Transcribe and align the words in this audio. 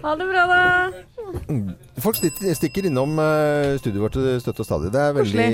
Ha 0.00 0.16
det 0.16 0.26
bra, 0.26 0.46
da. 0.48 0.92
Folk 2.02 2.16
stikker, 2.16 2.86
innom 2.88 3.14
uh, 3.20 3.76
studioet 3.78 4.02
vårt 4.02 4.16
støtt 4.42 4.60
og 4.62 4.66
stadig. 4.66 4.90
Det 4.94 5.00
er 5.00 5.14
veldig 5.16 5.44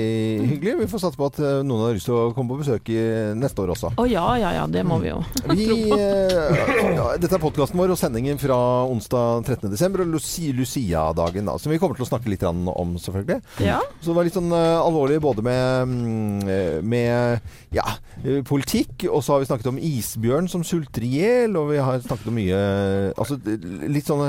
hyggelig. 0.53 0.75
Vi 0.79 0.87
får 0.91 1.01
satse 1.03 1.19
på 1.19 1.27
at 1.27 1.39
uh, 1.43 1.59
noen 1.67 1.83
har 1.85 1.97
lyst 1.97 2.07
til 2.09 2.15
å 2.15 2.29
komme 2.35 2.53
på 2.53 2.61
besøk 2.61 2.89
neste 3.37 3.63
år 3.63 3.73
også. 3.75 3.91
Å 3.99 4.05
ja, 4.09 4.25
ja, 4.39 4.53
ja. 4.55 4.65
Det 4.71 4.83
må 4.87 4.99
vi 5.03 5.11
jo. 5.11 5.19
Vi, 5.59 5.67
uh, 5.91 6.95
ja, 6.95 7.09
dette 7.19 7.35
er 7.35 7.43
podkasten 7.43 7.79
vår 7.79 7.93
og 7.93 7.99
sendingen 7.99 8.39
fra 8.41 8.57
onsdag 8.87 9.49
13.12. 9.51 9.99
og 10.05 10.13
Lucia, 10.15 10.55
Lucia-dagen, 10.55 11.51
som 11.59 11.73
vi 11.73 11.79
kommer 11.81 11.99
til 11.99 12.07
å 12.07 12.09
snakke 12.09 12.31
litt 12.31 12.45
om, 12.47 12.95
selvfølgelig. 13.01 13.41
Ja. 13.65 13.81
Så 13.99 14.11
det 14.11 14.17
var 14.17 14.27
litt 14.27 14.37
sånn 14.37 14.53
alvorlig 14.55 15.19
både 15.23 15.43
med, 15.45 15.91
mm, 15.91 16.81
med 16.87 17.75
ja, 17.75 17.85
politikk, 18.47 19.07
og 19.09 19.21
så 19.25 19.35
har 19.35 19.43
vi 19.43 19.49
snakket 19.51 19.71
om 19.73 19.81
isbjørn 19.89 20.49
som 20.51 20.63
sulter 20.65 21.05
i 21.05 21.11
hjel, 21.19 21.59
og 21.59 21.73
vi 21.73 21.83
har 21.83 22.01
snakket 22.05 22.31
om 22.31 22.39
mye 22.39 22.59
Altså 23.19 23.37
litt 23.43 24.07
sånne 24.07 24.28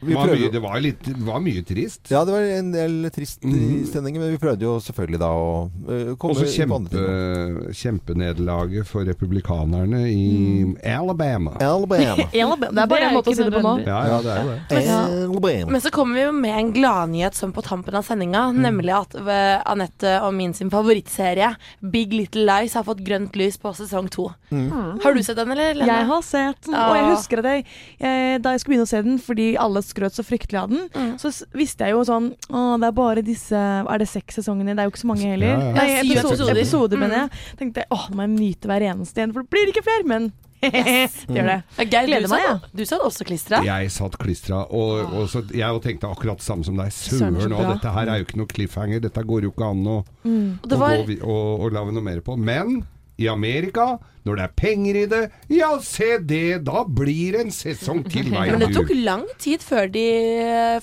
var 0.00 0.28
mye, 0.28 0.50
det 0.52 0.60
var, 0.60 0.76
litt, 0.80 1.08
var, 1.24 1.40
mye 1.40 1.62
trist. 1.64 2.10
Ja, 2.12 2.24
det 2.26 2.34
var 2.34 2.44
en 2.58 2.68
del 2.74 3.08
trist 3.14 3.44
mm. 3.44 3.54
i 3.56 3.84
stemningen, 3.88 4.22
men 4.22 4.34
vi 4.34 4.40
prøvde 4.40 4.66
jo 4.66 4.74
selvfølgelig 4.84 5.20
da 5.22 5.30
å 5.32 5.46
uh, 5.66 6.10
komme 6.20 6.36
Også 6.36 6.48
kjempe, 6.52 7.04
kjempenederlaget 7.76 8.88
for 8.88 9.08
republikanerne 9.08 10.02
i 10.10 10.26
mm. 10.66 10.74
Alabama. 10.92 11.56
Alabama. 11.64 12.28
Alabama. 12.46 12.72
Det 12.76 12.84
er 12.84 12.90
bare 12.92 13.08
en 13.08 13.16
måte 13.16 13.32
å 13.32 13.38
si 13.38 13.46
det 13.46 13.54
på 13.56 13.64
nå. 13.64 13.72
Ja, 13.86 14.02
ja, 14.10 14.18
det 14.26 14.34
er 14.34 14.44
jo 14.44 15.40
det. 15.40 15.54
Men, 15.64 15.72
men 15.76 15.84
så 15.84 15.92
kommer 15.94 16.20
vi 16.20 16.26
jo 16.26 16.34
med 16.36 16.58
en 16.60 16.74
gladnyhet 16.76 17.38
som 17.38 17.54
på 17.56 17.64
tampen 17.64 17.96
av 17.96 18.04
sendinga, 18.06 18.50
mm. 18.52 18.60
nemlig 18.66 18.94
at 18.98 19.16
Anette 19.16 20.18
og 20.26 20.36
min 20.36 20.52
sin 20.56 20.70
favorittserie, 20.72 21.54
Big 21.80 22.12
Little 22.12 22.44
Lies, 22.48 22.76
har 22.76 22.84
fått 22.86 23.00
grønt 23.06 23.36
lys 23.38 23.56
på 23.62 23.72
sesong 23.80 24.10
to. 24.12 24.28
Mm. 24.52 25.00
Har 25.02 25.16
du 25.16 25.22
sett 25.24 25.40
den, 25.40 25.56
eller? 25.56 25.72
Lene? 25.76 25.88
Jeg 25.88 26.10
har 26.12 26.22
sett 26.26 26.62
den, 26.68 26.76
og 26.76 26.96
jeg 26.98 27.08
husker 27.14 27.42
at 27.42 27.50
jeg, 27.50 27.66
da 28.44 28.52
jeg 28.52 28.62
skulle 28.62 28.76
begynne 28.76 28.88
å 28.88 28.92
se 28.92 29.02
den, 29.06 29.18
fordi 29.22 29.48
alle 29.60 29.85
skrøt 29.86 30.16
så 30.16 30.24
fryktelig 30.26 30.60
av 30.60 30.72
den, 30.72 30.86
mm. 30.92 31.12
så 31.22 31.32
visste 31.56 31.86
jeg 31.86 31.96
jo 31.96 32.02
sånn 32.06 32.32
Å, 32.50 32.64
det 32.80 32.88
er 32.88 32.96
bare 32.96 33.22
disse 33.24 33.58
Er 33.58 34.02
det 34.02 34.08
seks 34.10 34.40
sesongene? 34.40 34.74
Det 34.76 34.84
er 34.84 34.88
jo 34.88 34.94
ikke 34.94 35.04
så 35.04 35.12
mange 35.12 35.30
heller. 35.30 35.52
Ja, 35.52 35.68
ja. 35.68 35.76
Nei, 35.76 35.86
episoder, 36.02 36.50
episoder, 36.56 37.00
mener 37.00 37.22
jeg. 37.22 37.30
Mm. 37.30 37.60
Tenkte 37.60 37.84
jeg, 37.84 37.90
åh, 37.96 38.08
nå 38.10 38.18
må 38.18 38.26
jeg 38.26 38.34
nyte 38.36 38.70
hver 38.70 38.86
eneste 38.90 39.24
en, 39.24 39.36
for 39.36 39.46
det 39.46 39.54
blir 39.54 39.72
ikke 39.72 39.84
flere. 39.86 40.08
Men 40.10 40.28
yes. 40.62 41.20
det 41.26 41.36
gjør 41.36 41.50
det. 41.50 41.58
Mm. 41.76 41.90
Geir, 41.92 42.10
du, 42.24 42.28
meg, 42.32 42.44
ja. 42.46 42.56
Du 42.72 42.82
satt 42.88 43.04
også 43.04 43.26
klistra? 43.28 43.60
Jeg 43.66 43.92
satt 43.94 44.18
klistra, 44.20 44.62
og, 44.72 45.14
og 45.14 45.30
så, 45.30 45.42
jeg 45.54 45.84
tenkte 45.84 46.10
akkurat 46.10 46.42
samme 46.44 46.66
som 46.66 46.78
deg. 46.80 46.92
Søren, 46.94 47.38
og 47.52 47.70
dette 47.74 47.94
her 47.98 48.12
er 48.12 48.20
jo 48.20 48.28
ikke 48.28 48.40
noe 48.40 48.50
cliffhanger. 48.50 49.02
Dette 49.04 49.24
går 49.28 49.48
jo 49.48 49.54
ikke 49.54 49.70
an 49.74 49.86
å, 49.92 50.00
mm. 50.26 50.50
å, 50.64 50.78
var... 50.80 51.02
gå, 51.06 51.18
å, 51.22 51.40
å 51.66 51.72
lage 51.72 51.96
noe 51.96 52.06
mer 52.06 52.22
på. 52.24 52.38
Men 52.40 52.80
i 53.16 53.28
Amerika, 53.32 53.96
når 54.26 54.38
det 54.38 54.44
er 54.44 54.54
penger 54.58 54.98
i 55.00 55.04
det, 55.08 55.22
ja, 55.54 55.70
se 55.84 56.16
det, 56.18 56.60
da 56.66 56.82
blir 56.84 57.38
en 57.40 57.52
sesong 57.54 58.02
til 58.10 58.28
meg. 58.32 58.52
Men 58.52 58.66
det 58.66 58.72
tok 58.76 58.92
lang 58.98 59.24
tid 59.42 59.64
før, 59.64 59.88
de, 59.92 60.06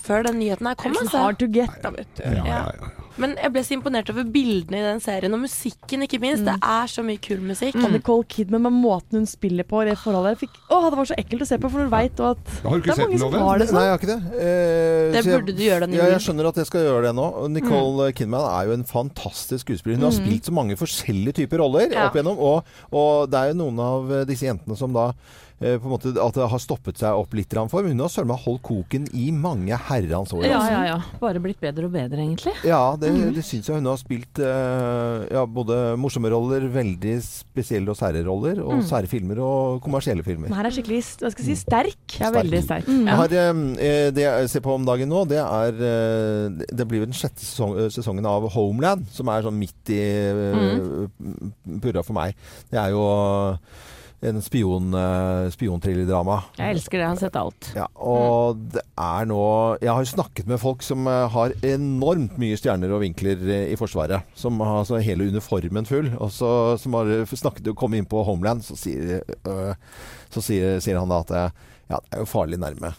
før 0.02 0.28
den 0.30 0.40
nyheten 0.42 0.70
her 0.70 0.78
kom. 0.80 0.96
Altså. 0.98 1.20
Hard 1.26 1.40
to 1.42 1.50
get, 1.52 1.78
da, 1.84 1.94
vet 1.94 2.10
du. 2.18 2.24
Ja, 2.24 2.44
ja, 2.48 2.60
ja. 2.72 2.93
Men 3.20 3.36
jeg 3.38 3.52
ble 3.54 3.62
så 3.62 3.76
imponert 3.76 4.10
over 4.10 4.26
bildene 4.34 4.80
i 4.80 4.84
den 4.84 5.02
serien, 5.02 5.34
og 5.36 5.42
musikken, 5.44 6.02
ikke 6.06 6.18
minst. 6.22 6.42
Mm. 6.42 6.48
Det 6.50 6.70
er 6.74 6.90
så 6.90 7.04
mye 7.06 7.20
kul 7.22 7.42
musikk. 7.44 7.78
Mm. 7.78 7.86
Og 7.86 7.94
Nicole 7.94 8.26
Kidman 8.30 8.64
med 8.66 8.74
måten 8.74 9.20
hun 9.20 9.28
spiller 9.30 9.66
på 9.68 9.84
i 9.84 9.88
det 9.90 9.96
forholdet. 10.00 10.40
Fikk, 10.40 10.56
å, 10.68 10.80
det 10.90 10.98
var 10.98 11.10
så 11.10 11.18
ekkelt 11.20 11.44
å 11.46 11.48
se 11.48 11.60
på, 11.62 11.70
for 11.72 11.86
du 11.86 11.92
veit 11.92 12.24
at 12.24 12.52
Har 12.64 12.74
du 12.74 12.82
ikke 12.82 12.98
sett 12.98 13.14
den, 13.14 13.22
Love? 13.22 13.54
Nei, 13.60 13.84
jeg 13.86 13.94
har 13.94 14.02
ikke 14.02 14.10
det. 14.10 14.18
Eh, 14.48 15.12
det 15.14 15.24
burde 15.28 15.54
du 15.54 15.62
gjøre 15.64 15.86
den 15.86 15.96
ja, 15.98 16.10
Jeg 16.14 16.24
skjønner 16.26 16.50
at 16.50 16.60
jeg 16.62 16.70
skal 16.70 16.86
gjøre 16.88 17.06
det 17.08 17.14
nå. 17.20 17.28
Nicole 17.54 18.10
mm. 18.10 18.18
Kidman 18.18 18.48
er 18.50 18.68
jo 18.70 18.76
en 18.80 18.86
fantastisk 18.88 19.68
skuespiller. 19.68 20.00
Hun 20.00 20.08
har 20.08 20.16
mm. 20.16 20.20
spilt 20.20 20.50
så 20.50 20.56
mange 20.56 20.78
forskjellige 20.80 21.38
typer 21.42 21.62
roller 21.62 21.88
ja. 21.94 22.08
opp 22.08 22.18
igjennom, 22.18 22.40
og, 22.42 22.76
og 22.94 23.30
det 23.30 23.40
er 23.40 23.54
jo 23.54 23.60
noen 23.62 23.82
av 23.84 24.14
disse 24.28 24.48
jentene 24.48 24.78
som 24.78 24.94
da 24.94 25.12
Eh, 25.14 25.43
på 25.58 25.86
en 25.86 25.92
måte 25.92 26.10
at 26.18 26.36
det 26.36 26.46
har 26.50 26.60
stoppet 26.62 26.98
seg 27.00 27.16
opp 27.16 27.34
litt 27.36 27.52
for. 27.54 27.84
Men 27.84 27.94
hun 27.94 28.04
har 28.04 28.12
søren 28.12 28.30
meg 28.30 28.42
holdt 28.44 28.62
koken 28.66 29.06
i 29.16 29.30
mange 29.34 29.76
herrens 29.88 30.32
år. 30.34 30.46
Ja, 30.48 30.60
ja, 30.70 30.80
ja. 30.88 30.96
Bare 31.20 31.42
blitt 31.42 31.60
bedre 31.62 31.86
og 31.88 31.94
bedre, 31.94 32.20
egentlig. 32.20 32.54
Ja, 32.66 32.96
det, 33.00 33.12
mm. 33.14 33.30
det 33.36 33.44
syns 33.46 33.70
jeg 33.70 33.78
hun 33.78 33.88
har 33.88 34.00
spilt 34.00 34.40
uh, 34.42 35.24
ja, 35.30 35.44
både 35.46 35.78
morsomme 36.00 36.32
roller, 36.32 36.66
veldig 36.74 37.14
spesielle 37.24 37.92
og 37.92 37.98
sære 37.98 38.24
roller, 38.26 38.60
og 38.64 38.80
mm. 38.80 38.84
sære 38.90 39.10
filmer 39.10 39.40
og 39.44 39.80
kommersielle 39.84 40.26
filmer. 40.26 40.50
Den 40.50 40.58
her 40.58 40.70
er 40.70 40.76
skikkelig 40.76 41.02
hva 41.22 41.32
skal 41.32 41.46
jeg 41.46 41.50
si, 41.50 41.58
sterk. 41.62 42.18
Ja, 42.20 42.32
veldig 42.34 42.62
sterk. 42.66 42.90
Mm. 42.90 43.08
Jeg 43.08 43.20
har, 43.22 43.38
uh, 43.38 44.04
det 44.18 44.26
jeg 44.26 44.52
ser 44.52 44.66
på 44.66 44.74
om 44.74 44.86
dagen 44.86 45.10
nå, 45.10 45.24
det 45.30 45.40
er 45.40 45.72
Det 46.74 46.86
blir 46.88 47.04
den 47.04 47.16
sjette 47.16 47.44
sesong, 47.44 47.76
sesongen 47.92 48.26
av 48.28 48.46
Homeland, 48.54 49.06
som 49.14 49.30
er 49.32 49.44
sånn 49.46 49.58
midt 49.58 49.92
i 49.94 50.02
mm. 50.34 51.78
purra 51.82 52.04
for 52.04 52.16
meg. 52.16 52.38
Det 52.70 52.80
er 52.80 52.94
jo 52.94 53.04
en 54.28 54.40
spion, 54.44 54.94
uh, 54.96 55.50
spionthriller-drama. 55.52 56.38
Jeg 56.58 56.76
elsker 56.76 56.98
det. 56.98 57.04
Jeg 57.04 57.12
har 57.12 57.20
sett 57.20 57.38
alt. 57.38 57.68
Ja, 57.76 57.86
og 57.94 58.58
mm. 58.58 58.64
det 58.74 58.84
er 59.04 59.28
nå 59.30 59.44
Jeg 59.82 59.90
har 59.90 60.04
jo 60.04 60.10
snakket 60.12 60.50
med 60.50 60.60
folk 60.62 60.84
som 60.86 61.08
uh, 61.10 61.26
har 61.32 61.54
enormt 61.66 62.38
mye 62.40 62.58
stjerner 62.60 62.94
og 62.94 63.04
vinkler 63.04 63.40
uh, 63.44 63.54
i 63.70 63.78
Forsvaret. 63.80 64.26
Som 64.38 64.60
har 64.64 64.82
altså, 64.82 65.00
hele 65.04 65.28
uniformen 65.30 65.88
full. 65.88 66.10
Og 66.18 66.32
så, 66.34 66.50
som 66.80 66.98
har 66.98 67.12
snakket 67.30 67.72
og 67.72 67.78
kommet 67.80 68.02
inn 68.02 68.10
på 68.10 68.24
Homeland, 68.26 68.64
så 68.64 68.76
sier, 68.78 69.24
så 70.32 70.42
sier, 70.44 70.78
sier 70.84 71.00
han 71.00 71.10
da 71.10 71.22
at 71.24 71.34
ja, 71.34 71.98
det 71.98 72.16
er 72.16 72.22
jo 72.22 72.28
farlig 72.30 72.60
nærme 72.62 72.94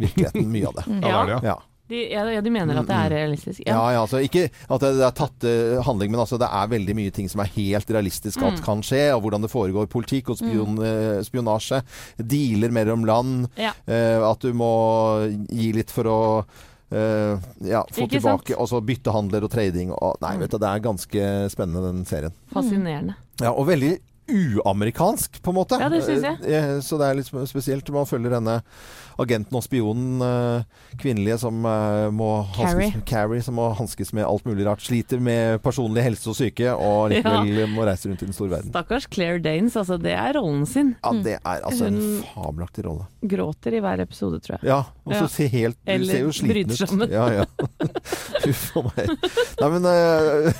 virkeligheten, 0.00 0.46
mye 0.48 0.70
av 0.70 0.78
det. 0.78 0.86
ja. 1.04 1.40
ja. 1.44 1.58
De, 1.90 2.04
ja, 2.12 2.22
de 2.40 2.52
mener 2.54 2.78
at 2.78 2.86
det 2.86 2.96
er 2.96 3.12
realistisk? 3.16 3.62
Ja, 3.64 3.74
ja, 3.74 3.96
ja 3.96 4.02
altså 4.04 4.20
ikke 4.22 4.44
at 4.46 4.84
det, 4.84 4.92
det 5.00 5.06
er 5.08 5.16
tatt 5.18 5.46
uh, 5.46 5.80
handling, 5.82 6.12
men 6.14 6.22
altså 6.22 6.38
det 6.38 6.46
er 6.46 6.70
veldig 6.70 6.94
mye 6.94 7.14
ting 7.14 7.26
som 7.30 7.42
er 7.42 7.50
helt 7.56 7.90
realistisk 7.90 8.38
at 8.44 8.60
mm. 8.60 8.64
kan 8.66 8.84
skje. 8.86 9.08
Og 9.16 9.24
hvordan 9.24 9.42
det 9.42 9.50
foregår 9.50 9.90
politikk 9.90 10.30
og 10.30 10.38
spion, 10.38 10.78
mm. 10.78 10.84
uh, 10.86 11.20
spionasje. 11.26 11.82
Dealer 12.22 12.74
mellom 12.74 13.06
land. 13.08 13.48
Ja. 13.58 13.74
Uh, 13.90 14.22
at 14.30 14.46
du 14.46 14.54
må 14.54 14.72
gi 15.50 15.72
litt 15.76 15.90
for 15.94 16.10
å 16.10 16.20
ja, 16.90 17.84
få 17.86 18.02
ikke 18.02 18.16
tilbake 18.16 18.56
Altså 18.58 18.80
byttehandler 18.82 19.44
og 19.46 19.52
trading 19.52 19.92
og 19.94 20.16
Nei, 20.24 20.32
mm. 20.34 20.40
vet 20.42 20.50
du, 20.50 20.56
det 20.58 20.70
er 20.72 20.82
ganske 20.82 21.26
spennende, 21.52 21.84
den 21.86 22.00
serien. 22.08 22.34
Fascinerende. 22.50 23.14
Ja, 23.38 23.52
og 23.52 23.68
veldig 23.68 23.92
uamerikansk, 24.30 25.40
på 25.42 25.52
en 25.52 25.58
måte. 25.58 25.78
Ja, 25.80 25.90
det 25.92 26.02
synes 26.06 26.26
jeg. 26.26 26.82
Så 26.86 26.98
det 27.00 27.08
er 27.08 27.20
litt 27.20 27.30
spesielt. 27.50 27.90
Man 27.94 28.08
følger 28.08 28.36
denne 28.38 28.60
agenten 29.20 29.58
og 29.58 29.64
spionen, 29.66 30.22
uh, 30.24 30.94
kvinnelige, 31.00 31.36
som 31.42 31.58
må 31.60 32.28
hanskes, 32.56 33.02
Carrie, 33.08 33.42
som 33.44 33.58
må 33.58 33.66
hanskes 33.76 34.14
med 34.16 34.24
alt 34.24 34.46
mulig 34.48 34.64
rart. 34.64 34.80
Sliter 34.80 35.20
med 35.20 35.60
personlig 35.64 36.06
helse 36.06 36.30
og 36.32 36.38
syke, 36.38 36.72
og 36.72 37.10
likevel 37.12 37.50
ja. 37.52 37.66
må 37.68 37.84
reise 37.88 38.08
rundt 38.08 38.24
i 38.24 38.30
den 38.30 38.36
store 38.36 38.54
verden. 38.54 38.72
Stakkars 38.72 39.08
Claire 39.12 39.42
Danes, 39.44 39.76
altså. 39.76 39.98
Det 40.00 40.14
er 40.16 40.38
rollen 40.38 40.64
sin. 40.68 40.94
Ja, 41.02 41.12
det 41.26 41.36
er 41.40 41.66
altså 41.68 41.90
en 41.90 42.00
fabelaktig 42.32 42.86
rolle. 42.86 43.06
Gråter 43.20 43.76
i 43.76 43.82
hver 43.84 44.04
episode, 44.06 44.40
tror 44.44 44.56
jeg. 44.56 44.70
Ja, 44.70 44.80
og 45.04 45.14
så 45.14 45.24
ja. 45.26 45.30
ser 45.34 45.52
helt 45.52 45.76
Du 45.76 45.92
Eller 45.92 46.14
ser 46.14 46.24
jo 46.24 46.32
sliten 46.32 46.72
ut. 46.72 46.78
sammen. 46.78 47.12
Ja, 47.12 47.26
ja. 47.34 47.44
Huff 48.46 48.76
a 48.76 48.84
meg. 48.86 49.10
Nei, 49.60 49.70
men 49.74 49.88
uh, 49.90 50.50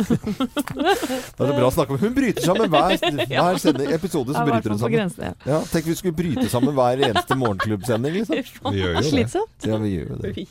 Det 0.00 1.44
er 1.44 1.50
så 1.50 1.54
bra 1.56 1.68
å 1.68 1.72
snakke 1.74 1.96
om 1.96 2.00
Hun 2.00 2.14
bryter 2.16 2.44
sammen 2.44 2.70
hver, 2.72 2.96
hver 3.30 3.58
sending, 3.62 3.92
episode, 3.94 4.34
så 4.34 4.44
bryter 4.46 4.70
hun 4.70 4.78
sammen. 4.78 4.98
Grense, 4.98 5.32
ja. 5.46 5.60
Tenk 5.72 5.86
vi 5.86 5.94
skulle 5.98 6.16
bryte 6.16 6.48
sammen 6.52 6.74
hver 6.74 7.04
eneste 7.10 7.36
morgenklubbsending 7.40 8.14
liksom. 8.20 8.72
Vi 8.72 8.82
gjør 8.82 8.94
jo 8.94 9.00
det. 9.00 9.10
Slitsomt. 9.10 9.66
Ja, 9.66 9.76
vi 9.82 9.94
gjør 9.96 10.14
jo 10.14 10.20
det. 10.24 10.34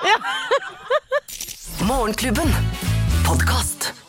Ja. 0.00 0.16
Morgenklubben 1.84 2.48
Podkast. 3.26 3.99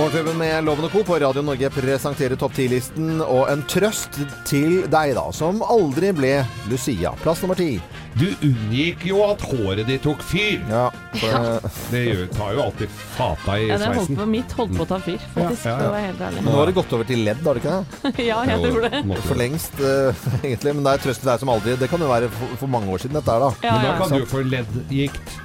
Morgenklubben 0.00 0.38
med 0.38 0.64
Loven 0.64 0.84
og 0.86 0.92
Co. 0.94 1.02
på 1.04 1.16
Radio 1.20 1.42
Norge 1.44 1.68
presenterer 1.74 2.38
topp 2.40 2.54
10-listen 2.56 3.18
og 3.20 3.50
en 3.52 3.60
trøst 3.68 4.14
til 4.48 4.86
deg, 4.88 5.10
da, 5.12 5.26
som 5.36 5.58
aldri 5.60 6.08
ble 6.16 6.30
Lucia. 6.70 7.10
Plass 7.20 7.42
nummer 7.44 7.58
ti. 7.58 7.74
Du 8.16 8.24
unngikk 8.46 9.04
jo 9.10 9.18
at 9.26 9.44
håret 9.44 9.84
ditt 9.90 10.00
tok 10.06 10.24
fyr. 10.24 10.64
Ja, 10.70 10.86
for, 11.20 11.68
det 11.92 12.00
gjør, 12.06 12.24
tar 12.32 12.56
jo 12.56 12.64
alltid 12.64 12.96
fata 13.18 13.58
i 13.58 13.66
ja, 13.66 13.76
det 13.76 13.90
sveisen. 13.90 14.00
Holdt 14.00 14.22
på, 14.22 14.28
mitt 14.38 14.56
holdt 14.62 14.72
på 14.78 14.86
å 14.86 14.88
ta 14.94 15.00
fyr, 15.04 15.20
faktisk. 15.36 15.68
Ja, 15.68 15.76
ja, 15.76 15.92
ja. 15.92 16.02
helt 16.06 16.24
ærlig. 16.30 16.46
Men 16.46 16.50
nå 16.54 16.56
har 16.62 16.72
det 16.72 16.76
gått 16.80 16.96
over 16.96 17.12
til 17.12 17.22
ledd, 17.28 17.44
har 17.44 17.60
det 17.60 17.64
ikke 17.66 17.76
det? 17.76 18.26
ja, 18.30 18.40
jeg 18.54 18.64
tror 18.64 18.88
det. 18.88 19.20
For 19.28 19.42
lengst, 19.44 19.84
uh, 19.84 20.26
egentlig. 20.46 20.76
Men 20.80 20.88
det 20.88 20.96
er 20.96 21.06
trøst 21.10 21.26
til 21.26 21.34
deg 21.34 21.44
som 21.44 21.54
aldri. 21.58 21.76
Det 21.84 21.92
kan 21.92 22.00
jo 22.00 22.08
være 22.14 22.32
for, 22.40 22.56
for 22.64 22.76
mange 22.78 22.96
år 22.96 23.04
siden, 23.04 23.20
dette 23.20 23.36
her, 23.36 23.50
da. 23.50 23.52
men 23.68 23.88
da 23.90 23.94
kan 24.00 24.16
du 24.16 24.22
jo 24.24 24.32
få 24.32 24.44
leddgikt. 24.48 25.38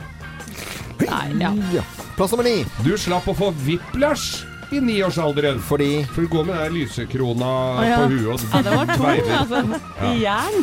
Nei, 1.04 1.24
ja. 1.44 1.84
Plass 2.16 2.32
nummer 2.32 2.48
ni. 2.48 2.62
Du 2.88 2.94
slapp 2.96 3.28
å 3.28 3.36
få 3.36 3.52
whiplash 3.66 4.46
i 4.72 4.80
niårsalderen. 4.82 5.60
Fordi 5.60 6.06
For 6.14 6.22
du 6.26 6.28
går 6.32 6.44
med 6.50 6.58
den 6.60 6.74
lysekrona 6.80 7.52
ah, 7.76 7.84
ja. 7.86 7.98
på 8.02 8.10
huet 8.14 8.28
og 8.34 8.40
Ja, 8.52 8.62
det 8.66 8.72
var 8.76 8.86
tung, 8.96 9.30
altså. 9.40 9.60
I 10.10 10.14
jern. 10.24 10.56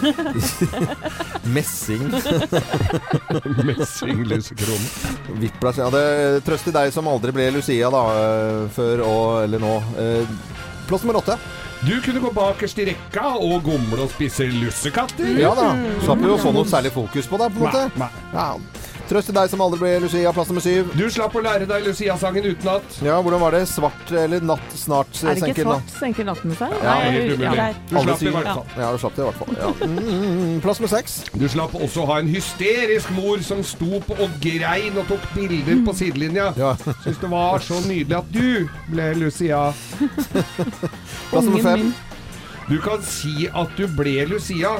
Messing. 1.54 2.04
Messing-lysekrone. 3.70 4.86
Whiplash. 5.40 5.82
Ja, 5.82 5.88
det 5.94 6.06
trøster 6.46 6.74
deg 6.74 6.92
som 6.94 7.10
aldri 7.10 7.34
ble 7.34 7.50
Lucia, 7.56 7.90
da. 7.92 8.04
Eh, 8.22 8.62
før 8.76 9.04
og 9.06 9.26
eller 9.46 9.62
nå. 9.62 9.74
Eh, 10.00 10.38
plass 10.88 11.04
nummer 11.06 11.22
åtte. 11.22 11.38
Du 11.82 11.96
kunne 12.02 12.20
gå 12.22 12.30
bakerst 12.30 12.78
i 12.78 12.84
rekka 12.92 13.32
og 13.42 13.64
gomle 13.66 14.04
og 14.04 14.12
spise 14.12 14.46
lussekatter. 14.46 15.34
Ja 15.40 15.50
da. 15.58 15.72
Slapp 16.04 16.22
jo 16.22 16.36
å 16.36 16.38
få 16.38 16.52
noe 16.54 16.68
særlig 16.70 16.92
fokus 16.94 17.26
på 17.26 17.40
det, 17.42 17.50
på 17.56 17.58
en 17.58 17.66
måte. 17.66 17.82
Nei, 17.98 18.10
nei. 18.30 18.38
Ja. 18.38 18.81
Trøst 19.12 19.28
til 19.28 19.36
deg 19.36 19.50
som 19.52 19.60
aldri 19.60 19.76
ble 19.76 19.88
Lucia, 20.06 20.30
plass 20.32 20.48
nummer 20.48 20.62
syv. 20.64 20.92
Du 20.96 21.02
slapp 21.12 21.34
å 21.36 21.40
lære 21.44 21.66
deg 21.68 21.82
Lucia-sangen 21.84 22.46
utenat. 22.46 22.94
Ja, 23.04 23.18
hvordan 23.20 23.42
var 23.42 23.52
det? 23.52 23.66
Svart 23.68 24.12
eller 24.16 24.40
natt 24.48 24.72
snart 24.72 25.10
senker 25.12 25.28
natt? 25.28 25.42
Er 25.42 25.42
det 25.42 25.50
ikke 25.52 25.66
svart 25.66 25.90
senker 25.98 26.26
natten 26.30 26.54
seg? 26.56 26.72
Ja, 26.80 26.94
helt 27.04 27.34
umulig. 27.34 27.66
Du 27.90 27.98
slapp 27.98 28.22
i 28.24 28.32
hvert 28.32 28.48
fall. 28.48 28.70
Ja, 28.78 28.86
du 28.88 29.02
slapp 29.02 29.18
det 29.18 29.20
i 29.20 29.26
hvert 29.26 29.42
fall. 29.42 29.58
Ja. 29.58 29.90
Mm, 29.90 30.54
plass 30.64 30.80
nummer 30.80 30.92
seks. 30.94 31.18
Du 31.36 31.44
slapp 31.52 31.76
også 31.76 32.06
ha 32.08 32.16
en 32.22 32.30
hysterisk 32.32 33.12
mor 33.18 33.44
som 33.44 33.60
sto 33.68 34.00
på 34.06 34.16
og 34.16 34.38
grein 34.46 34.96
og 34.96 35.04
tok 35.12 35.28
bilder 35.34 35.84
på 35.90 35.96
sidelinja. 36.00 36.48
Ja. 36.56 36.72
Syns 37.04 37.20
det 37.20 37.32
var 37.34 37.68
så 37.68 37.82
nydelig 37.84 38.16
at 38.22 38.32
du 38.32 38.72
ble 38.88 39.10
Lucia. 39.20 39.60
plass 41.34 41.44
nummer 41.50 41.68
fem. 41.68 41.92
Du 42.72 42.78
kan 42.80 43.04
si 43.04 43.50
at 43.52 43.76
du 43.76 43.84
ble 43.92 44.22
Lucia. 44.32 44.78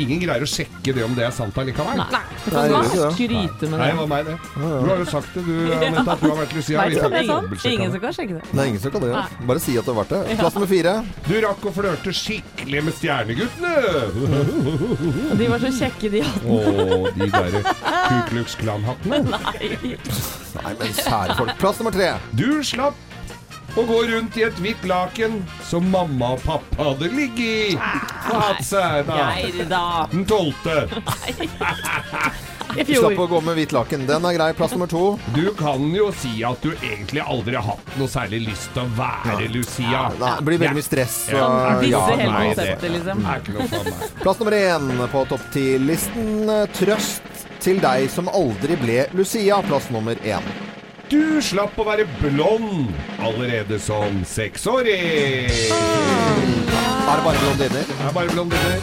Ingen 0.00 0.22
greier 0.22 0.40
å 0.40 0.48
sjekke 0.48 0.94
det 0.96 1.02
om 1.04 1.12
det 1.12 1.26
er 1.26 1.32
sant 1.36 1.56
allikevel. 1.60 1.98
Nei. 2.00 2.20
det 2.46 2.52
kan 2.54 2.86
ikke 2.86 3.10
skryte 3.12 3.68
med 3.68 3.74
det. 3.76 3.80
Nei, 3.82 3.90
var 3.98 4.06
meg, 4.08 4.30
det. 4.30 4.36
Du 4.56 4.88
har 4.88 5.02
jo 5.02 5.08
sagt 5.10 5.34
det, 5.36 5.42
du, 5.44 5.52
Anette, 5.76 6.04
at 6.14 6.22
du 6.22 6.28
har 6.30 6.38
vært 6.38 6.54
Lucia. 6.56 6.86
Vet 6.88 6.96
det 6.96 7.20
er 7.20 7.28
sant. 7.28 7.66
Ingen 7.68 7.92
som 7.92 8.00
kan 8.06 8.16
sjekke 8.16 8.38
det. 8.38 8.42
Nei, 8.56 8.66
ingen 8.72 8.80
som 8.80 8.94
kan 8.94 9.04
det. 9.04 9.10
Ja. 9.12 9.26
Bare 9.52 9.62
si 9.66 9.76
at 9.76 9.84
du 9.84 9.92
har 9.92 9.98
vært 10.00 10.14
det. 10.16 10.38
Plass 10.40 10.56
nummer 10.56 10.70
fire. 10.72 10.94
Du 11.28 11.34
rakk 11.44 11.68
å 11.68 11.74
flørte 11.76 12.16
skikkelig 12.16 12.84
med 12.88 12.96
stjerneguttene. 12.96 13.74
De 15.42 15.52
var 15.52 15.60
så 15.66 15.72
kjekke, 15.76 16.12
de 16.12 16.24
hattene. 16.26 16.56
Å, 16.56 17.14
de 17.16 17.28
der 17.36 17.56
Ku 18.08 18.16
Klux 18.32 18.56
Klan-hattene. 18.60 19.22
Nei. 19.28 19.96
Nei, 20.56 20.74
men 20.80 20.96
kjære 20.96 21.36
folk. 21.38 21.56
Plass 21.60 21.80
nummer 21.82 21.94
tre. 21.94 22.14
Du 22.38 22.48
slapp 22.64 23.11
og 23.76 23.86
gå 23.88 23.98
rundt 24.10 24.36
i 24.36 24.44
et 24.46 24.58
hvitt 24.60 24.84
laken 24.88 25.38
som 25.64 25.86
mamma 25.92 26.34
og 26.36 26.42
pappa 26.44 26.90
hadde 26.90 27.08
ligget 27.12 27.72
i 27.72 27.76
og 27.76 28.36
hatt 28.36 28.64
seg 28.66 29.06
da. 29.08 29.20
Den 30.12 30.24
tolvte. 30.28 30.88
Slapp 32.72 33.18
å 33.20 33.26
gå 33.28 33.40
med 33.44 33.58
hvitt 33.58 33.72
laken. 33.76 34.06
Den 34.08 34.24
er 34.28 34.36
grei. 34.36 34.48
Plass 34.56 34.72
nummer 34.72 34.88
to. 34.88 35.02
Du 35.36 35.50
kan 35.58 35.82
jo 35.92 36.06
si 36.16 36.38
at 36.46 36.62
du 36.64 36.70
egentlig 36.78 37.20
aldri 37.20 37.56
har 37.58 37.66
hatt 37.74 37.96
noe 38.00 38.08
særlig 38.08 38.42
lyst 38.46 38.70
til 38.72 38.86
å 38.86 38.88
være 38.96 39.48
Lucia. 39.52 40.06
Nei, 40.20 40.32
det 40.38 40.46
blir 40.48 40.62
veldig 40.62 40.78
mye 40.80 40.86
stress. 40.86 41.18
Ja, 41.32 41.48
ja, 41.84 42.02
hele 42.12 42.32
konseptet, 42.32 42.90
liksom. 42.96 43.24
Plass 44.22 44.40
nummer 44.40 44.56
én 44.56 45.06
på 45.12 45.24
topp 45.32 45.48
ti-listen. 45.52 46.52
Trøst 46.80 47.46
til 47.62 47.80
deg 47.84 48.08
som 48.12 48.28
aldri 48.32 48.76
ble 48.80 49.02
Lucia. 49.16 49.60
Plass 49.68 49.90
nummer 49.92 50.16
én. 50.24 50.52
Du 51.12 51.42
slapp 51.44 51.74
å 51.76 51.84
være 51.84 52.06
blond 52.22 52.88
allerede 53.20 53.76
som 53.82 54.22
seksåring. 54.24 55.50
Er 55.52 57.18
det 57.18 57.24
bare 57.26 57.42
blondiner? 57.42 57.84
Det 57.90 57.98
er 58.06 58.14
bare 58.16 58.32
blondiner. 58.32 58.78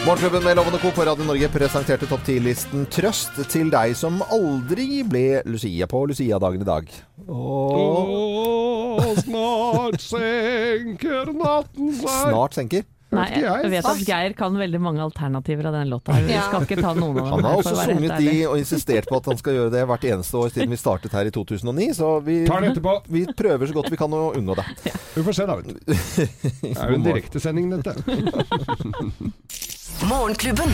Morgenklubben 0.00 0.42
med 0.42 0.56
Lovende 0.58 0.80
Co. 0.82 0.90
på 0.96 1.04
Radio 1.06 1.28
Norge 1.28 1.48
presenterte 1.52 2.08
topp 2.10 2.26
10-listen 2.26 2.86
'Trøst 2.90 3.38
til 3.52 3.70
deg 3.70 3.94
som 3.94 4.18
aldri 4.32 5.04
ble 5.06 5.42
Lucia' 5.46 5.86
på 5.86 6.00
Lucia-dagen 6.10 6.64
i 6.64 6.66
dag. 6.66 6.90
Åh, 7.28 9.12
snart 9.20 10.00
senker 10.10 11.30
natten 11.36 11.94
seg 12.00 12.32
Snart 12.32 12.58
senker? 12.58 12.82
Nei, 13.10 13.26
jeg 13.42 13.70
vet 13.72 13.86
at 13.90 14.02
Geir 14.06 14.34
kan 14.38 14.54
veldig 14.54 14.80
mange 14.82 15.02
alternativer 15.02 15.66
av 15.70 15.74
den 15.80 15.90
låta. 15.90 16.14
Vi 16.22 16.36
skal 16.36 16.66
ikke 16.66 16.78
ta 16.78 16.92
noen 16.94 17.18
av 17.18 17.24
dem. 17.24 17.32
Han 17.32 17.48
har 17.48 17.58
også 17.58 17.74
sunget 17.80 18.14
de 18.22 18.34
og 18.46 18.54
insistert 18.60 19.08
på 19.10 19.18
at 19.18 19.30
han 19.32 19.40
skal 19.40 19.56
gjøre 19.56 19.72
det 19.74 19.82
hvert 19.90 20.06
eneste 20.12 20.38
år 20.38 20.52
siden 20.54 20.70
vi 20.70 20.78
startet 20.78 21.16
her 21.18 21.26
i 21.26 21.34
2009. 21.34 21.90
Så 21.98 22.12
vi, 22.26 22.38
vi 23.10 23.24
prøver 23.34 23.70
så 23.70 23.78
godt 23.80 23.90
vi 23.90 23.98
kan 24.00 24.14
å 24.14 24.30
unngå 24.38 24.58
det. 24.60 24.66
Ja. 24.86 24.94
Vi 25.16 25.26
får 25.26 25.40
se, 25.40 25.48
da. 25.50 25.58
Det 26.60 26.76
er 26.76 26.94
jo 26.94 27.00
en 27.00 27.08
direktesending, 27.08 27.74
dette. 27.74 27.92
Morgenklubben 29.98 30.70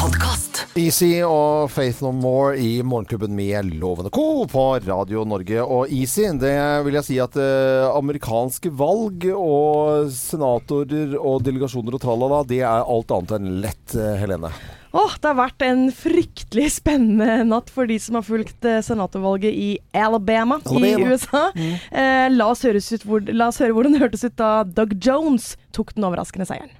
Podcast. 0.00 0.64
Easy 0.74 1.20
og 1.22 1.70
Faith 1.70 2.02
No 2.02 2.10
More 2.16 2.56
i 2.58 2.82
Morgenklubben 2.82 3.34
med 3.36 3.70
Lovende 3.78 4.10
Co. 4.10 4.44
på 4.50 4.64
Radio 4.82 5.22
Norge. 5.28 5.62
Og 5.62 5.92
Easy, 5.92 6.26
det 6.42 6.56
vil 6.86 6.98
jeg 6.98 7.06
si 7.06 7.18
at 7.22 7.38
eh, 7.38 7.86
amerikanske 7.94 8.72
valg 8.74 9.28
og 9.36 10.10
senatorer 10.12 11.14
og 11.20 11.44
delegasjoner 11.46 11.96
og 11.96 12.02
tralala, 12.02 12.42
det 12.50 12.60
er 12.66 12.82
alt 12.82 13.14
annet 13.14 13.36
enn 13.38 13.50
lett, 13.62 13.94
eh, 13.94 14.16
Helene. 14.20 14.50
Oh, 14.92 15.14
det 15.16 15.30
har 15.30 15.38
vært 15.38 15.64
en 15.64 15.86
fryktelig 15.96 16.66
spennende 16.74 17.46
natt 17.48 17.70
for 17.72 17.88
de 17.88 17.96
som 18.02 18.18
har 18.18 18.26
fulgt 18.26 18.66
eh, 18.68 18.82
senatorvalget 18.84 19.54
i 19.54 19.70
Alabama, 19.96 20.58
Alabama. 20.66 20.92
i 20.92 21.08
USA. 21.08 21.46
Mm. 21.56 21.74
Eh, 21.88 22.26
la, 22.34 22.50
oss 22.52 22.66
hvor, 23.06 23.24
la, 23.30 23.48
oss 23.48 23.62
høre 23.62 23.72
hvordan 23.78 23.96
det 23.96 24.02
hørtes 24.04 24.26
ut 24.26 24.36
da 24.36 24.54
Doug 24.68 24.98
Jones 25.00 25.54
tok 25.72 25.94
den 25.96 26.10
overraskende 26.10 26.48
seieren. 26.50 26.74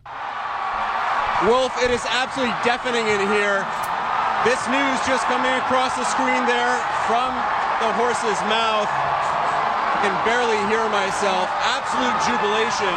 Wolf, 1.50 1.74
it 1.82 1.90
is 1.90 2.06
absolutely 2.06 2.54
deafening 2.62 3.02
in 3.10 3.18
here. 3.34 3.66
This 4.46 4.62
news 4.70 4.98
just 5.10 5.26
coming 5.26 5.50
across 5.58 5.98
the 5.98 6.06
screen 6.06 6.46
there 6.46 6.78
from 7.10 7.34
the 7.82 7.90
horse's 7.98 8.38
mouth. 8.46 8.86
I 8.86 10.06
can 10.06 10.14
barely 10.22 10.58
hear 10.70 10.86
myself. 10.94 11.50
Absolute 11.66 12.14
jubilation. 12.30 12.94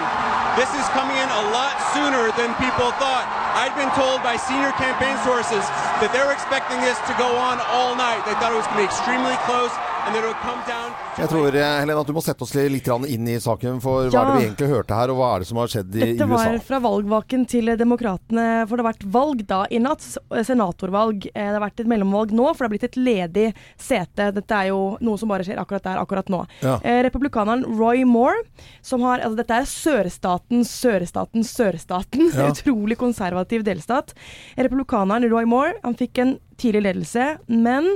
This 0.54 0.70
is 0.78 0.86
coming 0.94 1.18
in 1.18 1.26
a 1.26 1.44
lot 1.58 1.74
sooner 1.98 2.30
than 2.38 2.54
people 2.62 2.94
thought. 3.02 3.26
I'd 3.58 3.74
been 3.74 3.90
told 3.98 4.22
by 4.22 4.38
senior 4.38 4.78
campaign 4.78 5.18
sources 5.26 5.66
that 5.98 6.14
they 6.14 6.22
were 6.22 6.34
expecting 6.34 6.78
this 6.86 7.02
to 7.10 7.18
go 7.18 7.34
on 7.42 7.58
all 7.74 7.98
night. 7.98 8.22
They 8.30 8.38
thought 8.38 8.54
it 8.54 8.62
was 8.62 8.70
going 8.70 8.86
to 8.86 8.86
be 8.86 8.90
extremely 8.94 9.34
close. 9.50 9.74
Jeg 10.06 11.30
tror 11.32 11.56
eh, 11.56 11.66
Helene, 11.82 11.98
at 11.98 12.10
du 12.10 12.14
må 12.16 12.22
sette 12.24 12.46
oss 12.46 12.54
litt 12.56 12.88
inn 13.10 13.30
i 13.32 13.38
saken. 13.42 13.80
For 13.84 14.10
hva 14.10 14.14
ja. 14.14 14.22
er 14.22 14.28
det 14.30 14.36
vi 14.36 14.48
egentlig 14.50 14.70
hørte 14.70 14.98
her, 15.00 15.12
og 15.14 15.20
hva 15.20 15.30
er 15.34 15.44
det 15.44 15.50
som 15.50 15.60
har 15.62 15.72
skjedd 15.72 15.90
i 15.96 16.02
Dette 16.02 16.10
USA? 16.12 16.26
Dette 16.26 16.30
var 16.34 16.60
fra 16.68 16.80
valgvaken 16.84 17.46
til 17.50 17.72
demokratene. 17.80 18.48
For 18.66 18.76
det 18.76 18.86
har 18.86 18.90
vært 18.92 19.06
valg 19.16 19.44
da 19.50 19.62
i 19.74 19.80
natt. 19.82 20.06
Senatorvalg. 20.50 21.30
Eh, 21.32 21.48
det 21.48 21.56
har 21.56 21.64
vært 21.64 21.82
et 21.84 21.92
mellomvalg 21.92 22.36
nå, 22.36 22.48
for 22.52 22.64
det 22.64 22.68
har 22.68 22.74
blitt 22.76 22.88
et 22.90 23.00
ledig 23.00 23.48
sete. 23.82 24.30
Dette 24.36 24.60
er 24.60 24.72
jo 24.72 24.82
noe 25.06 25.22
som 25.22 25.32
bare 25.32 25.48
skjer 25.48 25.62
akkurat 25.62 25.88
der, 25.88 26.02
akkurat 26.02 26.30
nå. 26.34 26.44
Ja. 26.66 26.78
Eh, 26.84 27.02
republikaneren 27.08 27.66
Roy 27.80 28.06
Moore, 28.08 28.44
som 28.86 29.04
har 29.06 29.24
Altså 29.26 29.40
dette 29.40 29.56
er 29.58 29.70
sørstaten, 29.70 30.66
sørstaten, 30.68 31.46
sørstaten. 31.48 32.30
Ja. 32.36 32.50
Utrolig 32.54 33.00
konservativ 33.02 33.66
delstat. 33.66 34.14
Republikaneren 34.60 35.26
Roy 35.32 35.48
Moore, 35.50 35.80
han 35.86 35.98
fikk 35.98 36.22
en 36.22 36.38
tidlig 36.62 36.86
ledelse, 36.86 37.36
men 37.48 37.90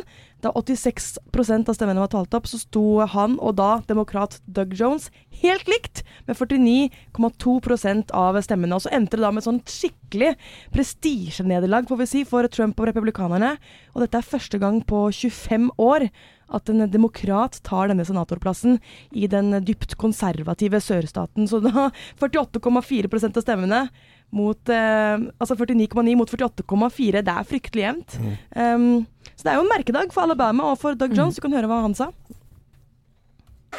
da 0.44 0.51
86% 0.56 1.69
av 1.69 1.75
stemmene 1.75 2.03
var 2.03 2.12
talt 2.13 2.36
opp, 2.38 2.47
så 2.47 2.59
sto 2.62 2.83
han 3.12 3.38
og 3.44 3.57
da 3.59 3.81
demokrat 3.89 4.39
Doug 4.47 4.75
Jones 4.80 5.09
helt 5.41 5.68
likt, 5.71 6.03
med 6.27 6.38
49,2% 6.39 8.13
av 8.15 8.39
stemmene. 8.45 8.77
Og 8.77 8.86
så 8.86 8.94
endte 8.95 9.18
det 9.18 9.25
da 9.25 9.31
med 9.33 9.44
et 9.44 9.50
sånt 9.50 9.74
skikkelig 9.74 10.33
prestisjenederlag, 10.75 11.89
si, 12.07 12.25
for 12.27 12.47
Trump 12.51 12.80
og 12.80 12.91
republikanerne. 12.91 13.56
Og 13.95 14.03
dette 14.03 14.19
er 14.19 14.31
første 14.36 14.62
gang 14.62 14.81
på 14.88 15.07
25 15.12 15.71
år 15.80 16.09
at 16.50 16.69
en 16.71 16.86
demokrat 16.89 17.59
tar 17.65 17.91
denne 17.91 18.06
senatorplassen 18.07 18.80
i 19.12 19.27
den 19.30 19.53
dypt 19.65 19.96
konservative 20.01 20.81
sørstaten. 20.81 21.50
Så 21.50 21.62
da 21.63 21.89
48,4% 22.22 23.38
av 23.38 23.46
stemmene 23.46 23.84
mot 24.31 24.69
eh, 24.69 25.17
Altså 25.39 25.55
49,9 25.55 26.15
mot 26.15 26.29
48,4. 26.29 27.21
Det 27.21 27.33
er 27.33 27.43
fryktelig 27.43 27.83
jevnt. 27.83 28.19
Mm. 28.19 28.63
Um, 28.63 29.07
så 29.36 29.43
det 29.43 29.51
er 29.51 29.55
jo 29.55 29.62
en 29.62 29.74
merkedag 29.75 30.13
for 30.13 30.21
Alabama 30.21 30.63
og 30.63 30.77
for 30.77 30.93
Doug 30.93 31.17
Jones. 31.17 31.36
Du 31.36 31.41
kan 31.41 31.53
høre 31.53 31.67
hva 31.67 31.81
han 31.81 31.95
sa. 31.95 32.12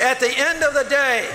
At 0.01 0.19
the 0.19 0.33
end 0.49 0.63
of 0.69 0.73
the 0.75 0.87
day, 0.89 1.27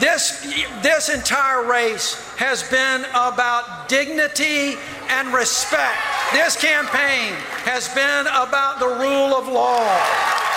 this, 0.00 0.46
this 0.82 1.08
entire 1.08 1.62
race 1.66 2.16
has 2.38 2.62
been 2.70 3.04
about 3.14 3.88
dignity 3.88 4.78
and 5.10 5.34
respect. 5.34 6.00
This 6.32 6.56
campaign 6.56 7.34
has 7.66 7.88
been 7.88 8.26
about 8.46 8.78
the 8.78 8.90
rule 9.04 9.34
of 9.34 9.48
law. 9.48 10.49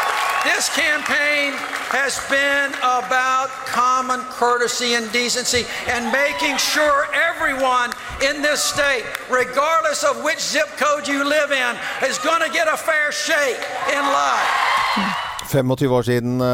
This 0.44 0.68
campaign 0.76 1.54
has 1.96 2.20
been 2.30 2.74
about 2.84 3.48
common 3.66 4.20
courtesy 4.32 4.96
and 4.96 5.10
decency 5.12 5.66
and 5.88 6.12
making 6.12 6.58
sure 6.58 7.08
everyone 7.14 7.92
in 8.22 8.42
this 8.42 8.62
state, 8.62 9.06
regardless 9.30 10.04
of 10.04 10.22
which 10.22 10.40
zip 10.40 10.68
code 10.76 11.08
you 11.08 11.24
live 11.24 11.52
in, 11.52 11.78
is 12.06 12.18
going 12.20 12.42
to 12.42 12.52
get 12.52 12.68
a 12.68 12.76
fair 12.76 13.12
shake 13.12 13.58
in 13.94 14.02
life. 14.02 15.33
25 15.54 15.96
år 15.98 16.08
siden 16.08 16.42
uh, 16.42 16.48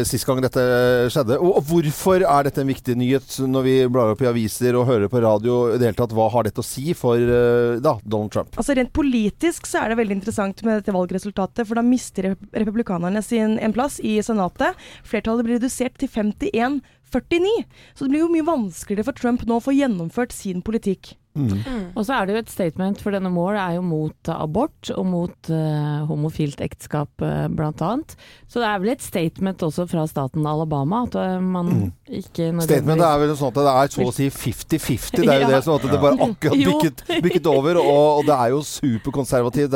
mm. 0.00 0.04
sist 0.08 0.26
gang 0.28 0.40
dette 0.44 0.64
skjedde. 1.12 1.38
Og, 1.40 1.58
og, 1.58 1.66
hvorfor 1.68 2.24
er 2.24 2.48
dette 2.48 2.62
en 2.62 2.70
viktig 2.70 2.96
nyhet 3.00 3.36
når 3.50 3.66
vi 3.66 3.76
blar 3.90 4.14
opp 4.14 4.24
i 4.24 4.30
aviser 4.30 4.78
og 4.78 4.88
hører 4.88 5.10
på 5.12 5.22
radio? 5.24 5.58
i 5.74 5.80
det 5.80 5.90
hele 5.90 5.98
tatt, 5.98 6.14
Hva 6.16 6.28
har 6.32 6.46
dette 6.46 6.62
å 6.62 6.66
si 6.66 6.94
for 6.98 7.18
uh, 7.18 7.80
da, 7.82 7.96
Donald 8.02 8.34
Trump? 8.34 8.54
Altså 8.60 8.76
Rent 8.78 8.94
politisk 8.94 9.68
så 9.70 9.82
er 9.82 9.92
det 9.92 10.00
veldig 10.02 10.18
interessant 10.20 10.64
med 10.66 10.80
dette 10.80 10.94
valgresultatet. 10.94 11.66
For 11.66 11.78
da 11.78 11.84
mister 11.86 12.32
republikanerne 12.54 13.22
sin 13.24 13.58
en 13.58 13.74
plass 13.76 14.00
i 14.04 14.16
Senatet. 14.24 14.78
Flertallet 15.06 15.46
blir 15.46 15.58
redusert 15.58 15.98
til 16.00 16.10
51 16.10 16.80
49. 17.14 17.64
Så 17.94 18.04
det 18.04 18.14
blir 18.14 18.24
jo 18.24 18.32
mye 18.32 18.46
vanskeligere 18.46 19.06
for 19.06 19.18
Trump 19.18 19.44
nå 19.46 19.58
å 19.58 19.64
få 19.64 19.74
gjennomført 19.76 20.34
sin 20.34 20.64
politikk. 20.66 21.14
Mm. 21.34 21.90
Og 21.98 22.04
så 22.06 22.14
er 22.14 22.28
det 22.28 22.34
jo 22.36 22.40
et 22.44 22.50
statement, 22.52 23.00
for 23.02 23.14
denne 23.14 23.30
Moore 23.34 23.58
er 23.58 23.74
jo 23.74 23.82
mot 23.82 24.28
abort 24.30 24.90
og 24.94 25.06
mot 25.10 25.50
uh, 25.50 26.04
homofilt 26.06 26.60
ekteskap, 26.62 27.10
uh, 27.24 27.48
blant 27.50 27.82
annet. 27.82 28.14
Så 28.46 28.62
det 28.62 28.68
er 28.68 28.82
vel 28.82 28.92
et 28.92 29.02
statement 29.02 29.64
også 29.66 29.88
fra 29.90 30.04
staten 30.06 30.46
Alabama 30.46 31.02
at 31.08 31.18
uh, 31.18 31.42
man 31.42 31.72
mm. 31.72 31.88
ikke 32.20 32.52
Statementet 32.62 33.06
er 33.08 33.18
vel 33.24 33.34
sånn 33.34 33.50
at 33.50 33.58
det 33.58 33.72
er 33.72 33.90
så 33.96 34.06
å 34.06 34.14
si 34.14 34.28
50-50. 34.30 35.24
Det 35.24 35.26
er 35.26 35.42
jo 35.42 35.48
ja. 35.48 35.50
det 35.56 35.60
sånn 35.66 35.80
at 35.80 35.88
det 35.90 36.00
bare 36.04 36.28
akkurat 36.28 36.62
bykket, 36.70 37.04
bykket 37.26 37.50
over. 37.50 37.82
Og, 37.82 38.06
og, 38.20 38.22
det 38.30 38.38
er 38.38 38.54
jo 38.54 38.62
superkonservativt, 38.70 39.74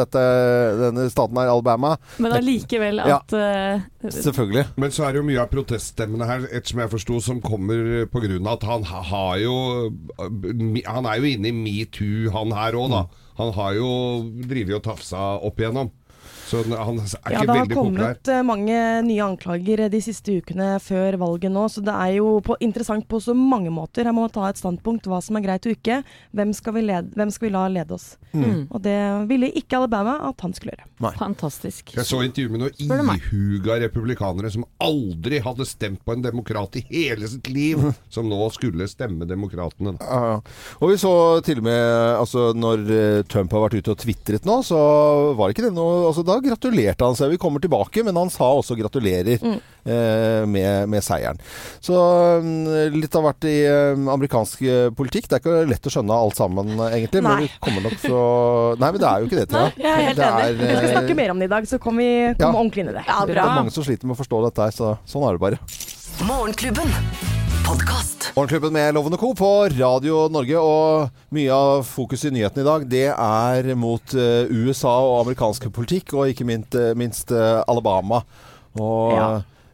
denne 0.78 1.08
staten 1.10 1.42
her, 1.42 1.50
Alabama. 1.56 1.96
Men 2.22 2.38
allikevel 2.38 3.02
at 3.02 3.34
ja, 3.34 3.80
Selvfølgelig. 3.98 4.64
Men 4.78 4.92
så 4.94 5.08
er 5.08 5.14
det 5.14 5.22
jo 5.24 5.26
mye 5.26 5.42
av 5.42 5.50
proteststemmene 5.50 6.26
her, 6.28 6.46
ettersom 6.54 6.84
jeg 6.84 6.92
forsto, 6.92 7.18
som 7.24 7.42
kommer 7.42 8.06
pga. 8.12 8.38
at 8.52 8.66
han 8.68 8.84
har 8.86 9.38
jo 9.42 9.54
Han 10.86 11.06
er 11.06 11.18
jo 11.18 11.24
inne 11.26 11.47
i 11.48 11.54
metoo, 11.56 12.28
han 12.34 12.54
her 12.56 12.76
òg, 12.78 12.92
da. 12.92 13.02
Han 13.38 13.52
har 13.54 13.74
jo 13.78 13.90
drevet 14.50 14.78
og 14.80 14.84
tafsa 14.86 15.24
opp 15.46 15.60
igjennom. 15.62 15.92
Så 16.48 16.62
han 16.64 17.00
er 17.02 17.08
ikke 17.08 17.34
ja, 17.34 17.42
veldig 17.44 17.48
populær. 17.48 17.68
Det 17.68 17.76
har 17.76 17.76
kommet 17.76 18.22
populær. 18.22 18.46
mange 18.48 18.78
nye 19.08 19.24
anklager 19.26 19.84
de 19.92 20.00
siste 20.04 20.38
ukene 20.40 20.68
før 20.82 21.18
valget 21.20 21.52
nå, 21.52 21.66
så 21.72 21.82
det 21.84 21.94
er 21.94 22.14
jo 22.18 22.38
på, 22.44 22.56
interessant 22.64 23.04
på 23.08 23.20
så 23.22 23.34
mange 23.36 23.72
måter. 23.74 24.08
Her 24.08 24.16
må 24.16 24.24
man 24.24 24.32
ta 24.34 24.48
et 24.48 24.60
standpunkt 24.60 25.08
hva 25.10 25.20
som 25.24 25.38
er 25.38 25.44
greit 25.44 25.68
og 25.68 25.76
ikke. 25.76 26.00
Hvem 26.36 26.54
skal 26.56 26.76
vi, 26.78 26.84
led, 26.88 27.12
hvem 27.18 27.32
skal 27.34 27.48
vi 27.48 27.52
la 27.54 27.66
lede 27.72 27.96
oss? 27.96 28.08
Mm. 28.32 28.66
Og 28.68 28.82
det 28.84 28.96
ville 29.30 29.50
ikke 29.60 29.78
Alabama 29.80 30.18
at 30.28 30.44
han 30.44 30.54
skulle 30.56 30.74
gjøre. 30.74 30.88
Nei. 31.04 31.12
Fantastisk. 31.18 31.94
Jeg 31.96 32.08
så 32.08 32.22
intervju 32.26 32.54
med 32.54 32.64
noen 32.64 33.12
ihuga 33.14 33.78
republikanere 33.84 34.50
som 34.52 34.66
aldri 34.82 35.42
hadde 35.44 35.66
stemt 35.68 36.02
på 36.04 36.16
en 36.16 36.24
demokrat 36.24 36.78
i 36.80 36.84
hele 36.88 37.28
sitt 37.30 37.50
liv, 37.52 37.82
som 38.14 38.28
nå 38.30 38.48
skulle 38.54 38.88
stemme 38.90 39.28
demokratene. 39.28 39.96
Ja, 40.00 40.38
og 40.78 40.92
vi 40.92 40.98
så 41.00 41.12
til 41.46 41.62
og 41.62 41.68
med 41.68 41.84
altså, 42.18 42.50
når 42.56 42.84
eh, 42.94 43.22
Trump 43.30 43.54
har 43.54 43.66
vært 43.66 43.78
ute 43.80 43.94
og 43.94 44.00
tvitret 44.02 44.48
nå, 44.48 44.60
så 44.66 44.78
var 45.38 45.52
ikke 45.52 45.68
det 45.68 45.74
noe 45.76 46.08
altså, 46.08 46.24
Da 46.26 46.37
gratulerte 46.44 47.06
han 47.06 47.16
seg. 47.18 47.32
Vi 47.34 47.40
kommer 47.40 47.62
tilbake, 47.62 48.04
men 48.06 48.16
han 48.18 48.30
sa 48.32 48.50
også 48.58 48.76
gratulerer 48.78 49.42
mm. 49.42 49.56
eh, 49.84 50.42
med, 50.48 50.88
med, 50.92 51.04
seieren. 51.04 51.40
Så 51.84 51.96
mm, 52.44 52.96
litt 52.96 53.18
av 53.18 53.26
hvert 53.28 53.48
i 53.48 53.56
eh, 53.68 54.08
amerikansk 54.14 54.64
eh, 54.66 54.88
politikk. 54.96 55.28
Det 55.28 55.38
er 55.38 55.44
ikke 55.44 55.70
lett 55.70 55.88
å 55.90 55.94
skjønne 55.94 56.20
alt 56.26 56.38
sammen, 56.40 56.74
egentlig. 56.88 57.24
Nei. 57.24 57.34
Men 57.34 57.46
vi 57.46 57.52
kommer 57.64 57.88
nok 57.88 57.98
så 58.02 58.22
Nei, 58.78 58.92
men 58.92 59.00
det 59.02 59.08
er 59.08 59.22
jo 59.22 59.30
ikke 59.30 59.40
det, 59.40 59.48
Thea. 59.52 59.70
Jeg 59.78 59.90
er 59.92 60.06
helt 60.10 60.22
enig. 60.28 60.58
Vi 60.60 60.74
skal 60.74 60.94
snakke 60.96 61.18
mer 61.18 61.34
om 61.34 61.42
det 61.42 61.48
i 61.48 61.54
dag, 61.56 61.68
så 61.70 61.80
kommer 61.82 62.04
vi 62.04 62.36
kom 62.38 62.46
ja. 62.46 62.52
ordentlig 62.52 62.84
inn 62.84 62.92
i 62.92 62.98
det. 62.98 63.06
Ja, 63.08 63.18
bra. 63.24 63.32
Det 63.32 63.46
er 63.46 63.58
mange 63.62 63.74
som 63.74 63.86
sliter 63.86 64.10
med 64.10 64.18
å 64.18 64.22
forstå 64.22 64.44
dette 64.48 64.68
her, 64.68 64.78
så 64.78 64.94
sånn 65.08 65.26
er 65.28 65.38
det 65.38 65.44
bare. 65.48 65.60
Morgenklubben 66.28 67.27
podkast. 67.68 68.30
Morgenklubben 68.36 68.72
med 68.72 68.94
Lovende 68.94 69.18
Co. 69.18 69.34
på 69.34 69.68
Radio 69.68 70.28
Norge. 70.32 70.56
Og 70.56 71.34
mye 71.36 71.52
av 71.52 71.82
fokuset 71.84 72.30
i 72.30 72.38
nyhetene 72.38 72.64
i 72.64 72.68
dag, 72.68 72.86
det 72.88 73.08
er 73.12 73.68
mot 73.76 74.14
uh, 74.16 74.48
USA 74.48 74.94
og 75.04 75.18
amerikansk 75.26 75.68
politikk, 75.76 76.14
og 76.16 76.32
ikke 76.32 76.46
minst, 76.48 76.78
uh, 76.78 76.94
minst 76.96 77.34
uh, 77.34 77.60
Alabama. 77.68 78.22
Og 78.80 79.16
ja 79.16 79.30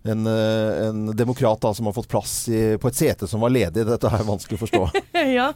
en, 0.08 0.26
eh, 0.26 0.87
en 0.87 1.16
demokrat 1.16 1.61
da, 1.61 1.75
som 1.75 1.87
har 1.87 1.92
fått 1.92 2.08
plass 2.08 2.49
i, 2.49 2.78
på 2.78 2.88
et 2.88 2.94
sete 2.94 3.26
som 3.26 3.40
var 3.40 3.52
ledig. 3.54 3.87
Dette 3.88 4.11
er 4.12 4.26
vanskelig 4.26 4.58
å 4.58 4.62
forstå. 4.66 4.82
ja. 5.38 5.46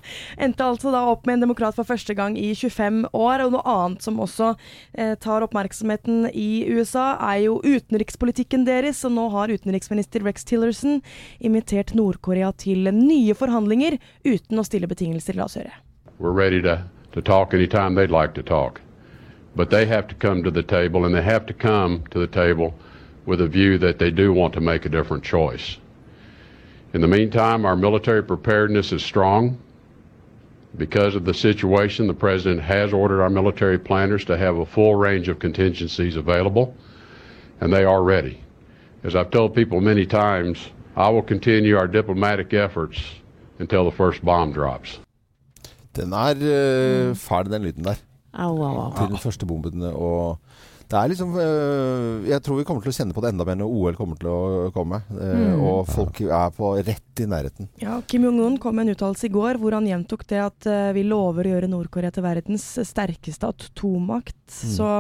Endte 0.41 0.65
altså 0.65 0.93
da 0.95 1.03
opp 1.11 1.29
med 1.29 1.37
en 1.37 1.45
demokrat 1.45 1.77
for 1.77 1.89
første 1.89 2.17
gang 2.17 2.39
i 2.41 2.55
25 2.57 3.03
år. 3.13 3.45
Og 3.45 3.53
noe 3.53 3.65
annet 3.69 4.07
som 4.07 4.21
også 4.25 4.55
eh, 4.95 5.13
tar 5.21 5.45
oppmerksomheten 5.45 6.31
i 6.33 6.65
USA, 6.73 7.11
er 7.29 7.45
jo 7.45 7.59
utenrikspolitikken 7.61 8.65
deres. 8.69 9.05
Og 9.05 9.13
nå 9.19 9.29
har 9.37 9.53
utenriksminister 9.53 10.25
Rex 10.25 10.49
Tillerson 10.49 11.03
invitert 11.45 11.93
Nord-Korea 11.99 12.55
til 12.57 12.89
nye 12.89 13.37
forhandlinger 13.37 14.01
uten 14.25 14.59
å 14.63 14.65
stille 14.65 14.89
betingelser. 14.89 15.37
La 15.37 15.45
oss 15.45 15.61
høre. 15.61 15.77
We're 16.19 16.33
ready 16.33 16.63
to, 16.63 16.81
to 17.13 17.21
talk 17.21 17.53
anytime 17.53 18.01
they'd 18.01 18.11
like 18.11 18.33
to 18.41 18.43
talk. 18.43 18.81
But 19.55 19.69
they 19.69 19.85
have 19.85 20.09
to 20.09 20.15
come 20.15 20.43
to 20.45 20.51
the 20.51 20.63
table, 20.63 21.05
and 21.05 21.15
they 21.15 21.23
have 21.23 21.45
to 21.47 21.53
come 21.53 22.05
to 22.13 22.19
the 22.19 22.31
table 22.31 22.73
with 23.29 23.43
a 23.43 23.47
view 23.47 23.77
that 23.77 23.99
they 23.99 24.11
do 24.11 24.33
want 24.33 24.55
to 24.55 24.61
make 24.61 24.87
a 24.87 24.89
different 24.89 25.23
choice. 25.23 25.77
In 26.95 27.03
the 27.03 27.07
meantime, 27.07 27.67
our 27.67 27.77
military 27.77 28.23
preparedness 28.23 28.91
is 28.91 29.05
strong. 29.05 29.59
Because 30.79 31.15
of 31.15 31.27
the 31.27 31.35
situation, 31.35 32.07
the 32.07 32.15
President 32.15 32.63
has 32.63 32.91
ordered 32.93 33.21
our 33.23 33.29
military 33.29 33.79
planners 33.79 34.25
to 34.25 34.39
have 34.39 34.57
a 34.57 34.65
full 34.65 34.95
range 34.95 35.29
of 35.29 35.39
contingencies 35.39 36.17
available, 36.17 36.75
and 37.61 37.71
they 37.71 37.85
are 37.85 38.03
ready. 38.03 38.41
As 39.05 39.15
I've 39.15 39.31
told 39.31 39.55
people 39.55 39.81
many 39.83 40.07
times, 40.07 40.71
I 40.97 41.11
will 41.11 41.27
continue 41.35 41.77
our 41.77 41.87
diplomatic 41.87 42.55
efforts 42.55 42.99
until 43.59 43.85
the 43.85 43.97
first 43.97 44.25
bomb 44.25 44.53
drops. 44.53 45.01
Den 45.97 46.13
er 46.13 46.31
uh, 46.31 47.17
fæl, 47.17 47.45
den 47.51 47.63
lyden 47.63 47.85
der. 47.85 47.95
Au, 48.33 48.63
au, 48.63 48.77
au. 48.81 48.93
Til 48.97 49.09
den 49.09 49.19
første 49.19 49.47
bomben. 49.47 49.83
Og 49.83 50.39
Det 50.89 50.97
er 50.97 51.11
liksom 51.13 51.35
øh, 51.37 52.29
Jeg 52.29 52.41
tror 52.45 52.61
vi 52.61 52.65
kommer 52.69 52.85
til 52.85 52.93
å 52.93 52.97
kjenne 52.97 53.15
på 53.17 53.21
det 53.21 53.33
enda 53.33 53.45
mer 53.45 53.59
når 53.61 53.73
OL 53.77 53.99
kommer 53.99 54.21
til 54.21 54.31
å 54.33 54.69
komme. 54.73 55.03
Øh, 55.13 55.35
mm. 55.37 55.65
Og 55.69 55.91
folk 55.91 56.21
er 56.25 56.55
på 56.57 56.71
rett 56.79 57.23
i 57.23 57.27
nærheten. 57.29 57.69
Ja, 57.83 57.99
Kim 58.09 58.25
Jong-un 58.25 58.57
kom 58.63 58.79
med 58.79 58.89
en 58.89 58.97
uttalelse 58.97 59.29
i 59.29 59.33
går 59.35 59.61
hvor 59.61 59.77
han 59.77 59.89
gjentok 59.89 60.25
det 60.31 60.39
at 60.41 60.69
uh, 60.71 60.93
vi 60.97 61.03
lover 61.05 61.49
å 61.49 61.53
gjøre 61.53 61.69
Nord-Korea 61.71 62.15
til 62.15 62.25
verdens 62.25 62.65
sterkeste 62.89 63.51
atommakt. 63.51 64.39
Mm. 64.49 64.71
Så 64.77 64.93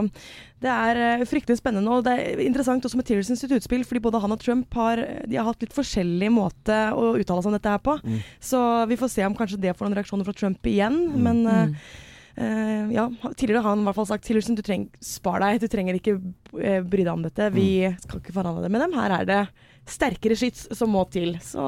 det 0.61 0.73
er 0.75 1.25
fryktelig 1.30 1.61
spennende. 1.61 1.95
Og 1.95 2.04
det 2.04 2.16
er 2.18 2.42
interessant 2.45 2.85
også 2.85 2.99
med 2.99 3.07
Tillerson 3.09 3.38
sitt 3.38 3.54
utspill, 3.54 3.87
fordi 3.87 4.02
både 4.04 4.21
han 4.25 4.35
og 4.35 4.42
Trump 4.42 4.75
har, 4.76 5.00
de 5.25 5.38
har 5.38 5.47
hatt 5.47 5.62
litt 5.62 5.76
forskjellig 5.76 6.33
måte 6.35 6.80
å 6.92 7.14
uttale 7.14 7.45
seg 7.45 7.52
om 7.52 7.57
dette 7.57 7.76
her 7.76 7.85
på. 7.87 7.97
Mm. 8.02 8.21
Så 8.50 8.61
vi 8.90 8.99
får 9.00 9.14
se 9.14 9.25
om 9.28 9.38
kanskje 9.38 9.62
det 9.62 9.76
får 9.78 9.88
noen 9.88 10.00
reaksjoner 10.00 10.28
fra 10.28 10.37
Trump 10.37 10.68
igjen. 10.68 11.00
Mm. 11.14 11.25
Men 11.25 11.42
uh, 11.49 11.97
Uh, 12.38 12.92
ja, 12.95 13.09
tidligere 13.35 13.64
har 13.64 13.75
han 13.75 13.83
i 13.83 13.88
hvert 13.88 13.99
fall 13.99 14.09
sagt 14.12 14.26
Tillerson, 14.28 14.54
du 14.54 14.62
trenger 14.62 15.02
spar 15.02 15.42
deg, 15.42 15.59
du 15.59 15.66
trenger 15.71 15.99
ikke 15.99 16.14
uh, 16.18 16.80
bry 16.87 17.02
deg 17.02 17.11
om 17.11 17.25
dette. 17.26 17.50
Vi 17.54 17.68
mm. 17.83 17.99
skal 18.04 18.23
ikke 18.23 18.37
forhandle 18.37 18.62
det 18.62 18.71
med 18.75 18.85
dem. 18.85 18.95
Her 18.99 19.16
er 19.16 19.28
det 19.28 19.40
sterkere 19.88 20.38
skyts 20.38 20.68
som 20.78 20.92
må 20.95 21.02
til. 21.11 21.35
Så 21.42 21.64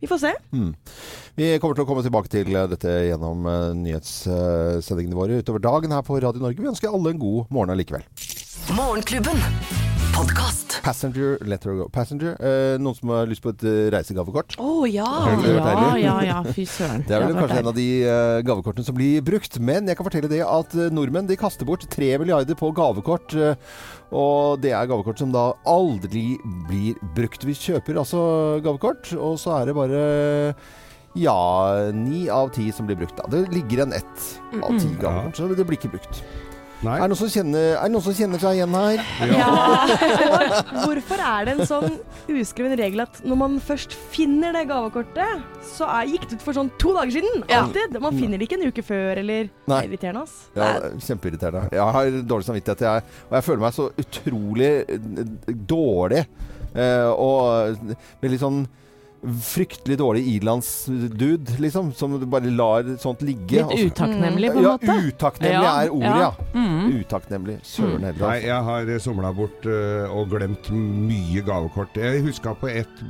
vi 0.00 0.08
får 0.10 0.22
se. 0.22 0.32
Mm. 0.54 0.72
Vi 1.40 1.52
kommer 1.58 1.76
til 1.76 1.84
å 1.84 1.90
komme 1.90 2.06
tilbake 2.06 2.30
til 2.32 2.54
dette 2.54 2.96
gjennom 3.10 3.46
uh, 3.50 3.70
nyhetssendingene 3.82 5.18
våre 5.18 5.42
utover 5.42 5.66
dagen 5.66 5.96
her 5.96 6.06
på 6.06 6.22
Radio 6.22 6.44
Norge. 6.44 6.62
Vi 6.62 6.70
ønsker 6.70 6.94
alle 6.94 7.16
en 7.16 7.22
god 7.22 7.54
morgen 7.54 7.74
allikevel. 7.74 8.06
Morgenklubben 8.76 9.89
podkast. 10.14 10.80
Passenger, 10.82 11.38
let 11.46 11.64
her 11.64 11.74
go. 11.78 11.86
Passenger. 11.92 12.34
Eh, 12.40 12.76
noen 12.80 12.96
som 12.96 13.12
har 13.14 13.28
lyst 13.30 13.42
på 13.44 13.52
et 13.52 13.62
uh, 13.66 13.88
reisegavekort? 13.94 14.56
Å 14.60 14.64
oh, 14.64 14.82
ja. 14.88 15.06
Ja, 15.46 15.92
ja, 16.00 16.16
ja. 16.26 16.40
Fy 16.46 16.64
søren. 16.68 17.04
Det 17.08 17.16
er 17.16 17.24
vel 17.24 17.36
kanskje 17.38 17.60
en 17.62 17.70
av 17.70 17.76
de 17.76 17.86
uh, 18.06 18.40
gavekortene 18.46 18.86
som 18.86 18.96
blir 18.96 19.22
brukt. 19.26 19.60
Men 19.62 19.90
jeg 19.90 19.98
kan 19.98 20.08
fortelle 20.08 20.30
det 20.32 20.42
at 20.46 20.76
uh, 20.78 20.88
nordmenn 20.94 21.30
de 21.30 21.38
kaster 21.40 21.68
bort 21.68 21.86
3 21.92 22.12
milliarder 22.22 22.58
på 22.58 22.72
gavekort. 22.76 23.36
og 24.10 24.60
det 24.62 24.74
er 24.74 24.90
gavekort 24.90 25.20
som 25.22 25.32
da 25.34 25.50
aldri 25.68 26.36
blir 26.68 27.00
brukt. 27.16 27.46
Vi 27.46 27.56
kjøper 27.56 28.02
altså 28.02 28.22
gavekort, 28.64 29.12
og 29.16 29.38
så 29.40 29.60
er 29.60 29.70
det 29.70 29.78
bare 29.78 30.04
ja, 31.18 31.40
ni 31.94 32.28
av 32.30 32.52
ti 32.54 32.70
som 32.74 32.86
blir 32.86 32.98
brukt. 32.98 33.18
da. 33.18 33.26
Det 33.30 33.48
ligger 33.54 33.82
igjen 33.82 33.98
ett 33.98 34.30
av 34.60 34.78
ti 34.78 34.94
gavekort, 35.00 35.36
så 35.36 35.50
det 35.50 35.66
blir 35.66 35.78
ikke 35.78 35.94
brukt. 35.96 36.24
Nei. 36.80 36.94
Er, 36.96 37.02
det 37.02 37.12
noen 37.12 37.18
som 37.20 37.28
kjenner, 37.28 37.64
er 37.76 37.82
det 37.82 37.92
noen 37.92 38.04
som 38.06 38.14
kjenner 38.16 38.40
seg 38.40 38.56
igjen 38.56 38.76
her? 38.78 39.00
Ja. 39.28 39.48
Hvorfor 40.86 41.20
er 41.20 41.44
det 41.44 41.54
en 41.58 41.68
sånn 41.68 41.98
uskreven 42.32 42.72
regel 42.80 43.02
at 43.04 43.20
når 43.26 43.40
man 43.42 43.58
først 43.64 43.92
finner 44.14 44.56
det 44.56 44.62
gavekortet, 44.70 45.44
så 45.74 45.90
er, 45.92 46.08
gikk 46.14 46.24
det 46.30 46.38
ut 46.38 46.46
for 46.46 46.56
sånn 46.56 46.72
to 46.80 46.94
dager 46.96 47.12
siden? 47.18 47.44
Alltid. 47.52 48.00
Man 48.00 48.16
finner 48.16 48.40
det 48.40 48.48
ikke 48.48 48.56
en 48.62 48.72
uke 48.72 48.86
før, 48.86 49.20
eller 49.20 49.50
Det 49.52 49.76
er 49.76 49.90
irriterende, 49.90 50.24
ass. 50.24 50.38
Ja, 50.56 50.72
kjempeirriterende. 51.10 51.66
Jeg 51.76 51.96
har 51.98 52.18
dårlig 52.32 52.48
samvittighet, 52.48 52.86
jeg, 52.88 53.08
og 53.28 53.36
jeg 53.36 53.48
føler 53.50 53.64
meg 53.66 53.76
så 53.76 53.90
utrolig 54.04 54.72
dårlig. 55.76 56.26
Uh, 56.70 57.10
og 57.18 57.96
veldig 58.22 58.40
sånn 58.40 58.60
fryktelig 59.20 59.98
dårlig 60.00 60.22
irlandsdude, 60.36 61.58
liksom. 61.58 61.92
Som 61.96 62.16
bare 62.30 62.50
lar 62.50 62.88
sånt 63.02 63.22
ligge. 63.26 63.64
Litt 63.68 63.92
utakknemlig, 63.92 64.52
på 64.54 64.62
en 64.62 64.68
måte? 64.70 64.86
Ja, 64.86 65.10
utakknemlig 65.10 65.68
ja. 65.68 65.74
er 65.82 65.92
ordet, 65.92 66.14
ja. 66.24 66.30
Mm. 66.54 67.00
Utakknemlig. 67.00 67.58
Søren 67.66 68.04
heller. 68.08 68.24
Nei, 68.24 68.36
jeg 68.48 68.66
har 68.68 68.92
somla 69.02 69.32
bort 69.36 69.66
uh, 69.68 70.10
og 70.10 70.30
glemt 70.32 70.70
mye 70.74 71.44
gavekort. 71.46 71.96
Jeg 72.00 72.24
huska 72.26 72.54
på 72.58 72.70
et 72.72 73.04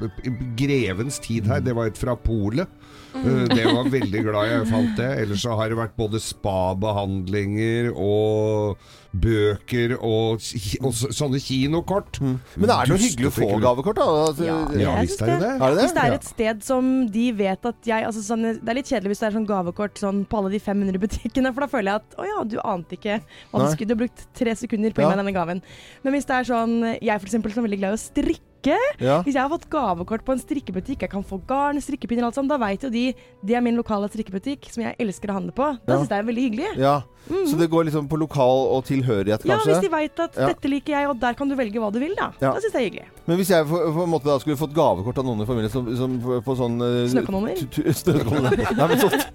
Grevens 0.58 1.20
tid 1.22 1.48
her. 1.50 1.64
Det 1.64 1.76
var 1.76 1.90
et 1.90 2.00
fra 2.00 2.16
Polet. 2.18 2.68
Uh, 3.14 3.46
det 3.50 3.64
var 3.66 3.90
veldig 3.90 4.24
glad 4.28 4.52
jeg 4.52 4.70
fant 4.70 4.96
det. 5.00 5.10
Ellers 5.24 5.44
så 5.44 5.56
har 5.58 5.72
det 5.72 5.80
vært 5.80 5.96
både 5.98 6.22
spa-behandlinger 6.22 7.92
og 7.96 8.80
bøker 9.10 9.96
og, 9.98 10.44
og 10.86 10.92
sånne 10.94 11.40
kinokort. 11.42 12.20
Mm. 12.22 12.36
Men 12.62 12.70
er 12.70 12.86
det 12.86 12.94
noe 12.94 13.02
hyggelig 13.02 13.30
å 13.30 13.34
få 13.34 13.48
gavekort, 13.62 13.98
da? 13.98 14.06
Altså, 14.28 14.46
ja, 14.46 14.58
ja 14.78 14.94
visst 15.00 15.24
er 15.24 15.32
det 15.32 15.38
det. 15.42 15.50
Er 15.56 15.74
det 15.74 15.84
Hvis 15.84 15.96
det 15.96 16.04
er 16.04 16.16
et 16.16 16.28
sted 16.28 16.62
som 16.66 16.90
de 17.10 17.26
vet 17.40 17.70
at 17.72 17.90
jeg 17.90 18.06
altså, 18.06 18.22
sånn, 18.24 18.46
Det 18.60 18.70
er 18.70 18.78
litt 18.78 18.90
kjedelig 18.92 19.14
hvis 19.14 19.24
det 19.24 19.28
er 19.30 19.36
sånn 19.38 19.48
gavekort 19.48 19.98
sånn, 20.00 20.22
på 20.30 20.40
alle 20.40 20.52
de 20.54 20.62
500 20.62 21.02
butikkene, 21.02 21.54
for 21.56 21.66
da 21.66 21.70
føler 21.72 21.90
jeg 21.90 22.04
at 22.04 22.18
å 22.20 22.28
ja, 22.28 22.38
du 22.46 22.56
ante 22.62 22.98
ikke 22.98 23.18
du 23.52 23.66
skulle 23.74 23.98
brukt 24.04 24.26
tre 24.36 24.54
sekunder 24.58 24.94
på 24.94 25.02
å 25.02 25.06
gi 25.06 25.10
meg 25.12 25.20
denne 25.22 25.34
gaven. 25.36 25.64
Men 26.04 26.16
hvis 26.16 26.28
det 26.28 26.36
er 26.36 26.48
sånn 26.50 26.76
Jeg 27.00 27.18
for 27.18 27.28
eksempel 27.30 27.54
som 27.54 27.62
er 27.62 27.68
veldig 27.70 27.80
glad 27.82 27.96
i 27.96 27.98
å 27.98 28.02
strikke 28.02 28.49
strikke. 28.60 28.78
Ja. 29.00 29.20
Hvis 29.24 29.34
jeg 29.34 29.42
har 29.42 29.50
fått 29.50 29.68
gavekort 29.70 30.24
på 30.24 30.34
en 30.34 30.40
strikkebutikk, 30.40 31.02
jeg 31.02 31.10
kan 31.10 31.24
få 31.24 31.40
garn, 31.46 31.80
strikkepinner 31.80 32.24
og 32.24 32.30
alt 32.30 32.40
sånt, 32.40 32.50
da 32.50 32.58
veit 32.60 32.82
jo 32.82 32.90
de 32.90 33.10
det 33.42 33.56
er 33.56 33.62
min 33.64 33.76
lokale 33.76 34.08
strikkebutikk 34.08 34.68
som 34.70 34.84
jeg 34.84 34.96
elsker 35.00 35.30
å 35.30 35.38
handle 35.38 35.54
på. 35.56 35.70
Da 35.86 35.96
ja. 35.96 36.00
syns 36.00 36.10
jeg 36.10 36.16
det 36.16 36.20
er 36.20 36.28
veldig 36.28 36.44
hyggelig. 36.48 36.70
Ja. 36.80 37.00
Mm. 37.28 37.46
Så 37.46 37.56
det 37.56 37.68
går 37.70 37.84
liksom 37.84 38.08
på 38.08 38.16
lokal 38.16 38.62
og 38.72 38.84
tilhørighet, 38.88 39.44
kanskje? 39.44 39.52
Ja, 39.52 39.58
hvis 39.68 39.84
de 39.84 39.90
veit 39.92 40.22
at 40.24 40.36
dette 40.36 40.70
liker 40.70 40.96
jeg, 40.96 41.08
og 41.10 41.18
der 41.20 41.36
kan 41.38 41.50
du 41.50 41.54
velge 41.58 41.82
hva 41.82 41.90
du 41.92 42.00
vil, 42.02 42.14
da. 42.18 42.30
Da 42.40 42.54
syns 42.56 42.70
jeg 42.70 42.72
det 42.72 42.80
er 42.80 42.86
hyggelig. 42.88 43.08
Men 43.28 43.38
hvis 43.38 43.52
jeg 43.52 43.66
på, 43.68 43.80
for 43.94 44.02
en 44.06 44.10
måte 44.10 44.26
da 44.26 44.36
skulle 44.42 44.58
fått 44.58 44.74
gavekort 44.74 45.20
av 45.20 45.28
noen 45.28 45.44
i 45.44 45.46
familien 45.46 45.72
som, 45.72 45.86
som 45.98 46.16
på 46.46 46.56
sånn 46.58 46.80
uh, 46.82 47.04
Snøkanonner? 47.12 47.60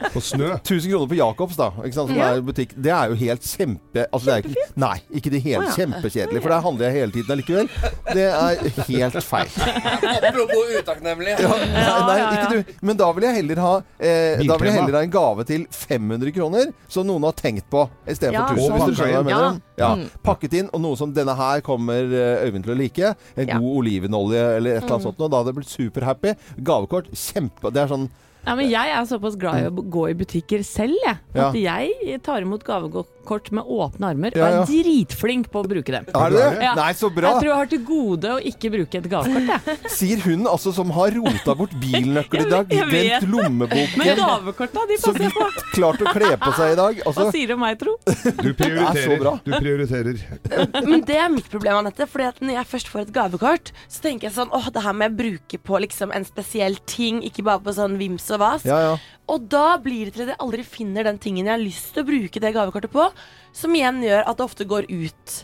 på 0.16 0.24
snø? 0.24 0.50
1000 0.58 0.90
kroner 0.92 1.12
på 1.14 1.20
Jacobs, 1.20 1.60
da. 1.62 1.70
Ikke 1.86 2.00
sant, 2.00 2.12
som 2.12 2.24
er 2.26 2.42
butikk. 2.46 2.74
Det 2.76 2.92
er 2.92 3.14
jo 3.14 3.20
helt 3.22 3.48
kjempe... 3.48 4.08
Altså, 4.10 4.42
det 4.42 4.56
er 4.66 4.74
nei, 4.82 4.98
ikke 5.16 5.32
det 5.32 5.44
helt 5.46 5.70
oh, 5.70 5.78
kjempekjedelig, 5.78 6.44
for 6.44 6.56
der 6.56 6.66
handler 6.66 6.90
jeg 6.90 7.00
hele 7.00 7.16
tiden 7.16 7.38
allikevel. 7.38 7.72
Det 8.12 8.28
er 8.32 8.66
helt 8.90 9.15
feil. 9.24 9.52
Apropos 10.30 10.72
utakknemlig. 10.80 11.36
Ja, 11.40 11.52
nei, 11.56 12.18
nei, 12.18 12.18
ikke 12.36 12.50
du. 12.52 12.74
Men 12.86 13.00
da 13.00 13.10
vil 13.16 13.28
jeg 13.28 13.38
heller 13.40 13.62
ha 13.64 13.72
eh, 14.00 14.42
Da 14.44 14.58
vil 14.60 14.70
jeg 14.70 14.78
heller 14.80 14.98
ha 15.00 15.04
en 15.06 15.14
gave 15.14 15.46
til 15.48 15.66
500 15.72 16.34
kroner, 16.36 16.74
som 16.92 17.08
noen 17.08 17.28
har 17.28 17.38
tenkt 17.40 17.70
på, 17.72 17.86
istedenfor 18.04 18.60
ja, 18.60 18.66
1000. 18.66 18.76
Hvis 18.76 18.92
du 18.92 19.00
skjønner 19.00 19.14
hva 19.14 19.22
jeg 19.22 19.30
mener. 19.30 19.64
Ja. 19.80 19.92
Mm. 20.00 20.06
Pakket 20.26 20.60
inn, 20.60 20.70
og 20.72 20.84
noe 20.84 21.00
som 21.00 21.16
denne 21.16 21.36
her 21.38 21.64
kommer 21.66 22.12
eh, 22.12 22.46
Øyvind 22.46 22.68
til 22.68 22.76
å 22.76 22.80
like. 22.80 23.16
En 23.36 23.50
god 23.56 23.72
olivenolje 23.82 24.46
eller 24.58 24.78
et 24.78 24.84
eller 24.84 24.98
annet 24.98 25.02
mm. 25.04 25.08
sånt. 25.10 25.24
Og 25.24 25.32
da 25.32 25.42
hadde 25.42 25.54
jeg 25.54 25.60
blitt 25.62 25.74
superhappy. 25.74 26.36
Gavekort, 26.66 27.12
kjempe 27.16 27.74
Det 27.76 27.84
er 27.84 27.92
sånn 27.92 28.08
ja, 28.46 28.56
men 28.56 28.70
jeg 28.70 28.94
er 28.94 29.06
såpass 29.10 29.36
glad 29.40 29.64
i 29.64 29.68
å 29.70 29.74
gå 29.74 30.08
i 30.12 30.16
butikker 30.18 30.64
selv, 30.66 30.96
jeg. 31.04 31.20
At 31.36 31.58
jeg 31.58 32.20
tar 32.26 32.46
imot 32.46 32.64
gavekort 32.66 33.50
med 33.56 33.66
åpne 33.66 34.12
armer 34.14 34.36
og 34.38 34.44
er 34.46 34.58
dritflink 34.70 35.50
på 35.54 35.64
å 35.64 35.68
bruke 35.70 35.94
dem. 35.96 36.06
Er 36.14 36.34
du 36.34 36.38
det? 36.38 36.70
Nei, 36.78 36.90
så 36.98 37.10
bra. 37.14 37.32
Jeg 37.34 37.42
tror 37.42 37.50
jeg 37.50 37.60
har 37.62 37.72
til 37.72 37.82
gode 37.88 38.34
å 38.36 38.40
ikke 38.52 38.72
bruke 38.76 39.02
et 39.02 39.10
gavekort, 39.12 39.50
jeg. 39.50 39.78
Sier 39.98 40.22
hun 40.28 40.46
altså 40.52 40.74
som 40.76 40.94
har 40.96 41.16
rota 41.18 41.56
bort 41.58 41.74
bilnøkkel 41.82 42.46
i 42.46 42.50
dag, 42.52 42.70
glemt 42.92 43.28
lommeboken 43.32 44.02
Men 44.02 44.22
gavekorta, 44.22 44.86
de 44.92 45.00
passer 45.02 45.36
på. 45.36 45.48
Klart 45.74 46.06
å 46.06 46.14
kle 46.14 46.32
på 46.46 46.54
seg 46.60 46.76
i 46.76 46.80
dag. 46.80 47.02
Altså. 47.06 47.26
Hva 47.26 47.36
sier 47.36 47.50
du 47.50 47.56
om 47.58 47.64
meg, 47.66 47.80
tro? 47.82 47.96
Du 48.06 48.52
prioriterer. 48.58 49.42
Du 49.46 49.52
prioriterer. 49.58 50.22
Men 50.86 51.04
det 51.08 51.18
er 51.22 51.34
mitt 51.34 51.50
problem, 51.52 51.82
Anette. 51.82 52.08
For 52.12 52.22
når 52.46 52.60
jeg 52.60 52.72
først 52.76 52.94
får 52.94 53.06
et 53.08 53.14
gavekort, 53.16 53.74
så 53.90 54.06
tenker 54.06 54.30
jeg 54.30 54.38
sånn 54.38 54.54
åh, 54.56 54.70
det 54.76 54.86
her 54.86 54.96
må 54.96 55.08
jeg 55.10 55.18
bruke 55.20 55.62
på 55.66 55.82
liksom 55.84 56.14
en 56.16 56.26
spesiell 56.28 56.78
ting, 56.90 57.22
ikke 57.26 57.46
bare 57.46 57.64
på 57.66 57.74
sånn 57.76 57.98
vims 58.00 58.28
og 58.35 58.35
vas. 58.42 58.66
Ja, 58.68 58.78
ja. 58.84 58.94
Og 59.32 59.48
da 59.50 59.76
blir 59.82 60.08
det 60.08 60.16
til 60.16 60.28
at 60.28 60.36
jeg 60.36 60.44
aldri 60.44 60.66
finner 60.68 61.08
den 61.08 61.18
tingen 61.22 61.48
jeg 61.48 61.56
har 61.56 61.62
lyst 61.62 61.96
til 61.96 62.04
å 62.04 62.08
bruke 62.08 62.42
det 62.42 62.54
gavekortet 62.54 62.94
på, 62.94 63.10
som 63.56 63.76
igjen 63.76 64.04
gjør 64.06 64.26
at 64.26 64.38
det 64.38 64.46
ofte 64.46 64.68
går 64.70 64.90
ut. 64.92 65.36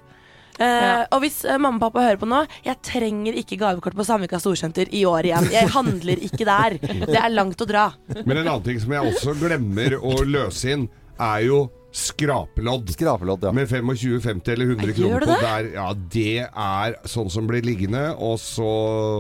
Uh, 0.62 0.68
ja. 0.68 0.96
Og 1.16 1.24
hvis 1.24 1.40
uh, 1.48 1.58
mamma 1.58 1.80
og 1.80 1.88
pappa 1.88 2.04
hører 2.06 2.20
på 2.22 2.30
nå, 2.30 2.44
jeg 2.68 2.78
trenger 2.86 3.38
ikke 3.40 3.58
gavekort 3.62 3.98
på 3.98 4.06
Samvika 4.06 4.38
Storsenter 4.42 4.92
i 4.94 5.02
år 5.10 5.32
igjen. 5.32 5.50
Jeg 5.56 5.72
handler 5.74 6.22
ikke 6.28 6.46
der. 6.46 6.78
Det 6.82 7.18
er 7.18 7.34
langt 7.34 7.64
å 7.64 7.70
dra. 7.70 7.88
Men 8.20 8.44
en 8.44 8.46
annen 8.46 8.66
ting 8.68 8.82
som 8.84 8.94
jeg 8.94 9.14
også 9.16 9.38
glemmer 9.42 9.98
å 9.98 10.20
løse 10.28 10.76
inn, 10.76 10.90
er 11.22 11.48
jo 11.48 11.64
Skrapelodd. 11.92 12.90
Skrapelodd, 12.94 13.44
ja. 13.44 13.52
Med 13.52 13.68
25, 13.70 14.22
50 14.22 14.54
eller 14.54 14.66
100 14.66 14.94
kroner 14.96 15.20
på 15.20 15.38
der. 15.42 15.66
Ja, 15.76 15.88
det 16.14 16.46
er 16.48 16.96
sånn 17.10 17.28
som 17.32 17.50
blir 17.50 17.66
liggende, 17.68 18.04
og 18.16 18.38
så 18.40 18.70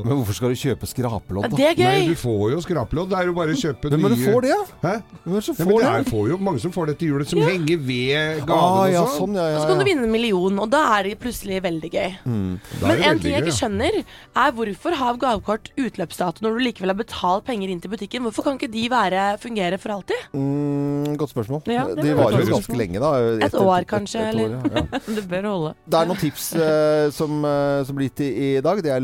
Men 0.05 0.21
hvorfor 0.21 0.37
skal 0.37 0.53
du 0.53 0.59
kjøpe 0.59 0.87
skrapelodd, 0.87 1.49
da? 1.51 1.59
Ja, 1.59 1.59
det 1.59 1.67
er 1.67 1.75
gøy. 1.81 1.99
Nei, 1.99 2.13
du 2.13 2.19
får 2.21 2.45
jo 2.53 2.61
skrapelodd. 2.63 3.11
Det 3.11 3.17
er 3.19 3.27
jo 3.27 3.35
bare 3.35 3.55
å 3.55 3.59
kjøpe 3.59 3.91
nye 3.91 3.99
Men 4.05 4.15
du 4.15 4.23
får 4.23 4.45
det, 4.45 4.53
ja? 4.53 4.61
Hæ? 4.85 4.93
Hvem 5.25 5.35
er 5.35 5.35
det 5.35 5.45
som 5.49 5.57
får 5.59 5.71
ja, 5.73 5.81
det? 5.81 5.91
Er, 5.91 6.07
får 6.13 6.29
jo 6.31 6.37
mange 6.47 6.63
som 6.63 6.75
får 6.77 6.91
det 6.91 6.95
til 7.01 7.11
jul, 7.11 7.25
som 7.27 7.41
ja. 7.41 7.49
henger 7.51 7.83
ved 7.89 8.39
gaven 8.47 8.55
ah, 8.55 8.85
ja, 8.93 9.03
sånn. 9.17 9.35
Ja, 9.35 9.49
ja, 9.51 9.59
Og 9.59 9.65
så 9.65 9.73
kan 9.73 9.83
du 9.83 9.87
vinne 9.89 10.07
en 10.07 10.15
million, 10.15 10.63
og 10.63 10.71
da 10.71 10.85
er 10.95 11.09
det 11.09 11.17
plutselig 11.25 11.59
veldig 11.67 11.91
gøy. 11.91 12.15
Mm. 12.23 12.49
Men 12.85 13.05
en 13.09 13.21
ting 13.25 13.35
jeg 13.35 13.45
ikke 13.45 13.57
skjønner, 13.59 13.99
er 14.45 14.55
hvorfor 14.55 14.97
har 15.01 15.19
gavekort 15.19 15.71
utløpsdato 15.75 16.47
når 16.47 16.55
du 16.55 16.65
likevel 16.69 16.95
har 16.95 17.01
betalt 17.03 17.47
penger 17.51 17.75
inn 17.75 17.83
til 17.83 17.91
butikken? 17.91 18.23
Hvorfor 18.29 18.47
kan 18.47 18.55
ikke 18.55 18.71
de 18.71 18.87
være, 18.95 19.27
fungere 19.43 19.81
for 19.81 19.97
alltid? 19.97 20.31
Mm, 20.31 21.19
godt 21.19 21.35
spørsmål. 21.35 21.65
de 21.67 22.15
varer 22.15 22.47
jo 22.47 22.60
ganske 22.61 22.79
lenge, 22.79 23.01
da 23.01 23.11
et 23.47 23.57
år, 23.57 23.85
kanskje. 23.89 24.21
Et, 24.21 24.39
et 24.39 24.41
år, 24.45 24.77
ja. 24.77 24.99
det 25.17 25.23
bør 25.29 25.47
holde. 25.49 25.73
Det 25.85 25.99
er 25.99 26.09
noen 26.09 26.21
tips 26.21 26.47
uh, 26.55 27.07
som, 27.15 27.41
uh, 27.45 27.81
som, 27.87 27.97
blir 27.97 28.09
gitt 28.09 28.23
i, 28.25 28.29
i, 28.45 28.49
dag. 28.63 28.81
Det 28.83 28.93
er 28.93 29.03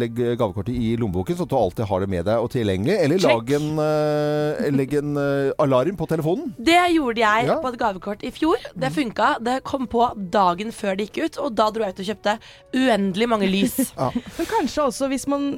legg 0.00 0.20
gavekortet 0.38 0.74
i 0.74 0.94
lommeboken, 1.00 1.38
så 1.38 1.46
du 1.48 1.56
alltid 1.58 1.88
har 1.90 2.04
det 2.04 2.10
med 2.12 2.26
deg 2.28 2.42
og 2.42 2.50
tilgjengelig. 2.54 2.98
Eller 3.06 3.22
lag 3.24 3.52
en, 3.58 3.68
uh, 3.80 4.66
legg 4.76 4.96
en 5.00 5.22
alarm 5.62 5.98
på 5.98 6.08
telefonen. 6.10 6.52
Det 6.58 6.78
gjorde 6.96 7.22
jeg 7.22 7.50
ja. 7.50 7.58
på 7.62 7.72
et 7.72 7.80
gavekort 7.80 8.26
i 8.26 8.32
fjor. 8.34 8.68
Det 8.74 8.92
funka. 8.94 9.32
Det 9.46 9.58
kom 9.66 9.88
på 9.90 10.08
dagen 10.32 10.72
før 10.74 10.98
det 10.98 11.08
gikk 11.08 11.22
ut, 11.26 11.40
og 11.46 11.56
da 11.58 11.68
dro 11.72 11.86
jeg 11.86 11.96
ut 11.96 12.04
og 12.04 12.10
kjøpte 12.10 12.36
uendelig 12.76 13.30
mange 13.30 13.50
lys. 13.50 13.78
ja. 14.00 14.10
Men 14.12 14.50
kanskje 14.50 14.88
også 14.90 15.10
hvis 15.12 15.26
man 15.30 15.54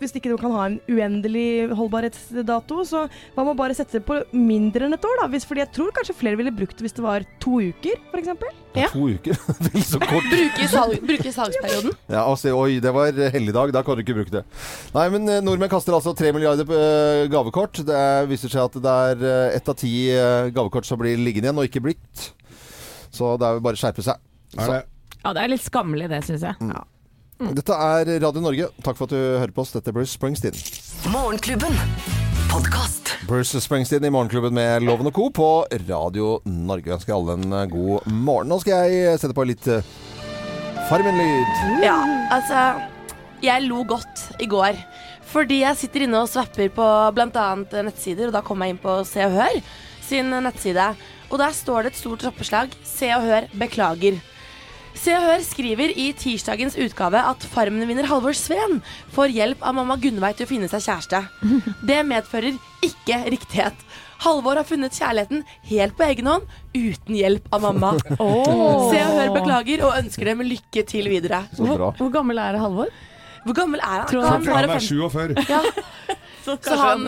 hvis 0.00 0.14
ikke 0.16 0.32
du 0.32 0.38
kan 0.40 0.54
ha 0.54 0.66
en 0.68 0.78
uendelig 0.90 1.72
holdbarhetsdato, 1.76 2.82
så 2.88 3.04
man 3.36 3.48
må 3.48 3.54
bare 3.58 3.76
sette 3.76 3.98
det 3.98 4.06
på 4.06 4.18
mindre 4.34 4.86
enn 4.86 4.96
et 4.96 5.06
år, 5.06 5.22
da? 5.22 5.28
Hvis, 5.32 5.46
fordi 5.48 5.64
jeg 5.64 5.72
tror 5.76 5.92
kanskje 5.96 6.16
flere 6.18 6.38
ville 6.40 6.54
brukt 6.54 6.76
det 6.78 6.86
hvis 6.86 6.91
det 6.96 7.04
var 7.04 7.24
to 7.42 7.60
uker 7.60 7.98
f.eks. 8.10 8.28
Ja. 8.76 8.88
To 8.92 9.08
uker? 9.08 9.36
Vel 9.66 9.84
så 9.84 10.00
kort. 10.00 10.28
Bruke, 10.30 10.68
salg, 10.70 11.02
bruke 11.06 11.32
salgsperioden. 11.38 11.96
Ja, 12.06 12.22
altså, 12.24 12.52
oi, 12.56 12.78
det 12.82 12.92
var 12.94 13.18
helligdag. 13.34 13.72
Da 13.74 13.82
kan 13.84 13.98
du 13.98 14.04
ikke 14.04 14.16
bruke 14.20 14.34
det. 14.34 14.44
Nei, 14.94 15.06
men 15.14 15.28
eh, 15.28 15.42
nordmenn 15.44 15.72
kaster 15.72 15.96
altså 15.96 16.14
tre 16.18 16.32
milliarder 16.34 16.68
på 16.68 16.78
uh, 16.78 17.24
gavekort. 17.32 17.82
Det 17.88 18.04
viser 18.30 18.52
seg 18.52 18.64
at 18.70 18.80
det 18.84 18.96
er 19.10 19.26
uh, 19.26 19.56
ett 19.56 19.68
av 19.68 19.76
ti 19.78 19.92
gavekort 20.54 20.88
som 20.88 21.00
blir 21.00 21.20
liggende 21.20 21.50
igjen, 21.50 21.60
og 21.60 21.68
ikke 21.68 21.84
blitt. 21.84 22.30
Så 23.12 23.36
det 23.40 23.48
er 23.48 23.58
jo 23.58 23.66
bare 23.66 23.78
å 23.78 23.82
skjerpe 23.82 24.04
seg. 24.04 24.24
Er 24.56 24.74
det? 24.76 24.80
Ja, 25.22 25.36
det 25.36 25.44
er 25.44 25.52
litt 25.52 25.64
skammelig, 25.64 26.08
det, 26.12 26.24
syns 26.26 26.48
jeg. 26.48 26.58
Mm. 26.64 26.72
Ja. 26.74 26.88
Mm. 27.42 27.54
Dette 27.58 27.76
er 27.76 28.16
Radio 28.22 28.44
Norge. 28.44 28.72
Takk 28.86 28.98
for 28.98 29.08
at 29.08 29.14
du 29.14 29.20
hører 29.20 29.54
på 29.54 29.64
oss. 29.64 29.74
Dette 29.76 29.92
er 29.92 29.96
Bruce 29.96 30.14
Springsteen. 30.14 30.58
Morgenklubben 31.12 32.21
podkast. 32.52 33.14
Bruce 33.28 33.60
Springsteen 33.60 34.04
i 34.04 34.10
Morgenklubben 34.12 34.52
med 34.54 34.84
Loven 34.84 35.08
og 35.08 35.14
Co. 35.16 35.28
på 35.32 35.48
Radio 35.88 36.34
Norge. 36.44 36.90
Jeg 36.90 36.98
ønsker 36.98 37.14
alle 37.16 37.36
en 37.38 37.54
eh, 37.56 37.68
god 37.70 38.08
morgen. 38.12 38.50
Nå 38.52 38.58
skal 38.60 38.90
jeg 38.92 39.20
sette 39.22 39.36
på 39.36 39.46
litt 39.48 39.68
uh, 39.72 39.80
Farmen-lyd. 40.90 41.62
Ja, 41.80 41.96
altså 42.34 42.82
Jeg 43.42 43.64
lo 43.64 43.80
godt 43.88 44.26
i 44.42 44.50
går. 44.50 44.76
Fordi 45.32 45.62
jeg 45.62 45.80
sitter 45.80 46.04
inne 46.04 46.20
og 46.20 46.28
svapper 46.28 46.68
på 46.76 46.88
bl.a. 47.16 47.46
nettsider, 47.56 48.28
og 48.28 48.36
da 48.36 48.44
kommer 48.44 48.68
jeg 48.68 48.76
inn 48.76 48.82
på 48.84 48.98
Se 49.08 49.24
og 49.24 49.38
Hør 49.38 49.56
sin 50.04 50.28
nettside. 50.44 50.90
Og 51.32 51.40
der 51.40 51.56
står 51.56 51.86
det 51.86 51.94
et 51.94 52.02
stort 52.02 52.26
rappeslag. 52.28 52.76
Se 52.84 53.08
og 53.16 53.24
Hør 53.30 53.48
beklager. 53.56 54.20
Se 54.98 55.14
og 55.16 55.24
Hør 55.24 55.42
skriver 55.44 55.92
i 55.96 56.10
tirsdagens 56.16 56.76
utgave 56.80 57.20
at 57.32 57.44
Farmen-vinner 57.52 58.06
Halvor 58.10 58.36
Sveen 58.36 58.80
får 59.14 59.32
hjelp 59.34 59.64
av 59.64 59.76
mamma 59.78 59.96
Gunnveig 60.00 60.36
til 60.38 60.46
å 60.46 60.50
finne 60.50 60.68
seg 60.70 60.84
kjæreste. 60.84 61.22
Det 61.88 62.00
medfører 62.06 62.58
ikke 62.84 63.22
riktighet. 63.32 63.86
Halvor 64.22 64.60
har 64.60 64.66
funnet 64.68 64.94
kjærligheten 64.94 65.42
helt 65.70 65.96
på 65.98 66.06
egen 66.06 66.28
hånd, 66.30 66.50
uten 66.76 67.18
hjelp 67.18 67.48
av 67.54 67.64
mamma. 67.68 67.94
Oh. 68.22 68.90
Se 68.92 69.00
og 69.02 69.16
Hør 69.16 69.32
beklager 69.38 69.86
og 69.86 69.96
ønsker 69.98 70.28
dem 70.28 70.44
lykke 70.46 70.84
til 70.86 71.08
videre. 71.10 71.42
Hvor, 71.56 71.88
hvor, 71.96 72.12
gammel 72.12 72.38
er 72.38 72.60
Halvor? 72.60 72.92
Hvor 73.42 73.56
gammel 73.56 73.82
er 73.82 74.04
han? 74.04 74.10
Tror 74.10 74.28
han, 74.28 74.46
han 74.46 74.70
er 74.76 74.84
47. 74.84 75.34
Ja. 75.48 75.62
Så 76.42 76.56
kanskje, 76.58 76.74
så 76.74 76.76
han, 76.82 77.04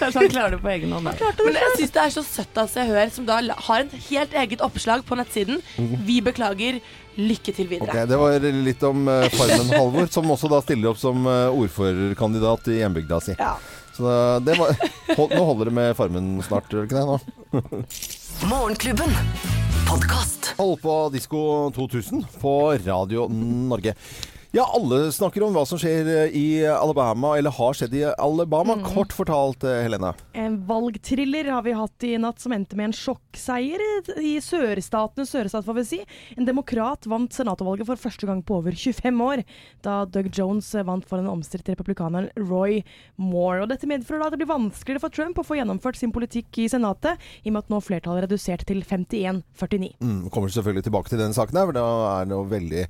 kanskje, 0.00 0.18
han, 0.18 0.30
klarer 0.32 0.54
det 0.56 0.58
på 0.64 0.70
egen 0.72 0.90
hånd. 0.90 1.06
Men 1.06 1.58
jeg 1.60 1.74
syns 1.78 1.92
det 1.94 2.00
er 2.02 2.10
så 2.10 2.24
søtt 2.26 2.58
av 2.58 2.70
Se 2.72 2.82
og 2.82 2.90
Hør, 2.90 3.12
som 3.14 3.28
da 3.28 3.36
har 3.68 3.84
et 3.84 3.94
helt 4.08 4.34
eget 4.40 4.64
oppslag 4.66 5.04
på 5.06 5.18
nettsiden. 5.20 5.60
Mhm. 5.78 6.00
Vi 6.08 6.16
beklager. 6.26 6.80
Lykke 7.16 7.54
til 7.54 7.68
videre. 7.70 7.86
Okay, 7.88 8.08
det 8.10 8.18
var 8.18 8.46
litt 8.66 8.82
om 8.86 9.06
uh, 9.06 9.28
Farmen 9.34 9.70
Halvor, 9.70 10.08
som 10.10 10.30
også 10.34 10.50
da 10.50 10.60
stiller 10.64 10.90
opp 10.90 11.00
som 11.00 11.26
uh, 11.28 11.54
ordførerkandidat 11.54 12.70
i 12.74 12.80
hjembygda 12.80 13.20
si. 13.22 13.36
Ja. 13.38 13.54
Så 13.94 14.10
det 14.42 14.56
var, 14.58 14.74
hold, 15.14 15.30
Nå 15.36 15.44
holder 15.46 15.70
det 15.70 15.74
med 15.76 15.92
Farmen 15.94 16.32
snart, 16.42 16.66
gjør 16.72 16.82
det 16.82 16.90
ikke 16.90 16.98
det? 16.98 17.06
nå? 17.06 17.84
Morgenklubben 18.50 19.14
Podkast. 19.86 20.54
Hold 20.58 20.80
på 20.82 20.94
Disko 21.14 21.70
2000 21.76 22.24
på 22.42 22.54
Radio 22.82 23.28
Norge. 23.30 23.94
Ja, 24.54 24.70
alle 24.70 25.08
snakker 25.10 25.42
om 25.42 25.50
hva 25.56 25.64
som 25.66 25.80
skjer 25.82 26.06
eh, 26.06 26.34
i 26.38 26.44
Alabama, 26.70 27.32
eller 27.34 27.50
har 27.56 27.74
skjedd 27.74 27.94
i 27.98 28.04
Alabama. 28.06 28.76
Mm. 28.78 28.84
Kort 28.86 29.10
fortalt, 29.10 29.64
eh, 29.66 29.80
Helene. 29.82 30.12
En 30.30 30.60
valgthriller 30.68 31.48
har 31.50 31.64
vi 31.66 31.72
hatt 31.74 32.04
i 32.06 32.12
natt 32.22 32.38
som 32.38 32.54
endte 32.54 32.78
med 32.78 32.92
en 32.92 32.94
sjokkseier 32.94 33.82
i 34.22 34.36
sørstatene 34.38 35.26
sørstat, 35.26 35.66
får 35.66 35.76
vi 35.80 35.84
si. 35.88 35.98
En 36.38 36.46
demokrat 36.46 37.08
vant 37.10 37.34
senatorvalget 37.34 37.88
for 37.88 37.98
første 37.98 38.28
gang 38.30 38.44
på 38.46 38.60
over 38.60 38.78
25 38.78 39.24
år, 39.26 39.42
da 39.82 39.96
Doug 40.06 40.30
Jones 40.30 40.70
vant 40.86 41.02
for 41.02 41.18
den 41.18 41.32
omstridte 41.32 41.74
republikaneren 41.74 42.30
Roy 42.38 42.84
Moore. 43.18 43.64
Og 43.64 43.74
dette 43.74 43.90
medfører 43.90 44.22
da 44.22 44.30
at 44.30 44.38
det 44.38 44.44
blir 44.44 44.52
vanskeligere 44.52 45.02
for 45.02 45.18
Trump 45.18 45.42
å 45.42 45.46
få 45.50 45.58
gjennomført 45.58 45.98
sin 45.98 46.14
politikk 46.14 46.62
i 46.62 46.68
Senatet, 46.70 47.18
i 47.42 47.50
og 47.50 47.56
med 47.56 47.64
at 47.64 47.74
nå 47.74 47.82
flertallet 47.82 48.22
er 48.22 48.28
redusert 48.28 48.62
til 48.70 48.86
51-49. 48.86 49.98
Mm, 49.98 50.30
kommer 50.30 50.54
selvfølgelig 50.54 50.86
tilbake 50.92 51.10
til 51.10 51.24
denne 51.24 51.34
saken 51.34 51.58
her, 51.58 51.66
for 51.72 51.80
da 51.80 51.90
er 52.20 52.32
noe 52.36 52.46
veldig 52.54 52.86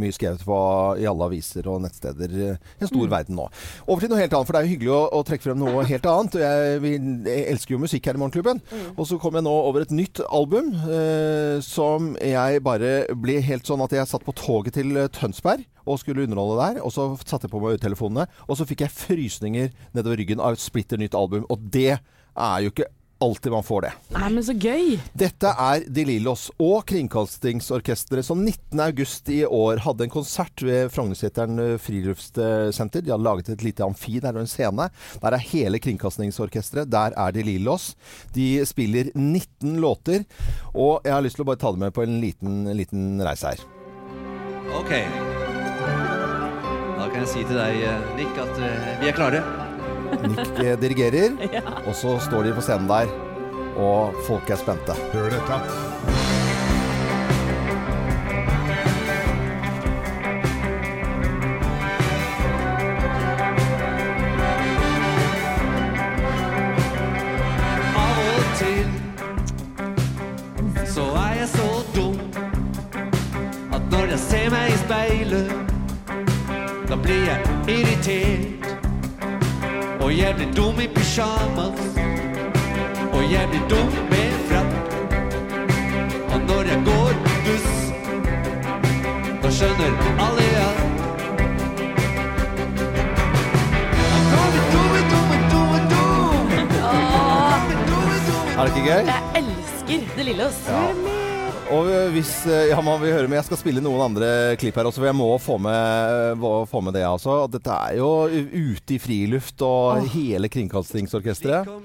mye 0.00 0.16
skrevet 0.16 0.48
på 0.48 0.64
i 1.02 1.08
alle 1.10 1.28
aviser 1.28 1.68
og 1.70 1.82
nettsteder 1.84 2.36
i 2.36 2.46
en 2.52 2.90
stor 2.90 3.04
mm. 3.04 3.12
verden 3.12 3.38
nå. 3.38 3.48
Over 3.86 4.04
til 4.04 4.12
noe 4.12 4.20
helt 4.22 4.36
annet, 4.36 4.48
for 4.48 4.54
det 4.54 4.62
er 4.62 4.68
jo 4.68 4.74
hyggelig 4.74 4.94
å, 4.94 5.02
å 5.18 5.24
trekke 5.26 5.46
frem 5.48 5.60
noe 5.62 5.86
helt 5.88 6.08
annet. 6.12 6.38
Jeg 6.42 6.80
Vi 6.82 6.94
elsker 7.42 7.76
jo 7.76 7.82
musikk 7.82 8.08
her 8.08 8.18
i 8.18 8.22
Morgenklubben. 8.22 8.62
Mm. 8.70 8.86
Og 8.96 9.08
så 9.10 9.18
kom 9.22 9.38
jeg 9.38 9.46
nå 9.46 9.52
over 9.68 9.84
et 9.84 9.94
nytt 9.94 10.22
album 10.28 10.72
eh, 10.86 11.58
som 11.66 12.14
jeg 12.20 12.64
bare 12.64 12.94
ble 13.18 13.40
helt 13.44 13.68
sånn 13.68 13.84
at 13.84 13.94
jeg 13.96 14.10
satt 14.10 14.26
på 14.26 14.36
toget 14.38 14.78
til 14.78 14.96
Tønsberg 15.14 15.66
og 15.82 15.98
skulle 16.00 16.26
underholde 16.26 16.58
der. 16.62 16.82
Og 16.86 16.94
så 16.94 17.10
satte 17.24 17.46
jeg 17.46 17.54
på 17.54 17.62
meg 17.62 17.76
øretelefonene, 17.76 18.28
og 18.46 18.58
så 18.58 18.66
fikk 18.68 18.86
jeg 18.86 18.96
frysninger 18.96 19.70
nedover 19.96 20.20
ryggen 20.20 20.42
av 20.42 20.56
et 20.56 20.62
splitter 20.62 21.00
nytt 21.00 21.16
album. 21.18 21.46
Og 21.52 21.70
det 21.74 21.96
er 21.98 22.58
jo 22.64 22.72
ikke 22.72 22.90
alltid 23.22 23.52
man 23.52 23.66
får 23.66 23.86
det. 23.86 23.92
Nei, 24.16 24.28
men 24.34 24.44
så 24.44 24.54
gøy! 24.56 24.96
Dette 25.18 25.52
er 25.64 25.86
De 25.86 26.04
Lillos 26.08 26.48
og 26.62 26.84
Kringkastingsorkesteret 26.90 28.26
som 28.26 28.42
19.8 28.44 29.34
i 29.36 29.40
år 29.46 29.82
hadde 29.86 30.06
en 30.06 30.12
konsert 30.12 30.64
ved 30.66 30.92
Frognerseteren 30.94 31.62
eh, 31.62 31.76
friluftssenter. 31.82 33.04
De 33.04 33.14
hadde 33.14 33.26
laget 33.26 33.52
et 33.54 33.64
lite 33.66 33.86
amfi 33.86 34.18
der 34.22 34.36
og 34.36 34.44
en 34.44 34.50
scene. 34.50 34.88
Der 35.22 35.36
er 35.36 35.46
hele 35.52 35.80
Kringkastingsorkesteret. 35.82 36.90
Der 36.92 37.16
er 37.16 37.34
De 37.34 37.46
Lillos. 37.46 37.92
De 38.34 38.48
spiller 38.68 39.12
19 39.14 39.78
låter. 39.82 40.26
Og 40.74 41.00
jeg 41.04 41.14
har 41.14 41.24
lyst 41.24 41.38
til 41.38 41.46
å 41.46 41.50
bare 41.52 41.62
ta 41.62 41.72
det 41.72 41.84
med 41.86 41.94
på 41.94 42.06
en 42.06 42.18
liten, 42.22 42.64
liten 42.76 43.22
reise 43.22 43.54
her. 43.54 43.66
Ok. 44.72 44.94
Da 46.96 47.08
kan 47.10 47.20
jeg 47.24 47.28
si 47.32 47.42
til 47.44 47.58
deg, 47.58 47.82
eh, 47.82 48.08
Nick, 48.16 48.38
at 48.38 48.56
uh, 48.56 48.96
vi 49.02 49.10
er 49.10 49.16
klare. 49.18 49.61
Nick 50.20 50.80
dirigerer, 50.80 51.30
og 51.86 51.94
så 51.94 52.18
står 52.20 52.42
de 52.42 52.54
på 52.54 52.60
scenen 52.64 52.88
der, 52.90 53.10
og 53.76 54.14
folk 54.26 54.50
er 54.50 54.60
spente. 54.60 54.92
Hør 55.12 55.30
dette. 55.32 55.58
Av 67.96 68.22
og 68.28 68.44
til 68.60 68.88
så 70.92 71.06
er 71.24 71.34
jeg 71.40 71.48
så 71.56 71.68
dum 71.96 72.18
at 73.72 73.82
når 73.90 74.12
jeg 74.14 74.24
ser 74.28 74.50
meg 74.52 74.72
i 74.72 74.80
speilet, 74.84 75.54
da 76.88 77.00
blir 77.00 77.24
jeg 77.30 77.40
irritert. 77.78 78.61
Og 80.02 80.18
jeg 80.18 80.34
blir 80.36 80.52
dum 80.56 80.80
i 80.80 80.88
pysjamas. 80.94 81.80
Og 83.12 83.22
jeg 83.32 83.48
blir 83.50 83.64
dum 83.70 83.92
med 84.10 84.32
frakk. 84.48 84.72
Og 86.32 86.40
når 86.48 86.62
jeg 86.72 86.82
går 86.86 87.12
buss, 87.46 87.68
da 89.42 89.50
skjønner 89.50 89.92
alle 90.26 90.48
at 90.66 90.82
Er 98.58 98.66
det 98.66 98.76
ikke 98.76 98.88
gøy? 98.90 99.04
Jeg 99.06 99.22
elsker 99.36 100.16
Det 100.16 100.24
Lillos. 100.24 100.64
Ja. 100.68 101.21
Og 101.72 101.88
hvis 102.12 102.32
eh, 102.50 102.68
ja, 102.70 102.78
man 102.84 103.00
vil 103.02 103.14
høre 103.14 103.28
med, 103.28 103.38
Jeg 103.40 103.48
skal 103.48 103.60
spille 103.60 103.82
noen 103.84 104.02
andre 104.04 104.28
klipp 104.60 104.76
her 104.76 104.88
også, 104.88 105.00
for 105.00 105.08
jeg 105.08 105.16
må 105.18 105.28
få 105.40 105.58
med, 105.62 106.36
må 106.42 106.52
få 106.68 106.82
med 106.84 106.92
det. 106.96 107.04
altså. 107.08 107.46
Dette 107.52 107.70
er 107.72 107.96
jo 108.00 108.10
ute 108.28 108.96
i 108.96 109.00
friluft 109.02 109.62
og 109.64 110.02
oh. 110.02 110.08
hele 110.14 110.48
Kringkastingsorkesteret. 110.52 111.66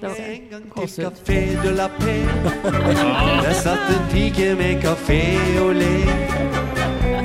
Der 3.44 3.54
satt 3.54 3.90
en 3.94 4.06
pike 4.12 4.54
med 4.58 4.82
kafé 4.84 5.22
og 5.62 5.74
le. 5.78 5.96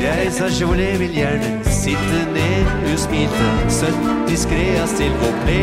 Jeg 0.03 0.31
sa 0.35 0.47
Jolé 0.51 0.97
vil 0.99 1.13
gjerne 1.15 1.63
sitte 1.63 2.25
ned. 2.33 2.65
Hun 2.83 2.97
smilte 2.97 3.47
søtt 3.71 4.03
diskré 4.27 4.65
av 4.81 4.89
ple 5.45 5.61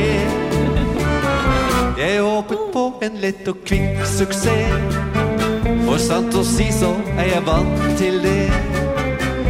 Jeg 2.01 2.23
håpet 2.25 2.67
på 2.73 2.85
en 3.05 3.21
lett 3.21 3.49
og 3.53 3.61
kvikk 3.67 4.05
suksess. 4.17 5.10
For 5.91 5.99
sant 5.99 6.31
å 6.39 6.45
si 6.47 6.69
så 6.71 6.93
er 7.19 7.33
jeg 7.33 7.43
vant 7.49 7.81
til 7.99 8.21
det. 8.23 8.47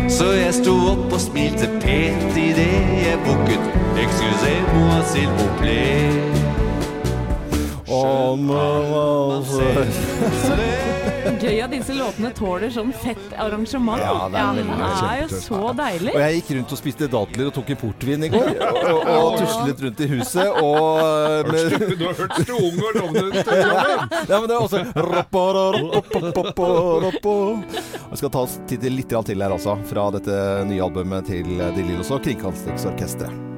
Så 0.08 0.30
jeg 0.38 0.54
sto 0.56 0.72
opp 0.94 1.12
og 1.12 1.20
smilte 1.20 1.68
pent 1.82 2.38
idet 2.40 2.80
jeg 3.02 3.18
bukket. 3.26 3.66
Excusez-moi, 4.00 5.02
s'il 5.12 5.28
vous 5.36 5.52
plaît. 5.60 6.16
Om, 7.92 8.48
Gøy 11.40 11.60
at 11.64 11.72
disse 11.72 11.94
låtene 11.96 12.30
tåler 12.36 12.72
sånn 12.74 12.92
fett 12.92 13.32
arrangement. 13.40 14.00
Ja, 14.02 14.28
det 14.30 14.40
er, 14.40 14.42
ja, 14.42 14.50
det 14.56 15.08
er 15.08 15.22
jo 15.22 15.40
så 15.40 15.60
deilig. 15.76 16.14
Og 16.14 16.20
jeg 16.24 16.40
gikk 16.40 16.50
rundt 16.58 16.74
og 16.76 16.80
spiste 16.80 17.08
dadler 17.10 17.50
og 17.50 17.54
tok 17.56 17.72
en 17.74 17.80
portvin 17.80 18.26
i 18.26 18.30
går. 18.32 18.50
Og, 18.70 18.80
og, 18.90 19.10
og 19.10 19.38
tuslet 19.40 19.84
rundt 19.86 20.00
i 20.04 20.10
huset 20.14 20.48
og 20.60 21.50
med... 21.50 21.76
Du 22.00 22.06
har 22.06 22.16
hørt 22.22 22.38
Strunge 22.40 22.86
og 22.86 22.94
ut? 23.20 23.38
Ja, 23.40 24.38
men 24.38 24.48
det 24.48 24.54
er 24.54 24.60
også 24.60 24.78
Vi 28.10 28.20
skal 28.20 28.30
ta 28.30 28.40
oss 28.46 28.58
tid 28.70 28.88
litt 28.90 29.10
til 29.10 29.42
her, 29.42 29.54
altså. 29.54 29.78
Fra 29.90 30.08
dette 30.14 30.40
nye 30.70 30.82
albumet 30.84 31.30
til 31.30 31.56
De 31.60 31.84
Lillos 31.84 32.12
og 32.14 32.24
Kringkastingsorkesteret. 32.26 33.49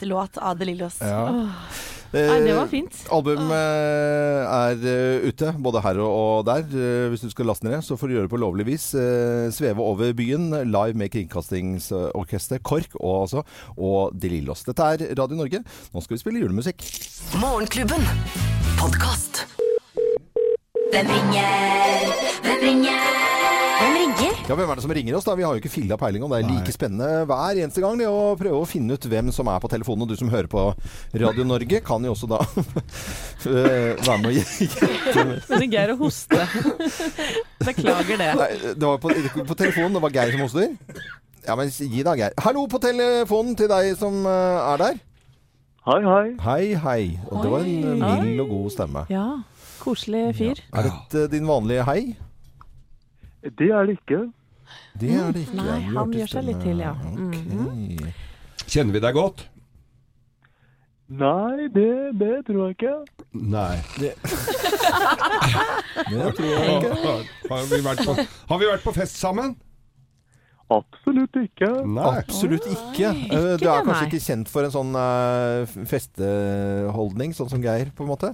Favorittlåt 0.00 0.38
av 0.38 0.58
De 0.58 0.64
Lillos. 0.64 1.00
Ja. 1.00 1.46
Nei, 2.10 2.40
det 2.42 2.54
var 2.56 2.66
fint. 2.66 2.90
Eh, 2.90 3.12
albumet 3.14 3.52
er 3.54 4.80
uh, 4.82 5.28
ute, 5.28 5.52
både 5.62 5.80
her 5.84 6.00
og, 6.02 6.10
og 6.10 6.46
der. 6.48 6.64
Uh, 6.66 7.08
hvis 7.10 7.22
du 7.22 7.30
skal 7.30 7.46
laste 7.46 7.68
ned, 7.68 7.82
så 7.86 7.96
får 7.96 8.08
du 8.08 8.14
gjøre 8.16 8.26
det 8.26 8.32
på 8.32 8.40
lovlig 8.40 8.66
vis. 8.66 8.88
Uh, 8.94 9.46
sveve 9.54 9.78
over 9.78 10.10
byen 10.18 10.50
live 10.66 10.98
med 10.98 11.12
Kringkastingsorkester, 11.14 12.58
KORK 12.66 12.98
og, 12.98 13.28
altså, 13.28 13.44
og 13.78 14.18
De 14.18 14.32
Lillos. 14.32 14.66
Dette 14.66 14.82
er 14.82 15.06
Radio 15.14 15.38
Norge. 15.38 15.62
Nå 15.94 16.02
skal 16.02 16.18
vi 16.18 16.22
spille 16.24 16.42
julemusikk. 16.42 16.82
Morgenklubben 17.38 18.02
Podkast. 18.80 19.44
Hvem 20.90 21.06
ringer? 21.14 21.99
Ja, 24.50 24.56
Hvem 24.58 24.66
er 24.72 24.78
det 24.80 24.82
som 24.82 24.90
ringer 24.90 25.14
oss? 25.14 25.26
da? 25.28 25.36
Vi 25.38 25.44
har 25.46 25.54
jo 25.54 25.60
ikke 25.62 25.70
filla 25.70 25.94
peiling 25.94 26.24
om 26.26 26.32
det 26.32 26.40
er 26.40 26.48
like 26.48 26.72
spennende 26.74 27.22
hver 27.30 27.58
eneste 27.62 27.82
gang 27.84 28.00
det 28.00 28.08
å 28.10 28.32
prøve 28.34 28.58
å 28.58 28.66
finne 28.66 28.96
ut 28.98 29.04
hvem 29.06 29.28
som 29.30 29.46
er 29.46 29.60
på 29.62 29.68
telefonen. 29.70 30.02
Og 30.02 30.10
du 30.10 30.18
som 30.18 30.32
hører 30.32 30.48
på 30.50 30.64
Radio 31.22 31.44
Norge, 31.46 31.78
kan 31.86 32.02
jo 32.02 32.16
også 32.16 32.26
da 32.32 32.40
eh, 33.46 33.94
være 33.94 34.16
med 34.24 34.26
å 34.26 34.32
gjette. 34.34 35.26
Men 35.52 35.62
Geir 35.70 35.92
å 35.94 35.96
hoste. 36.00 36.40
Beklager 37.68 38.18
det. 38.18 38.26
Nei, 38.40 38.48
det 38.74 38.88
var 38.88 38.98
på, 39.04 39.12
på 39.52 39.58
telefonen. 39.60 39.94
Det 39.94 40.02
var 40.08 40.16
Geir 40.18 40.34
som 40.34 40.42
hoster. 40.42 40.74
Ja, 41.46 41.56
men 41.60 41.70
gi 41.70 42.02
da, 42.10 42.16
Geir. 42.18 42.34
Hallo 42.42 42.66
på 42.74 42.82
telefonen 42.82 43.54
til 43.60 43.70
deg 43.70 43.92
som 44.02 44.18
uh, 44.26 44.72
er 44.72 44.82
der. 44.82 45.00
Hei, 45.86 46.00
hei. 46.08 46.26
Hei, 46.48 46.66
hei. 46.88 46.98
Og 47.30 47.38
det 47.38 47.54
var 47.54 47.70
en 47.70 48.02
mild 48.02 48.44
og 48.48 48.52
god 48.56 48.74
stemme. 48.80 49.06
Ja. 49.14 49.28
Koselig 49.78 50.26
fyr. 50.42 50.58
Ja. 50.66 50.82
Er 50.82 50.90
dette 50.90 51.28
din 51.38 51.46
vanlige 51.46 51.86
hei? 51.86 52.00
Det 53.46 53.70
er 53.70 53.86
det 53.86 54.00
ikke. 54.02 54.24
Det 55.00 55.14
er 55.16 55.32
det 55.32 55.46
ikke. 55.46 55.62
Nei, 55.62 55.78
han 55.94 56.12
gjør 56.12 56.34
seg 56.34 56.44
litt 56.48 56.60
til, 56.64 56.82
ja. 56.84 56.92
Okay. 57.12 57.44
Mm. 57.56 58.12
Kjenner 58.66 58.96
vi 58.96 59.02
deg 59.06 59.16
godt? 59.16 59.46
Nei, 61.10 61.66
det, 61.74 61.88
det 62.20 62.34
tror 62.46 62.60
jeg 62.68 62.76
ikke. 62.76 62.92
Nei. 63.34 63.80
Det, 63.96 64.12
det 66.12 66.28
tror 66.36 66.46
jeg 66.46 66.76
ikke. 66.76 66.92
Har 67.50 67.66
vi, 67.66 67.80
på, 67.82 68.14
har 68.52 68.62
vi 68.62 68.70
vært 68.70 68.86
på 68.86 68.94
fest 68.94 69.18
sammen? 69.18 69.56
Absolutt 70.70 71.34
ikke. 71.40 71.70
Nei. 71.96 72.04
Absolutt 72.20 72.68
ikke. 72.70 73.10
Oi, 73.10 73.40
du 73.58 73.66
er 73.66 73.82
kanskje 73.88 74.06
ikke 74.06 74.22
kjent 74.22 74.52
for 74.52 74.68
en 74.68 74.74
sånn 74.74 74.94
uh, 74.94 75.66
festeholdning, 75.90 77.34
sånn 77.34 77.50
som 77.50 77.64
Geir, 77.64 77.90
på 77.96 78.06
en 78.06 78.12
måte? 78.12 78.30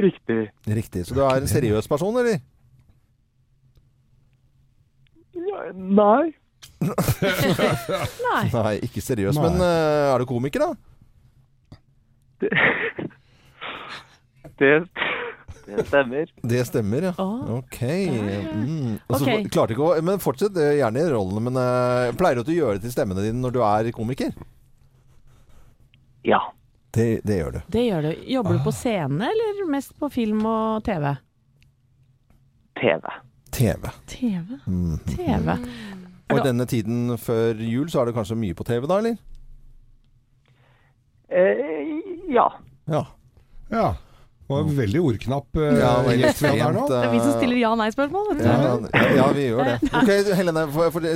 Riktig. 0.00 0.48
Riktig. 0.66 1.04
Så 1.06 1.14
du 1.14 1.22
er 1.22 1.38
en 1.38 1.50
seriøs 1.50 1.86
person, 1.90 2.18
eller? 2.18 2.40
Nei. 5.74 6.32
Nei. 6.80 8.44
Nei, 8.56 8.74
ikke 8.86 9.02
seriøs. 9.04 9.36
Nei. 9.36 9.48
Men 9.48 9.62
uh, 9.62 10.14
er 10.14 10.22
du 10.22 10.28
komiker, 10.28 10.64
da? 10.64 10.74
Det, 14.60 14.76
det 15.66 15.86
stemmer. 15.86 16.32
Det 16.42 16.62
stemmer, 16.68 17.02
ja. 17.10 17.12
Oh. 17.18 17.58
Ok. 17.58 17.80
Mm. 17.82 18.98
Altså, 19.06 19.24
okay. 19.24 19.44
Klarte 19.52 19.76
ikke 19.76 19.86
å 19.86 20.00
Men 20.04 20.20
fortsett 20.22 20.56
eh, 20.60 20.78
gjerne 20.80 21.02
i 21.02 21.10
rollene. 21.12 21.44
Men 21.48 21.60
uh, 21.60 22.12
pleier 22.18 22.40
du 22.40 22.42
å 22.42 22.44
gjøre 22.44 22.56
gjør 22.58 22.80
det 22.80 22.88
til 22.88 22.96
stemmene 22.96 23.24
dine 23.24 23.40
når 23.40 23.56
du 23.56 23.60
er 23.64 23.92
komiker? 23.96 24.34
Ja. 26.26 26.42
Det, 26.90 27.22
det 27.24 27.38
gjør 27.38 27.56
du. 27.56 27.60
Det 27.70 27.86
gjør 27.86 28.08
du. 28.08 28.12
Jobber 28.34 28.58
du 28.58 28.64
på 28.66 28.74
scene, 28.74 29.30
eller 29.30 29.66
mest 29.70 29.94
på 30.00 30.10
film 30.12 30.42
og 30.48 30.84
TV? 30.84 31.12
TV. 32.80 33.12
TV. 33.52 33.90
TV. 34.06 34.58
Mm. 34.66 34.98
TV. 35.06 35.56
Og 36.30 36.38
i 36.38 36.44
denne 36.46 36.66
tiden 36.70 37.18
før 37.18 37.58
jul 37.58 37.88
så 37.90 38.02
er 38.02 38.10
det 38.10 38.14
kanskje 38.18 38.38
mye 38.38 38.56
på 38.56 38.66
TV, 38.66 38.86
da, 38.86 39.00
eller? 39.02 39.16
Eh, 41.30 41.98
ja. 42.34 42.46
Ja. 42.90 43.02
Ja. 43.70 43.88
Det 44.50 44.56
var 44.56 44.64
en 44.66 44.78
veldig 44.78 45.00
ordknapp 45.06 45.56
uh, 45.56 45.64
Ja, 45.78 45.90
det 46.02 46.16
gjest 46.18 46.40
vi 46.42 46.48
hadde 46.48 46.64
her 46.64 46.72
nå. 46.74 46.86
Det 46.90 46.96
er 46.98 47.12
vi 47.12 47.18
som 47.22 47.34
stiller 47.36 47.58
ja-nei-spørsmål. 47.60 48.24
vet 48.32 48.40
du. 48.40 48.46
Ja, 48.48 49.02
ja, 49.04 49.12
ja, 49.14 49.26
vi 49.36 49.44
gjør 49.44 49.68
det. 49.68 49.76
Ok, 50.00 50.10
Helene, 50.40 50.64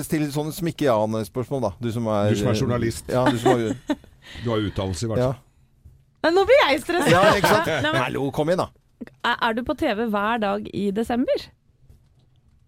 still 0.06 0.28
sånn 0.34 0.52
smikke 0.54 0.86
ja-nei-spørsmål, 0.86 1.64
da. 1.64 1.72
Du 1.82 1.90
som 1.94 2.06
er, 2.14 2.30
Du 2.30 2.38
som 2.38 2.52
er 2.52 2.60
journalist. 2.60 3.10
Ja, 3.10 3.24
du 3.26 3.40
som 3.42 3.58
er, 3.58 3.74
Du 4.44 4.52
har 4.52 4.62
utdannelse, 4.62 5.08
i 5.08 5.10
hvert 5.10 5.22
ja. 5.24 5.32
fall. 5.32 5.42
Nei, 6.24 6.32
nå 6.38 6.46
blir 6.48 6.62
jeg 6.62 6.84
stressa! 6.86 7.10
ja, 7.10 7.24
ikke 7.36 7.50
sant? 7.50 7.90
Hallo, 7.98 8.28
kom 8.32 8.54
igjen, 8.54 8.62
da. 8.62 9.34
Er 9.34 9.58
du 9.58 9.64
på 9.66 9.74
TV 9.82 10.06
hver 10.14 10.38
dag 10.40 10.70
i 10.70 10.86
desember? 10.94 11.48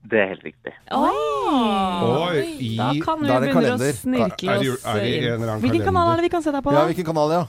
Det 0.07 0.19
er 0.23 0.29
helt 0.31 0.45
riktig. 0.47 0.73
Oi, 0.93 2.41
i 2.63 2.77
Da 2.79 2.91
kan 3.03 3.21
vi 3.23 3.27
Da 3.29 3.37
er 3.37 3.41
det 3.41 3.51
begynne 3.51 3.51
å 3.51 3.77
kalender. 3.77 3.93
snirkle 3.97 4.51
er 4.53 4.61
det, 4.63 4.71
oss 4.77 4.85
er 4.87 5.01
det 5.03 5.13
en 5.17 5.33
eller 5.33 5.53
annen 5.55 5.63
Hvilken 5.65 5.85
kanal 5.89 6.03
er 6.03 6.07
kalender? 6.07 6.17
det 6.17 6.27
vi 6.27 6.33
kan 6.37 6.43
se 6.47 6.53
deg 6.55 6.63
på, 6.67 6.73
Ja, 6.73 6.79
da? 6.81 6.87
hvilken 6.91 7.07
kanal, 7.09 7.31
ja? 7.37 7.45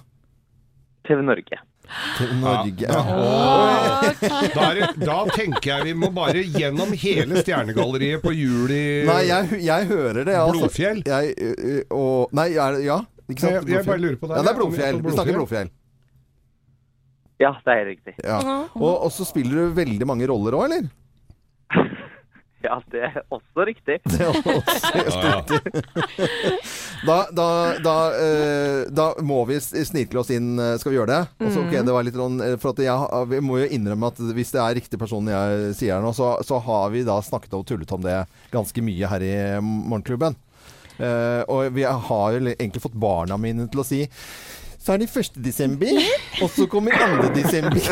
TV 1.08 1.22
Norge. 1.28 1.60
Til 2.18 2.32
Norge. 2.42 2.82
Ja. 2.84 3.02
Da, 4.58 4.64
er 4.72 4.76
det, 4.76 4.88
da 5.06 5.18
tenker 5.32 5.70
jeg 5.72 5.86
vi 5.88 5.94
må 5.96 6.10
bare 6.16 6.42
gjennom 6.44 6.92
hele 7.00 7.40
Stjernegalleriet 7.44 8.22
på 8.26 8.34
jul 8.36 8.72
i 8.76 8.82
Nei, 9.08 9.22
jeg, 9.30 9.62
jeg 9.64 9.88
hører 9.92 10.24
det. 10.28 10.36
Altså. 10.36 10.58
Blodfjell? 10.58 11.00
Jeg, 11.08 11.36
ø, 11.40 11.54
ø, 11.56 11.78
og, 11.96 12.34
nei, 12.36 12.50
er 12.60 12.76
det, 12.76 12.84
ja? 12.90 12.98
Ikke 13.28 13.40
sant? 13.44 13.54
Jeg- 13.62 13.68
jeg 13.78 13.86
bare 13.88 14.02
lurer 14.04 14.18
på 14.20 14.28
det. 14.28 14.36
Ja, 14.36 14.42
det 14.44 14.52
er 14.52 14.60
Blodfjell. 14.60 15.02
Vi 15.06 15.16
snakker 15.16 15.34
Blodfjell. 15.40 15.70
Ja, 17.40 17.52
det 17.64 17.70
er 17.72 17.78
helt 17.84 17.92
riktig. 17.94 18.14
Ja. 18.26 18.40
Og, 18.76 18.94
og 19.06 19.12
så 19.14 19.24
spiller 19.30 19.56
du 19.70 19.74
veldig 19.78 20.08
mange 20.10 20.28
roller 20.28 20.58
òg, 20.58 20.66
eller? 20.72 20.90
Ja, 22.68 22.78
det 22.92 23.04
er 23.08 23.22
også 23.32 23.66
riktig. 23.68 24.00
Det 24.12 24.20
er 24.20 24.30
også 24.32 24.92
helt 24.94 25.52
riktig. 25.56 25.84
Da, 27.08 27.18
da, 27.32 27.48
da, 27.84 27.96
eh, 28.18 28.80
da 28.92 29.06
må 29.24 29.44
vi 29.48 29.60
snikle 29.64 29.86
snirkle 29.88 30.22
oss 30.24 30.32
inn. 30.34 30.60
eh, 30.60 30.76
Skal 30.82 30.92
vi 30.94 30.98
gjøre 30.98 31.14
det? 31.14 31.22
Og 31.46 31.54
så, 31.54 31.64
ok, 31.64 31.76
det 31.88 31.94
var 31.96 32.06
litt 32.08 32.18
sånn, 32.18 32.40
eh, 32.44 32.56
for 32.62 32.74
at 32.74 32.82
jeg, 32.84 33.22
vi 33.32 33.40
må 33.46 33.60
jo 33.62 33.70
innrømme 33.78 34.10
at 34.12 34.20
hvis 34.38 34.52
det 34.56 34.62
er 34.64 34.78
riktig 34.80 35.00
person 35.00 35.30
jeg 35.32 35.72
sier 35.78 35.96
her 35.98 36.04
nå, 36.04 36.12
så, 36.18 36.34
så 36.46 36.60
har 36.66 36.90
vi 36.94 37.06
da 37.08 37.20
snakket 37.24 37.56
og 37.58 37.66
tullet 37.70 37.94
om 37.96 38.04
det 38.06 38.18
ganske 38.54 38.84
mye 38.86 39.12
her 39.14 39.26
i 39.26 39.34
Morgenklubben. 39.64 40.36
Eh, 40.98 41.44
og 41.54 41.70
vi 41.76 41.84
har 41.86 42.34
jo 42.34 42.42
egentlig 42.50 42.82
fått 42.82 42.98
barna 42.98 43.38
mine 43.38 43.68
til 43.70 43.84
å 43.84 43.86
si 43.86 44.02
så 44.88 44.94
er 44.96 45.02
det 45.02 45.10
1. 45.12 45.36
desember, 45.44 45.98
og 46.40 46.48
så 46.56 46.64
kommer 46.72 46.96
2. 46.96 47.28
desember. 47.36 47.84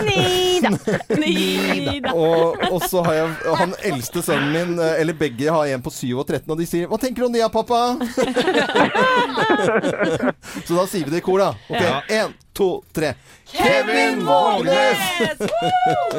Neida. 1.20 2.10
Og, 2.10 2.58
og 2.66 2.82
så 2.90 2.98
har 3.06 3.14
jeg 3.14 3.30
han 3.60 3.74
eldste 3.92 4.18
sønnen 4.26 4.50
min, 4.50 4.72
eh, 4.82 4.98
eller 5.04 5.14
begge 5.14 5.46
har 5.54 5.70
en 5.70 5.78
på 5.84 5.90
7 5.94 6.18
og 6.18 6.26
13, 6.26 6.50
og 6.50 6.58
de 6.58 6.66
sier 6.66 6.90
'Hva 6.90 6.98
tenker 6.98 7.22
du 7.22 7.26
om 7.28 7.34
det, 7.36 7.46
pappa?' 7.54 7.94
så 10.66 10.72
da 10.74 10.86
sier 10.90 11.06
vi 11.06 11.10
det 11.14 11.22
i 11.22 11.26
kor, 11.28 11.38
da. 11.38 11.54
Ok. 11.70 12.10
Én, 12.10 12.34
to, 12.58 12.82
tre. 12.90 13.14
Kevin 13.46 14.26
Vågnes! 14.26 14.98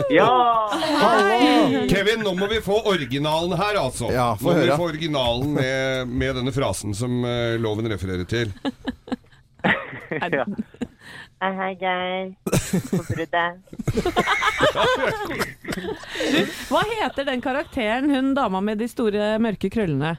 Ja! 0.10 0.70
Hallo! 0.72 1.84
Kevin, 1.92 2.24
nå 2.24 2.32
må 2.40 2.48
vi 2.48 2.64
få 2.64 2.80
originalen 2.94 3.60
her, 3.60 3.76
altså. 3.76 4.08
Ja, 4.08 4.40
få 4.40 4.54
nå 4.54 4.56
må 4.56 4.64
vi 4.64 4.72
få 4.72 4.88
originalen 4.94 5.52
med, 5.60 6.08
med 6.08 6.36
denne 6.40 6.56
frasen 6.56 6.96
som 6.96 7.28
uh, 7.28 7.60
loven 7.60 7.92
refererer 7.92 8.24
til. 8.24 8.56
ja. 10.38 10.46
Hei, 11.42 11.54
hei, 11.58 11.74
Geir. 11.82 12.34
Du? 12.46 13.02
Hva 16.70 16.82
heter 16.90 17.26
den 17.28 17.42
karakteren, 17.44 18.12
hun 18.14 18.34
dama 18.38 18.62
med 18.64 18.82
de 18.82 18.88
store, 18.92 19.34
mørke 19.42 19.72
krøllene? 19.74 20.18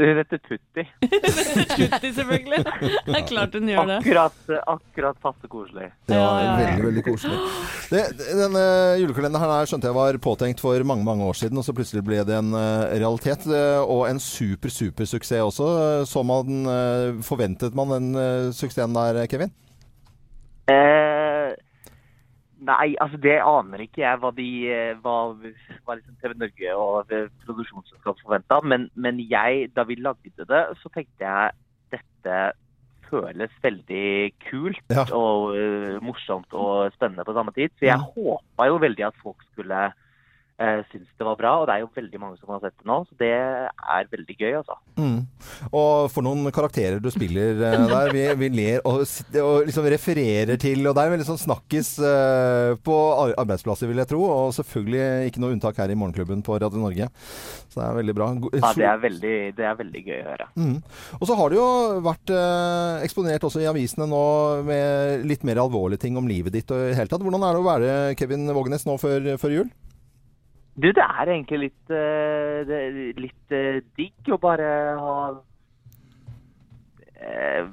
Hun 0.00 0.16
heter 0.18 0.38
Tutti. 0.40 0.82
Tutti, 1.76 2.10
selvfølgelig. 2.16 2.62
Det 3.06 3.16
er 3.18 3.26
klart 3.28 3.52
hun 3.58 3.68
gjør 3.68 3.90
det. 3.90 3.98
Akkurat, 4.00 4.38
akkurat 4.72 5.18
passe 5.22 5.50
koselig. 5.52 5.90
Ja, 6.08 6.14
Ja, 6.16 6.22
ja, 6.22 6.46
ja. 6.46 6.54
veldig, 6.62 6.86
veldig 6.88 7.04
koselig. 7.06 7.36
Det, 7.92 8.00
denne 8.40 8.62
julekalenderen 9.02 9.52
her 9.52 9.68
skjønte 9.68 9.90
jeg 9.90 9.98
var 9.98 10.18
påtenkt 10.24 10.62
for 10.64 10.80
mange 10.88 11.04
mange 11.06 11.28
år 11.28 11.36
siden, 11.38 11.60
og 11.60 11.66
så 11.66 11.74
plutselig 11.76 12.02
ble 12.08 12.22
det 12.24 12.38
en 12.40 12.54
eh, 12.56 12.96
realitet. 13.02 13.44
eh, 13.52 13.80
og 13.84 14.06
en 14.08 14.20
super, 14.22 14.72
super 14.72 15.04
suksess 15.12 15.44
også. 15.52 15.68
Så 16.08 16.24
man, 16.24 16.64
eh, 16.72 17.20
forventet 17.28 17.76
man 17.76 17.92
den 17.92 18.08
eh, 18.16 18.48
suksessen 18.56 18.96
der, 18.96 19.26
Kevin? 19.28 19.52
Eh, 20.72 21.52
nei, 22.66 22.94
altså 23.02 23.18
det 23.22 23.36
aner 23.42 23.84
ikke 23.84 24.02
jeg 24.04 24.20
hva, 24.22 24.30
de, 24.36 24.48
eh, 24.70 24.94
hva, 25.02 25.16
hva 25.84 25.96
liksom 25.98 26.16
TV 26.22 26.34
Norge 26.40 26.74
og 26.78 27.10
produksjonsselskapet 27.10 27.46
produksjonsselskap 27.46 28.22
forventa. 28.24 28.60
Men, 28.64 28.88
men 28.94 29.20
jeg, 29.20 29.70
da 29.76 29.86
vi 29.88 29.98
lagde 30.00 30.46
det, 30.48 30.62
så 30.82 30.92
tenkte 30.94 31.26
jeg 31.26 31.56
dette 31.92 32.36
føles 33.12 33.52
veldig 33.62 34.32
kult 34.48 34.94
Ja. 34.94 35.04
og 35.12 35.52
uh, 35.52 35.98
morsomt 36.04 36.54
og 36.56 36.92
spennende 36.96 37.26
på 37.28 37.34
samme 37.36 37.52
tid. 37.56 37.74
Så 37.76 37.90
jeg 37.90 38.00
håpa 38.00 38.68
jo 38.70 38.80
veldig 38.80 39.08
at 39.10 39.18
folk 39.22 39.42
skulle 39.50 39.90
uh, 40.62 40.80
synes 40.92 41.10
det 41.18 41.26
var 41.26 41.38
bra. 41.40 41.56
Og 41.60 41.68
det 41.68 41.76
er 41.76 41.84
jo 41.84 41.90
veldig 41.96 42.22
mange 42.22 42.38
som 42.40 42.54
har 42.54 42.62
sett 42.62 42.78
det 42.78 42.88
nå, 42.88 43.02
så 43.08 43.18
det 43.20 43.32
er 43.34 44.10
veldig 44.12 44.36
gøy, 44.38 44.52
altså. 44.62 44.78
Mm. 44.96 45.18
Og 45.72 46.10
for 46.12 46.24
noen 46.24 46.46
karakterer 46.54 47.00
du 47.02 47.08
spiller 47.12 47.58
eh, 47.58 47.84
der. 47.90 48.12
Vi, 48.12 48.24
vi 48.38 48.48
ler 48.52 48.82
og, 48.88 49.02
og 49.40 49.66
liksom 49.66 49.86
refererer 49.90 50.58
til 50.60 50.84
Og 50.86 50.94
det 50.96 51.02
er 51.02 51.12
veldig 51.14 51.26
sånn 51.26 51.40
snakkis 51.40 51.94
eh, 52.04 52.74
på 52.84 52.96
arbeidsplasser, 53.40 53.90
vil 53.90 54.02
jeg 54.02 54.10
tro. 54.12 54.22
Og 54.26 54.54
selvfølgelig 54.56 55.30
ikke 55.30 55.42
noe 55.42 55.56
unntak 55.56 55.80
her 55.82 55.92
i 55.92 55.98
Morgenklubben 55.98 56.44
på 56.46 56.58
Radio 56.62 56.82
Norge. 56.82 57.08
Så 57.72 57.80
det 57.80 57.86
er 57.86 57.98
veldig 58.00 58.16
bra. 58.16 58.30
Ja, 58.58 58.72
det 58.76 58.88
er 58.88 59.02
veldig, 59.02 59.36
det 59.58 59.68
er 59.68 59.78
veldig 59.78 60.04
gøy 60.06 60.18
å 60.18 60.26
høre. 60.30 60.48
Mm. 60.60 60.74
Og 61.18 61.28
så 61.28 61.38
har 61.38 61.52
du 61.52 61.58
jo 61.58 61.68
vært 62.04 62.34
eh, 62.36 63.04
eksponert 63.06 63.46
også 63.48 63.62
i 63.62 63.70
avisene 63.70 64.08
nå 64.10 64.24
med 64.68 65.26
litt 65.28 65.46
mer 65.48 65.62
alvorlige 65.62 66.04
ting 66.04 66.18
om 66.20 66.28
livet 66.28 66.54
ditt 66.54 66.70
og 66.72 66.82
i 66.82 66.90
det 66.90 66.98
hele 67.00 67.12
tatt. 67.12 67.24
Hvordan 67.24 67.46
er 67.46 67.56
det 67.56 67.62
å 67.62 67.70
være 67.70 67.96
Kevin 68.20 68.50
Vågenes 68.52 68.86
nå 68.88 68.98
før, 69.00 69.34
før 69.40 69.56
jul? 69.60 69.72
Du, 70.74 70.88
det 70.88 71.04
er 71.04 71.28
egentlig 71.34 71.58
litt, 71.66 71.92
uh, 71.92 72.64
litt 73.20 73.52
uh, 73.52 73.80
digg 73.98 74.32
å 74.32 74.38
bare 74.40 74.68
ha 74.96 75.16
uh, 77.22 77.66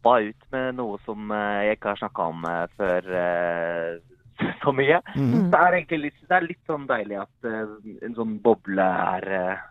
ploppa 0.00 0.20
ut 0.24 0.46
med 0.52 0.74
noe 0.78 0.98
som 1.04 1.30
eh, 1.30 1.64
jeg 1.68 1.76
ikke 1.78 1.92
har 1.92 2.00
snakka 2.00 2.28
om 2.32 2.44
eh, 2.48 2.62
før 2.80 3.10
eh, 3.20 3.98
så 4.62 4.72
mye. 4.72 5.00
Mm. 5.14 5.50
Det 5.52 5.60
er 5.60 5.76
egentlig 5.76 6.00
litt, 6.06 6.22
det 6.24 6.36
er 6.38 6.46
litt 6.46 6.62
sånn 6.70 6.86
deilig 6.88 7.20
at 7.20 7.48
eh, 7.48 7.74
en 8.06 8.16
sånn 8.16 8.38
boble 8.44 8.86
er 8.86 9.28
eh, 9.36 9.62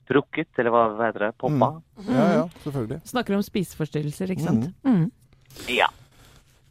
sprukket, 0.00 0.50
eller 0.58 0.74
hva 0.74 0.84
heter 1.04 1.26
det? 1.28 1.32
Poppa. 1.38 1.72
Ja, 2.08 2.26
ja, 2.40 2.44
selvfølgelig. 2.64 3.00
Snakker 3.12 3.36
om 3.36 3.44
spiseforstyrrelser, 3.46 4.32
ikke 4.34 4.48
sant? 4.48 4.70
Mm. 4.86 5.10
Ja. 5.70 5.90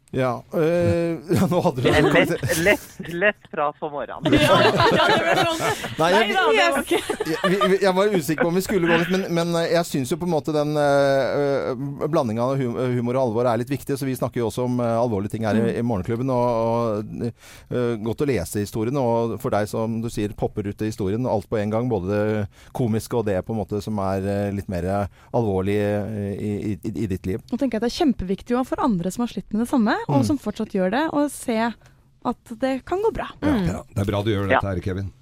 Ja, 0.09 0.41
Øh, 0.57 1.19
ja, 1.37 1.45
nå 1.51 1.59
hadde 1.61 1.83
du 1.83 1.89
Lett, 2.09 2.31
lett, 2.65 2.85
lett 3.13 3.43
prat 3.51 3.75
på 3.77 3.89
morgenen. 3.93 4.33
ja, 4.33 4.55
det 4.57 5.35
var 5.37 5.59
Nei, 5.99 6.07
jeg, 6.15 7.01
jeg, 7.29 7.77
jeg 7.83 7.91
var 7.93 8.15
usikker 8.15 8.41
på 8.41 8.49
om 8.49 8.57
vi 8.57 8.63
skulle 8.65 8.89
gå 8.89 8.97
litt, 9.03 9.11
men, 9.13 9.27
men 9.37 9.53
jeg 9.69 9.85
syns 9.85 10.09
jo 10.09 10.17
på 10.17 10.25
en 10.25 10.33
måte 10.33 10.55
den 10.55 10.73
øh, 10.81 12.07
blandinga 12.09 12.41
av 12.47 12.57
humor 12.57 13.19
og 13.19 13.21
alvor 13.27 13.49
er 13.51 13.61
litt 13.61 13.69
viktig. 13.69 13.99
Så 13.99 14.07
vi 14.07 14.15
snakker 14.17 14.41
jo 14.41 14.47
også 14.49 14.65
om 14.65 14.79
alvorlige 14.81 15.35
ting 15.35 15.45
her 15.45 15.59
i, 15.59 15.75
i 15.77 15.85
Morgenklubben. 15.85 16.31
Og, 16.33 17.05
og 17.05 17.29
øh, 17.69 17.93
godt 18.09 18.25
å 18.25 18.29
lese 18.31 18.63
historien, 18.65 18.97
Og 18.97 19.35
for 19.43 19.53
deg 19.53 19.69
som 19.69 19.99
du 20.01 20.09
sier 20.09 20.33
popper 20.33 20.71
ut 20.71 20.81
i 20.81 20.89
historien 20.89 21.29
alt 21.29 21.45
på 21.51 21.61
en 21.61 21.75
gang. 21.75 21.91
Både 21.91 22.09
det 22.09 22.47
komiske 22.73 23.21
og 23.21 23.27
det 23.29 23.37
på 23.45 23.53
en 23.53 23.61
måte 23.61 23.83
som 23.85 24.01
er 24.01 24.25
litt 24.57 24.71
mer 24.73 24.89
alvorlig 25.35 25.77
i, 25.77 26.55
i, 26.73 26.75
i 26.95 27.09
ditt 27.13 27.29
liv. 27.29 27.45
Nå 27.51 27.61
tenker 27.61 27.77
jeg 27.77 27.83
at 27.83 27.87
Det 27.89 27.93
er 27.93 27.99
kjempeviktig 28.01 28.65
for 28.65 28.81
andre 28.81 29.13
som 29.13 29.27
har 29.27 29.35
slitt 29.35 29.53
med 29.53 29.67
det 29.67 29.69
samme, 29.69 29.98
Mm. 29.98 29.98
Og 30.07 30.25
som 30.27 30.39
fortsatt 30.41 30.73
gjør 30.75 30.93
det, 30.95 31.05
og 31.13 31.29
se 31.33 31.57
at 31.59 32.51
det 32.61 32.73
kan 32.87 33.01
gå 33.03 33.11
bra. 33.15 33.29
Ja, 33.43 33.83
det 33.83 34.03
er 34.03 34.09
bra 34.09 34.21
du 34.23 34.31
gjør 34.31 34.49
dette 34.51 34.67
her, 34.67 34.81
Kevin. 34.83 35.13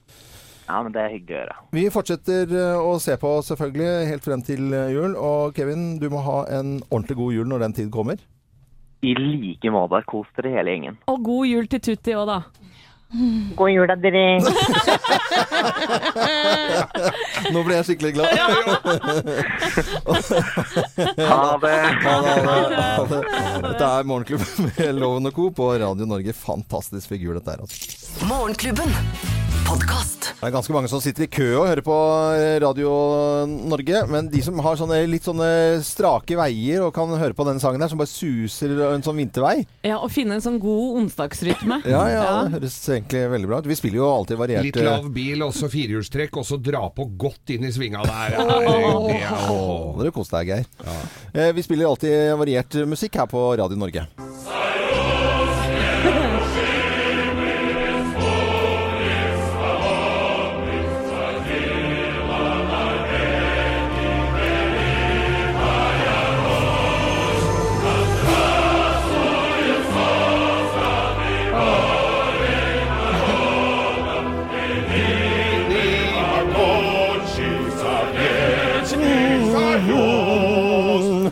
Ja, 0.68 0.82
men 0.84 0.92
det 0.92 1.00
er 1.00 1.13
hyggelig 1.13 1.36
å 1.36 1.40
gjøre. 1.40 1.60
Vi 1.78 1.84
fortsetter 1.94 2.50
eh, 2.52 2.80
å 2.84 2.98
se 3.00 3.16
på 3.22 3.30
selvfølgelig 3.48 4.08
helt 4.10 4.26
frem 4.26 4.42
til 4.44 4.74
eh, 4.76 4.90
jul. 4.92 5.13
Og 5.16 5.56
Kevin, 5.56 5.94
du 6.02 6.10
må 6.12 6.20
ha 6.26 6.42
en 6.58 6.82
ordentlig 6.90 7.16
god 7.22 7.38
jul 7.38 7.48
når 7.48 7.63
den 7.63 7.78
tid 7.78 7.92
kommer. 7.94 8.20
I 9.06 9.13
like 9.16 9.72
måte. 9.72 10.02
Kos 10.10 10.28
dere 10.36 10.52
hele 10.58 10.74
gjengen. 10.74 10.98
Og 11.08 11.22
god 11.24 11.48
jul 11.48 11.70
til 11.72 11.84
Tutti 11.88 12.18
òg, 12.18 12.28
da. 12.28 12.74
God 13.56 13.72
jul, 13.72 13.88
da, 13.88 13.96
dere. 13.96 14.39
Nå 17.56 17.62
ble 17.63 17.78
jeg 17.78 17.86
skikkelig 17.88 18.12
glad. 18.17 18.28
Ha 21.24 21.58
det. 21.63 21.78
Ha 22.04 22.15
det, 22.26 22.36
ha 22.43 22.58
det. 22.67 22.82
Ha 22.82 23.06
det. 23.13 23.22
Dette 23.70 23.86
er 23.88 24.10
Morgenklubben 24.12 24.70
med 24.76 25.00
Loven 25.00 25.32
og 25.32 25.34
Co. 25.39 25.50
på 25.56 25.72
Radio 25.80 26.06
Norge. 26.10 26.36
Fantastisk 26.36 27.15
figur 27.15 27.39
dette 27.39 27.56
her. 27.56 27.63
altså. 27.63 28.26
Morgenklubben. 28.28 28.91
Podkast. 29.67 30.30
Det 30.39 30.47
er 30.47 30.53
ganske 30.53 30.71
mange 30.71 30.88
som 30.88 31.01
sitter 31.03 31.25
i 31.25 31.30
kø 31.32 31.45
og 31.60 31.65
hører 31.67 31.82
på 31.84 31.95
Radio 32.63 32.91
Norge. 33.67 33.99
Men 34.08 34.30
de 34.32 34.39
som 34.45 34.56
har 34.63 34.77
sånne 34.80 35.01
litt 35.12 35.25
sånne 35.27 35.47
strake 35.84 36.38
veier 36.39 36.86
og 36.86 36.93
kan 36.95 37.12
høre 37.19 37.36
på 37.36 37.43
denne 37.47 37.60
sangen 37.60 37.84
her, 37.84 37.91
som 37.91 37.99
bare 37.99 38.08
suser 38.12 38.71
en 38.88 39.03
sånn 39.03 39.17
vintervei 39.19 39.65
Ja, 39.86 39.97
og 39.99 40.12
finne 40.13 40.38
en 40.38 40.43
sånn 40.45 40.60
god 40.63 41.01
onsdagsrytme. 41.01 41.82
Ja, 41.97 42.03
ja, 42.12 42.23
det 42.47 42.56
høres 42.62 42.77
egentlig 42.93 43.23
veldig 43.34 43.49
bra 43.51 43.60
ut. 43.63 43.69
Vi 43.73 43.77
spiller 43.80 43.99
jo 44.01 44.08
alltid 44.12 44.39
variert 44.39 44.65
Litt 44.69 44.80
lav 44.88 45.10
bil, 45.15 45.43
også 45.45 45.69
firehjulstrekk, 45.73 46.39
og 46.41 46.47
så 46.47 46.60
dra 46.63 46.86
på 46.93 47.08
godt 47.19 47.53
inn 47.58 47.67
i 47.67 47.73
svinga 47.75 48.06
der. 48.08 48.38
Det 48.38 49.19
er- 49.19 49.51
Åh, 49.51 49.99
dere 49.99 50.15
kose 50.15 50.38
deg, 50.39 50.53
Geir. 50.53 50.71
Ja. 51.36 51.51
Vi 51.58 51.63
spiller 51.65 51.89
alltid 51.91 52.34
variert 52.39 52.80
musikk 52.88 53.19
her 53.19 53.27
på 53.32 53.43
Radio 53.60 53.77
Norge. 53.80 54.08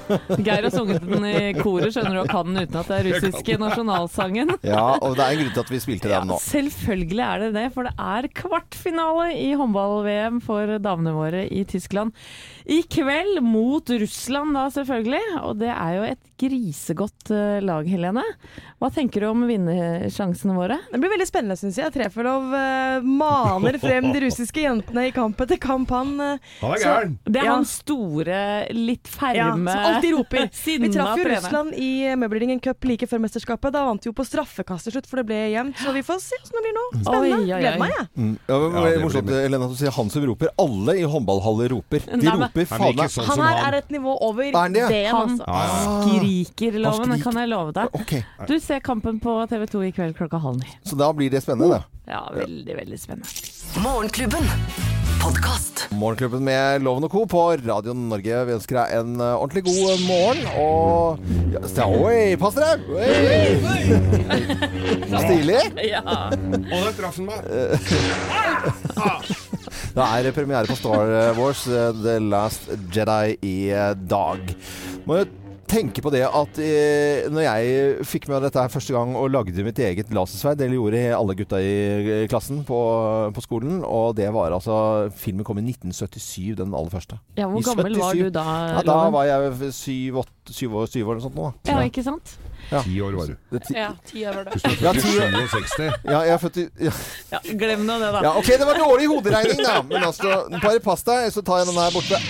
Geir 0.45 0.67
har 0.67 0.73
sunget 0.73 1.05
den 1.05 1.25
i 1.27 1.53
koret, 1.57 1.91
skjønner 1.95 2.17
du, 2.17 2.21
og 2.23 2.31
kan 2.31 2.49
den 2.51 2.63
uten 2.65 2.79
at 2.81 2.91
det 2.91 2.97
er 2.99 3.09
russiske 3.11 3.57
nasjonalsangen. 3.61 4.55
Ja, 4.65 4.95
og 4.97 5.15
det 5.17 5.23
er 5.25 5.35
en 5.35 5.41
grunn 5.43 5.53
til 5.55 5.63
at 5.65 5.71
vi 5.71 5.79
spilte 5.83 6.09
den 6.11 6.29
nå. 6.29 6.37
Selvfølgelig 6.41 7.23
er 7.25 7.43
det 7.45 7.49
det, 7.55 7.65
for 7.75 7.87
det 7.87 7.93
er 8.01 8.27
kvartfinale 8.41 9.27
i 9.37 9.51
håndball-VM 9.57 10.41
for 10.45 10.77
damene 10.83 11.13
våre 11.15 11.45
i 11.47 11.63
Tyskland. 11.69 12.15
I 12.65 12.81
kveld 12.89 13.41
mot 13.45 13.89
Russland 13.89 14.55
da, 14.57 14.67
selvfølgelig. 14.73 15.23
Og 15.45 15.59
det 15.61 15.69
er 15.69 15.97
jo 15.99 16.05
et 16.07 16.21
grisegodt 16.41 17.29
eh, 17.31 17.59
lag, 17.63 17.85
Helene. 17.87 18.23
Hva 18.81 18.89
tenker 18.91 19.23
du 19.23 19.27
om 19.29 19.43
vinnersjansene 19.47 20.55
våre? 20.57 20.79
Det 20.91 20.99
blir 20.99 21.13
veldig 21.13 21.27
spennende, 21.29 21.55
syns 21.59 21.77
jeg. 21.79 21.93
Trefelov 21.95 22.49
uh, 22.51 23.05
maner 23.05 23.77
frem 23.79 24.09
de 24.11 24.23
russiske 24.25 24.65
jentene 24.65 25.05
i 25.07 25.13
kamp 25.15 25.39
etter 25.45 25.59
kamp. 25.61 25.93
Han, 25.95 26.11
uh, 26.19 26.49
Han 26.63 26.73
er 26.75 26.81
gæren. 26.83 27.13
Det 27.23 27.39
er 27.39 27.45
Ja. 27.45 27.53
han 27.55 27.67
store, 27.69 28.39
litt 28.75 29.07
Ja, 29.07 29.13
ferme 29.19 29.71
som 29.71 29.85
alltid 29.93 30.15
roper. 30.17 30.49
Vi 30.85 30.91
traff 30.91 31.21
jo. 31.21 31.27
Russland 31.29 31.77
i 31.79 31.91
Møbelringen 32.19 32.59
Cup 32.65 32.83
like 32.89 33.07
før 33.07 33.21
mesterskapet. 33.23 33.71
Da 33.75 33.85
vant 33.87 34.03
vi 34.03 34.09
jo 34.11 34.15
på 34.17 34.25
straffekast 34.27 34.89
til 34.89 34.97
slutt, 34.97 35.07
for 35.09 35.21
det 35.21 35.27
ble 35.29 35.39
jevnt. 35.53 35.77
Så 35.79 35.93
vi 35.95 36.03
får 36.05 36.19
se 36.25 36.41
hvordan 36.41 36.57
det 36.57 36.65
blir 36.65 36.75
nå. 36.75 36.85
Spennende. 37.05 37.39
Gleder 37.61 37.79
meg, 37.81 37.95
jeg. 37.95 38.09
Mm. 38.17 38.35
Ja, 38.49 38.59
Ja, 38.65 38.83
det 38.85 38.91
er 38.97 39.03
morsomt, 39.05 39.31
Helena, 39.37 39.69
at 39.69 39.73
du 39.77 39.79
sier 39.79 39.95
han 39.95 40.11
som 40.11 40.25
roper. 40.27 40.51
Alle 40.65 40.97
i 40.99 41.07
håndballhaller 41.15 41.71
roper. 41.77 42.05
De 42.11 42.19
Nei, 42.25 42.35
men- 42.55 42.65
Han 42.67 42.81
er 42.81 42.85
ikke 42.93 43.09
sånn 43.15 43.25
Han 43.25 43.35
som 43.35 43.45
her 43.45 43.55
han. 43.57 43.73
er 43.73 43.77
et 43.77 43.89
nivå 43.91 44.17
over 44.21 44.43
Er 44.43 44.51
han 44.57 44.73
det? 44.73 44.87
det, 44.89 45.05
Han 45.11 45.39
altså. 45.39 45.45
Skriker, 46.05 46.71
loven, 46.79 47.09
Han 47.09 47.19
skriker. 47.19 47.23
kan 47.23 47.33
jeg 47.41 47.49
love 47.49 47.71
deg. 47.73 47.87
Ok, 47.93 48.23
Du 48.47 48.59
ser 48.59 48.79
kampen 48.79 49.19
på 49.19 49.47
TV 49.49 49.65
2 49.67 49.81
i 49.87 49.91
kveld 49.91 50.15
klokka 50.17 50.37
halv 50.41 50.57
ni. 50.59 50.67
Så 50.85 50.95
da 50.97 51.11
blir 51.13 51.29
det 51.29 51.41
spennende, 51.43 51.69
det. 51.79 51.83
Ja, 52.07 52.29
veldig, 52.33 52.75
veldig 52.77 52.99
spennende. 52.99 53.27
Morgenklubben. 53.81 54.47
Podkast. 55.19 55.87
Morgenklubben 55.91 56.41
med 56.43 56.81
Loven 56.83 57.03
og 57.03 57.09
Co. 57.11 57.25
på 57.25 57.57
Radio 57.65 57.93
Norge. 57.93 58.45
Vi 58.45 58.51
ønsker 58.53 58.75
deg 58.77 58.91
en 58.99 59.19
eh, 59.19 59.35
ordentlig 59.41 59.63
god 59.65 59.89
eh, 59.89 59.99
morgen. 60.05 60.45
Og 60.61 61.19
ja, 61.55 61.59
sta- 61.65 61.87
Oi, 61.89 62.35
pass 62.37 62.53
dere! 62.53 62.77
Oi. 62.93 63.09
Stilig. 65.25 65.57
Ja. 65.89 66.01
Og 66.05 66.85
der 66.85 66.93
traff 66.99 67.17
han 67.17 67.25
meg. 67.25 67.41
Det 69.95 70.03
er 70.03 70.33
premiere 70.35 70.67
på 70.67 70.75
Star 70.75 71.07
Wars 71.37 71.61
eh, 71.71 71.93
The 71.95 72.17
Last 72.19 72.65
Jedi 72.91 73.37
i 73.47 73.55
eh, 73.71 73.93
dag. 73.95 74.49
Må 75.07 75.21
jo 75.21 75.27
tenke 75.71 76.03
på 76.03 76.11
det 76.11 76.25
at 76.27 76.59
eh, 76.59 77.29
når 77.31 77.45
jeg 77.45 78.03
fikk 78.03 78.27
med 78.27 78.43
dette 78.43 78.59
her 78.59 78.73
første 78.73 78.91
gang 78.91 79.13
og 79.15 79.31
lagde 79.31 79.63
mitt 79.63 79.79
eget 79.79 80.11
lasersverd, 80.11 80.59
det 80.59 80.67
gjorde 80.73 80.99
alle 81.15 81.37
gutta 81.39 81.61
i 81.63 81.71
eh, 81.71 82.25
klassen 82.27 82.65
på, 82.67 82.79
på 83.37 83.45
skolen, 83.45 83.79
og 83.87 84.17
det 84.19 84.27
var 84.35 84.51
altså 84.57 85.07
Filmen 85.15 85.47
kom 85.47 85.63
i 85.63 85.65
1977, 85.71 86.57
den 86.59 86.75
aller 86.75 86.91
første. 86.91 87.21
ja, 87.39 87.47
hvor 87.47 87.63
I 87.63 87.69
gammel 87.69 87.95
var 88.03 88.19
du 88.19 88.27
da? 88.35 88.45
Ja, 88.75 88.83
da 88.91 88.99
var 89.15 89.31
jeg 89.31 89.71
syv, 89.79 90.25
åtte, 90.25 90.59
syv 90.59 90.75
år, 90.81 90.91
syv 90.91 91.07
år 91.07 91.15
eller 91.15 91.27
sånt 91.29 91.39
nå. 91.39 91.53
da. 91.63 91.71
Ja, 91.71 91.87
ikke 91.87 92.03
sant? 92.03 92.35
Ti 92.69 92.95
år 93.01 93.13
var 93.19 93.27
du. 93.31 93.35
Det 93.51 93.61
ti- 93.67 93.75
Ja, 93.77 93.89
ti 94.05 94.23
år 94.25 94.33
var 94.39 94.43
det. 94.49 94.59
Du 94.63 94.85
Ja, 94.85 94.91
født 94.93 95.01
ti 95.03 95.11
i 95.15 95.19
år. 95.21 95.47
67. 95.51 95.93
Ja, 96.05 96.19
jeg 96.25 96.33
er 96.33 96.37
født 96.43 96.57
i 96.57 96.65
ja. 96.87 96.91
Ja, 97.31 97.39
glem 97.61 97.85
nå 97.85 97.97
det, 98.01 98.11
da. 98.15 98.21
ja, 98.25 98.31
OK, 98.39 98.45
det 98.57 98.65
var 98.69 98.79
dårlig 98.79 99.07
hoderegning, 99.11 99.61
da. 99.65 99.75
Men 99.89 100.03
altså, 100.09 100.31
bare 100.63 100.79
pass 100.83 101.03
deg, 101.07 101.29
så 101.35 101.43
tar 101.45 101.61
jeg 101.63 101.67
den 101.71 101.79
her 101.81 101.91
borte. 101.95 102.21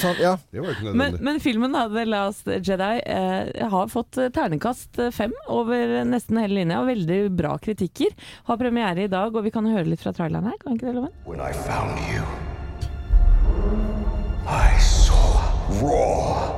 Sånn, 0.00 0.16
ja. 0.22 0.36
Det 0.52 0.60
var 0.62 0.70
ikke 0.72 0.84
Men, 0.92 0.96
nødvendig. 0.96 1.20
men 1.30 1.40
filmen 1.44 1.72
da, 1.76 1.86
The 1.92 2.04
Last 2.08 2.46
Jedi 2.46 2.92
eh, 3.04 3.68
har 3.70 3.88
fått 3.92 4.12
ternekast 4.16 4.34
terningkast 4.56 4.98
eh, 5.02 5.10
fem 5.12 5.32
over 5.52 6.04
nesten 6.08 6.38
hele 6.40 6.54
linja, 6.60 6.80
og 6.80 6.86
veldig 6.88 7.20
bra 7.36 7.56
kritikker. 7.58 8.14
Har 8.48 8.56
premiere 8.60 9.04
i 9.04 9.08
dag, 9.12 9.34
og 9.36 9.44
vi 9.44 9.50
kan 9.54 9.66
høre 9.66 9.84
litt 9.90 10.00
fra 10.02 10.12
traileren 10.16 10.46
her, 10.48 10.56
kan 10.62 10.76
ikke 10.78 10.86
det, 10.88 10.94
Loven? 10.96 11.12
When 11.26 11.40
I 11.40 11.52
found 11.52 11.98
you, 12.12 12.22
I 14.46 14.78
saw 14.78 15.40
raw, 15.82 16.54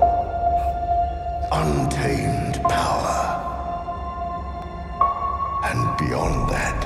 untamed 1.52 2.47
power. 2.68 3.18
And 5.64 5.96
beyond 5.98 6.48
that, 6.50 6.78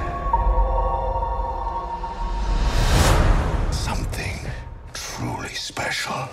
something 3.73 4.39
truly 4.95 5.55
special. 5.55 6.29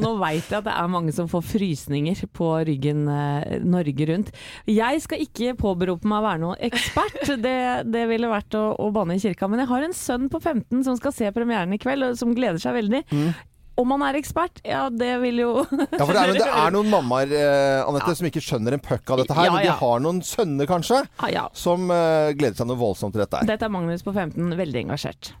Og 0.00 0.06
nå 0.06 0.14
veit 0.22 0.48
jeg 0.48 0.56
at 0.62 0.64
det 0.64 0.72
er 0.80 0.88
mange 0.88 1.12
som 1.12 1.28
får 1.28 1.42
frysninger 1.44 2.22
på 2.32 2.48
ryggen 2.64 3.02
eh, 3.12 3.58
Norge 3.68 4.06
rundt. 4.08 4.30
Jeg 4.70 5.02
skal 5.04 5.20
ikke 5.26 5.52
påberope 5.60 6.08
meg 6.08 6.22
å 6.22 6.24
være 6.24 6.40
noen 6.40 6.64
ekspert, 6.70 7.20
det, 7.44 7.56
det 7.92 8.06
ville 8.08 8.30
vært 8.32 8.56
å, 8.56 8.64
å 8.80 8.88
banne 8.96 9.18
i 9.18 9.22
kirka. 9.22 9.48
Men 9.52 9.60
jeg 9.64 9.70
har 9.74 9.84
en 9.90 9.96
sønn 9.96 10.26
på 10.32 10.40
15 10.40 10.82
som 10.88 10.96
skal 10.96 11.12
se 11.12 11.28
premieren 11.36 11.76
i 11.76 11.80
kveld, 11.82 12.08
og 12.08 12.16
som 12.20 12.32
gleder 12.36 12.60
seg 12.62 12.78
veldig. 12.80 13.04
Om 13.80 13.92
han 13.94 14.02
er 14.08 14.18
ekspert? 14.18 14.58
Ja, 14.66 14.86
det 14.92 15.12
vil 15.22 15.38
jo 15.40 15.50
Ja, 15.62 16.02
for 16.04 16.12
det 16.12 16.20
er, 16.20 16.32
men 16.32 16.40
det 16.40 16.48
er 16.48 16.72
noen 16.76 16.90
mammaer 16.92 17.30
eh, 17.32 17.84
Annette, 17.84 18.16
som 18.18 18.28
ikke 18.28 18.42
skjønner 18.44 18.76
en 18.76 18.82
puck 18.84 19.12
av 19.14 19.22
dette 19.22 19.36
her. 19.36 19.48
Ja, 19.48 19.54
Men 19.56 19.68
de 19.68 19.76
har 19.84 20.02
noen 20.04 20.20
sønner, 20.26 20.68
kanskje, 20.68 21.04
Ah, 21.20 21.30
ja. 21.32 21.46
som 21.56 21.86
eh, 21.92 22.32
gleder 22.36 22.56
seg 22.60 22.68
noe 22.72 22.80
voldsomt 22.80 23.16
til 23.16 23.24
dette 23.24 23.40
her. 23.40 23.48
Dette 23.52 23.68
er 23.68 23.72
Magnus 23.76 24.04
på 24.04 24.12
15, 24.16 24.52
veldig 24.64 24.84
engasjert. 24.88 25.32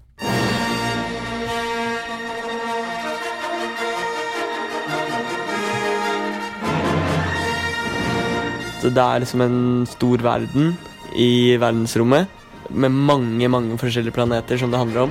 Det 8.82 9.04
er 9.04 9.20
liksom 9.22 9.42
en 9.44 9.86
stor 9.88 10.22
verden 10.24 10.74
i 11.18 11.56
verdensrommet 11.60 12.38
med 12.70 12.94
mange, 12.94 13.48
mange 13.50 13.78
forskjellige 13.78 14.14
planeter 14.14 14.58
som 14.60 14.70
det 14.70 14.78
handler 14.78 15.02
om. 15.02 15.10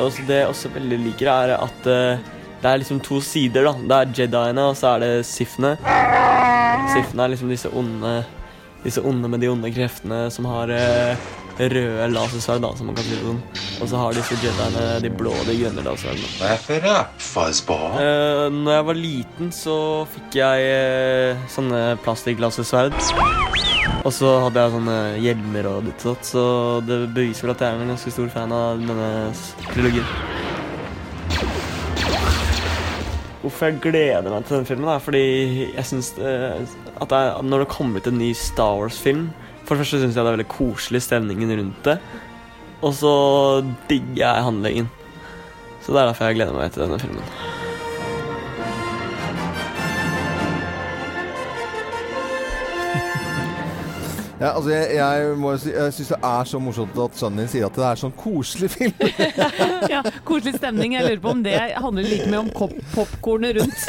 Og 0.00 0.20
det 0.26 0.38
jeg 0.38 0.48
også 0.48 0.70
veldig 0.72 0.98
liker, 1.06 1.28
er 1.28 1.54
at 1.58 1.88
eh, 1.92 2.30
det 2.62 2.70
er 2.70 2.80
liksom 2.80 3.00
to 3.04 3.20
sider. 3.20 3.66
da. 3.68 3.74
Det 3.74 3.98
er 3.98 4.22
Jediene, 4.22 4.68
og 4.70 4.76
så 4.78 4.94
er 4.94 5.04
det 5.04 5.26
Sifene. 5.26 5.74
Sifene 6.92 7.24
er 7.26 7.34
liksom 7.34 7.52
disse 7.52 7.68
onde, 7.68 8.22
disse 8.84 9.02
onde 9.04 9.28
med 9.28 9.42
de 9.42 9.50
onde 9.52 9.72
kreftene 9.74 10.24
som 10.32 10.48
har 10.50 10.72
eh, 10.72 11.28
røde 11.58 12.08
lasersverd, 12.12 12.66
som 12.78 12.88
man 12.88 12.96
kan 12.96 13.06
si 13.06 13.16
det 13.16 13.22
sånn. 13.24 13.40
Og 13.82 13.90
så 13.90 14.00
har 14.00 14.16
disse 14.16 14.38
Jediene 14.42 14.84
de 15.02 15.10
blå 15.12 15.32
og 15.34 15.48
de 15.48 15.56
grønne 15.58 15.84
lasersverdene. 15.86 16.52
It 16.54 16.66
for 17.22 17.32
fuzzball. 17.32 17.98
Eh, 18.00 18.46
når 18.54 18.76
jeg 18.76 18.88
var 18.90 19.00
liten, 19.00 19.52
så 19.54 19.76
fikk 20.14 20.38
jeg 20.40 20.68
eh, 20.72 21.46
sånne 21.52 21.82
plastikklasesverd. 22.04 22.98
Og 24.02 24.12
så 24.14 24.34
hadde 24.46 24.62
jeg 24.62 24.76
sånne 24.76 24.98
hjelmer 25.22 25.70
og 25.70 25.86
ditt 25.86 26.06
og 26.06 26.16
datt, 26.16 26.30
så 26.32 26.44
det 26.86 27.02
beviser 27.14 27.46
vel 27.46 27.54
at 27.54 27.64
jeg 27.64 27.74
er 27.74 27.84
en 27.84 27.94
ganske 27.94 28.14
stor 28.14 28.32
fan 28.34 28.54
av 28.56 28.82
denne 28.82 29.10
trilogien. 29.72 30.30
hvorfor 33.42 33.66
jeg 33.68 33.80
gleder 33.82 34.30
meg 34.30 34.44
til 34.46 34.56
denne 34.56 34.68
filmen. 34.68 34.86
Da. 34.86 34.98
Fordi 35.02 35.22
jeg 35.74 35.86
syns 35.88 36.12
at 36.14 37.10
det 37.10 37.18
er, 37.18 37.40
når 37.42 37.64
det 37.64 37.72
kommer 37.72 37.98
ut 37.98 38.06
en 38.06 38.20
ny 38.20 38.32
Star 38.38 38.76
Wars-film 38.78 39.30
For 39.72 39.80
det 39.80 39.86
første 39.86 40.02
syns 40.02 40.16
jeg 40.18 40.20
det 40.20 40.28
er 40.28 40.34
veldig 40.34 40.52
koselig 40.52 41.00
stemningen 41.00 41.52
rundt 41.56 41.86
det. 41.86 41.94
Og 42.84 42.92
så 42.92 43.12
digger 43.88 44.18
jeg 44.20 44.44
handlingen. 44.44 44.90
Så 45.80 45.94
det 45.94 46.02
er 46.02 46.10
derfor 46.10 46.28
jeg 46.28 46.36
gleder 46.42 46.58
meg 46.58 46.74
til 46.74 46.84
denne 46.84 46.98
filmen. 47.00 47.61
Ja, 54.42 54.48
altså 54.56 54.72
jeg, 54.72 54.96
jeg, 54.96 55.34
må 55.38 55.52
si, 55.60 55.70
jeg 55.70 55.92
syns 55.94 56.08
det 56.10 56.16
er 56.26 56.48
så 56.50 56.58
morsomt 56.58 56.96
at 56.98 57.18
sønnen 57.18 57.44
din 57.44 57.50
sier 57.52 57.68
at 57.68 57.76
det 57.78 57.84
er 57.86 58.00
sånn 58.00 58.14
koselig 58.18 58.72
film. 58.72 59.04
ja, 59.92 60.00
koselig 60.26 60.56
stemning. 60.56 60.96
Jeg 60.96 61.06
lurer 61.06 61.20
på 61.22 61.30
om 61.30 61.44
det 61.44 61.54
handler 61.54 62.08
like 62.10 62.26
mye 62.32 62.40
om 62.40 62.50
popkornet 62.90 63.60
rundt. 63.60 63.80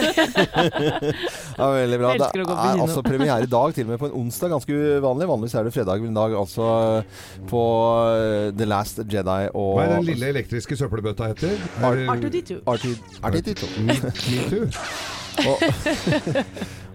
ja, 1.58 1.70
veldig 1.80 2.00
bra. 2.04 2.14
Det 2.22 2.28
er 2.44 2.84
altså 2.86 3.02
premiere 3.06 3.48
i 3.48 3.50
dag, 3.50 3.74
til 3.74 3.88
og 3.88 3.96
med 3.96 4.02
på 4.04 4.12
en 4.12 4.16
onsdag. 4.22 4.54
Ganske 4.54 4.78
uvanlig. 4.78 5.30
Vanligvis 5.34 5.58
er 5.58 5.66
det 5.66 5.74
fredag, 5.74 6.06
men 6.06 6.14
i 6.14 6.20
dag 6.22 6.38
altså 6.44 6.70
på 7.50 7.64
uh, 8.14 8.54
The 8.54 8.70
Last 8.70 9.02
Jedi 9.10 9.42
og 9.58 9.80
Hva 9.80 9.88
er 9.88 9.96
den 9.96 10.10
lille 10.12 10.30
elektriske 10.36 10.78
søppelbøtta 10.78 11.34
heter? 11.34 11.58
R2D2. 11.82 12.62
R2D2. 13.26 13.64
Metoo. 13.90 14.70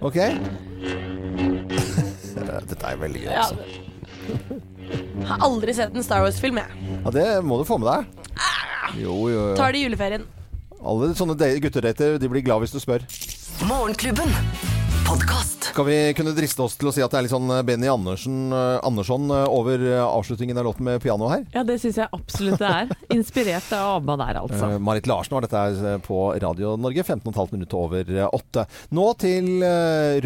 ok. 0.07 0.19
Dette 2.67 2.91
er 2.91 2.99
veldig 3.01 3.23
gøy. 3.25 3.33
Altså. 3.35 3.57
Jeg 5.19 5.29
har 5.29 5.45
aldri 5.45 5.75
sett 5.77 5.95
en 5.95 6.05
Star 6.05 6.25
Wars-film, 6.25 6.59
jeg. 6.63 6.89
Ja, 7.05 7.13
det 7.15 7.27
må 7.45 7.61
du 7.61 7.67
få 7.69 7.79
med 7.81 7.91
deg. 7.91 8.25
Jo, 8.99 9.15
jo, 9.29 9.51
jo. 9.51 9.57
Tar 9.59 9.75
det 9.75 9.83
i 9.83 9.87
juleferien. 9.87 10.25
Alle 10.79 11.11
sånne 11.19 11.37
guttedater 11.61 12.17
de 12.23 12.31
blir 12.31 12.45
glad 12.47 12.63
hvis 12.65 12.73
du 12.73 12.81
spør. 12.81 13.05
Morgenklubben 13.69 14.31
Podcast. 15.09 15.65
Skal 15.65 15.87
vi 15.87 16.15
kunne 16.17 16.35
driste 16.37 16.61
oss 16.61 16.75
til 16.77 16.91
å 16.91 16.93
si 16.93 17.01
at 17.01 17.09
det 17.09 17.17
er 17.17 17.25
litt 17.25 17.33
sånn 17.33 17.49
Benny 17.65 17.89
Andersen, 17.89 18.51
Andersson 18.53 19.31
over 19.33 19.81
avslutningen 20.05 20.59
av 20.61 20.67
låten 20.67 20.85
med 20.85 21.01
piano 21.01 21.31
her? 21.33 21.47
Ja, 21.55 21.63
det 21.65 21.79
syns 21.81 21.97
jeg 22.03 22.13
absolutt 22.13 22.61
det 22.61 22.69
er. 22.69 22.93
Inspirert 23.17 23.71
av 23.73 23.95
ABBA 24.03 24.17
der, 24.21 24.41
altså. 24.43 24.69
Marit 24.85 25.09
Larsen 25.09 25.37
var 25.39 25.47
dette 25.47 25.63
her 25.63 26.03
på 26.05 26.19
Radio 26.45 26.75
Norge, 26.77 27.05
15,5 27.07 27.55
minutter 27.55 27.81
over 27.81 28.13
åtte. 28.27 28.67
Nå 28.93 29.07
til 29.23 29.65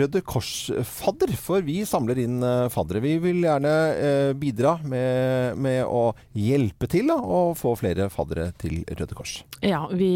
Røde 0.01 0.25
Kors-fadder, 0.27 1.37
for 1.39 1.63
vi 1.63 1.79
samler 1.87 2.19
inn 2.25 2.43
faddere. 2.75 3.05
Vi 3.07 3.15
vil 3.23 3.47
gjerne 3.47 3.77
bidra 4.43 4.75
med, 4.83 5.63
med, 5.63 5.85
å 5.87 6.11
hjelpe 6.35 6.91
til 6.91 7.13
da, 7.13 7.21
å 7.23 7.53
få 7.59 7.77
flere 7.79 8.11
faddere 8.11 8.51
til 8.59 8.83
Røde 8.91 9.15
Kors. 9.15 9.39
Ja, 9.63 9.85
vi 9.95 10.11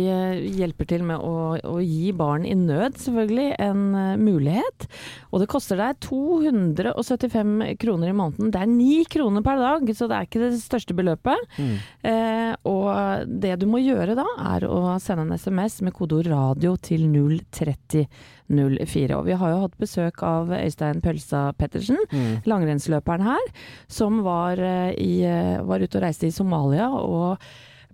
hjelper 0.59 0.91
til 0.91 1.07
med 1.07 1.23
å, 1.23 1.55
å 1.55 1.79
gi 1.79 2.11
barn 2.17 2.43
i 2.49 2.59
nød, 2.59 2.99
selvfølgelig, 3.05 3.51
en 3.63 3.87
mulighet 4.27 4.56
mulighet. 4.57 4.87
Og 5.33 5.43
det 5.43 5.49
koster 5.51 5.81
deg 5.81 5.99
275 6.05 7.77
kroner 7.81 8.11
i 8.11 8.17
måneden. 8.17 8.53
Det 8.53 8.61
er 8.61 8.71
9 8.71 9.05
kroner 9.11 9.45
per 9.45 9.61
dag, 9.61 9.91
så 9.95 10.09
det 10.09 10.17
er 10.17 10.29
ikke 10.29 10.45
det 10.45 10.61
største 10.61 10.97
beløpet. 10.97 11.59
Mm. 11.59 11.77
Eh, 12.11 12.55
og 12.65 13.27
det 13.27 13.57
du 13.61 13.67
må 13.67 13.83
gjøre 13.83 14.17
da, 14.17 14.27
er 14.57 14.67
å 14.69 14.97
sende 15.03 15.27
en 15.27 15.37
SMS 15.37 15.83
med 15.83 15.95
kodeord 15.95 16.27
'radio' 16.27 16.77
til 16.81 17.07
03004. 17.11 19.17
Og 19.17 19.25
vi 19.27 19.37
har 19.37 19.51
jo 19.51 19.63
hatt 19.65 19.79
besøk 19.79 20.23
av 20.23 20.51
Øystein 20.51 21.03
Pølsa 21.03 21.53
Pettersen, 21.59 21.99
mm. 22.11 22.43
langrennsløperen 22.47 23.27
her, 23.27 23.47
som 23.89 24.23
var, 24.23 24.59
eh, 24.59 24.95
i, 24.97 25.25
eh, 25.25 25.63
var 25.63 25.81
ute 25.81 25.99
og 25.99 26.03
reiste 26.03 26.27
i 26.27 26.35
Somalia. 26.35 26.91
og 26.91 27.39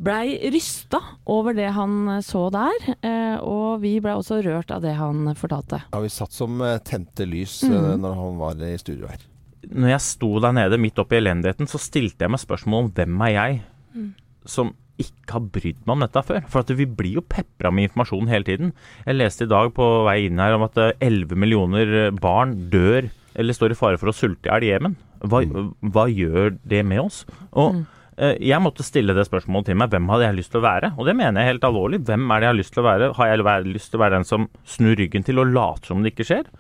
blei 0.01 0.37
rysta 0.53 1.01
over 1.31 1.57
det 1.57 1.71
han 1.77 2.23
så 2.25 2.47
der, 2.55 2.87
eh, 3.05 3.37
og 3.41 3.83
vi 3.83 3.97
blei 4.03 4.15
også 4.19 4.41
rørt 4.45 4.73
av 4.75 4.83
det 4.85 4.95
han 4.99 5.33
fortalte. 5.39 5.83
Ja, 5.93 6.03
Vi 6.03 6.13
satt 6.13 6.35
som 6.37 6.61
eh, 6.65 6.79
tente 6.85 7.27
lys 7.29 7.61
mm. 7.65 8.01
når 8.03 8.19
han 8.19 8.41
var 8.41 8.67
i 8.67 8.77
studio 8.81 9.11
her. 9.11 9.25
Når 9.73 9.95
jeg 9.95 10.05
sto 10.05 10.31
der 10.43 10.55
nede 10.57 10.81
midt 10.81 10.99
oppi 10.99 11.21
elendigheten, 11.21 11.71
så 11.71 11.79
stilte 11.79 12.25
jeg 12.25 12.35
meg 12.35 12.43
spørsmål 12.43 12.87
om 12.87 12.93
hvem 12.97 13.27
er 13.29 13.35
jeg, 13.37 13.61
mm. 13.95 14.11
som 14.51 14.75
ikke 15.03 15.35
har 15.35 15.47
brydd 15.55 15.81
meg 15.87 15.95
om 15.95 16.05
dette 16.05 16.23
før. 16.27 16.45
For 16.51 16.77
vi 16.79 16.87
blir 16.87 17.19
jo 17.21 17.25
pepra 17.25 17.73
med 17.75 17.89
informasjon 17.89 18.31
hele 18.31 18.47
tiden. 18.47 18.75
Jeg 19.07 19.19
leste 19.19 19.47
i 19.47 19.51
dag 19.51 19.73
på 19.75 19.89
vei 20.07 20.27
inn 20.27 20.43
her 20.43 20.59
om 20.59 20.67
at 20.67 20.79
11 20.93 21.39
millioner 21.39 22.13
barn 22.15 22.55
dør 22.73 23.09
eller 23.39 23.57
står 23.57 23.73
i 23.73 23.79
fare 23.79 24.01
for 24.01 24.13
å 24.13 24.17
sulte 24.17 24.49
i 24.49 24.53
hjel 24.53 24.67
i 24.67 24.71
Jemen. 24.73 24.95
Hva, 25.23 25.43
mm. 25.47 25.69
hva, 25.95 26.07
gjør 26.11 26.57
det 26.69 26.83
med 26.87 27.07
oss? 27.07 27.25
Og 27.53 27.79
mm. 27.79 27.83
Eh, 27.83 27.99
jeg 28.21 28.61
måtte 28.61 28.85
stille 28.85 29.15
det 29.17 29.25
spørsmålet 29.25 29.71
til 29.71 29.79
meg. 29.81 29.93
Hvem 29.93 30.11
hadde 30.13 30.27
jeg 30.27 30.37
lyst 30.37 30.53
til 30.53 30.61
å 30.61 30.67
være? 30.67 30.93
Og 31.01 31.09
det 31.09 31.15
mener 31.17 31.41
jeg 31.41 31.55
helt 31.55 31.65
alvorlig. 31.65 32.03
Hvem 32.09 32.27
er 32.27 32.43
det 32.43 32.47
jeg 32.47 32.53
har 32.53 32.59
lyst 32.59 32.75
til 32.75 32.83
å 32.83 32.89
være? 32.89 33.09
Har 33.17 33.31
jeg 33.31 33.71
lyst 33.71 33.93
til 33.93 33.99
å 33.99 34.03
være 34.03 34.19
den 34.19 34.29
som 34.29 34.45
snur 34.69 34.99
ryggen 35.01 35.25
til 35.27 35.41
og 35.41 35.55
later 35.55 35.93
som 35.93 36.05
det 36.05 36.13
ikke 36.13 36.29
skjer? 36.29 36.51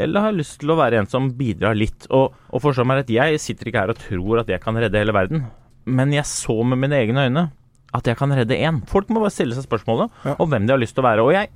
Eller 0.00 0.24
har 0.24 0.32
jeg 0.32 0.40
lyst 0.40 0.60
til 0.62 0.72
å 0.72 0.78
være 0.78 1.00
en 1.02 1.10
som 1.10 1.32
bidrar 1.36 1.76
litt? 1.78 2.06
Og, 2.14 2.36
og 2.48 2.62
forstå 2.64 2.86
meg 2.88 3.02
rett, 3.02 3.12
jeg 3.12 3.40
sitter 3.42 3.68
ikke 3.68 3.82
her 3.82 3.92
og 3.92 4.00
tror 4.00 4.42
at 4.44 4.52
jeg 4.52 4.62
kan 4.62 4.78
redde 4.78 5.02
hele 5.02 5.14
verden. 5.16 5.44
Men 5.84 6.14
jeg 6.14 6.28
så 6.30 6.56
med 6.62 6.80
mine 6.84 7.00
egne 7.02 7.26
øyne 7.26 7.48
at 7.92 8.08
jeg 8.08 8.16
kan 8.16 8.32
redde 8.32 8.56
én. 8.56 8.80
Folk 8.88 9.10
må 9.12 9.20
bare 9.20 9.34
stille 9.34 9.56
seg 9.56 9.66
spørsmålet 9.66 10.12
ja. 10.24 10.36
om 10.40 10.48
hvem 10.48 10.64
de 10.68 10.72
har 10.74 10.80
lyst 10.80 10.96
til 10.96 11.04
å 11.04 11.08
være. 11.10 11.26
Og 11.26 11.34
jeg, 11.34 11.50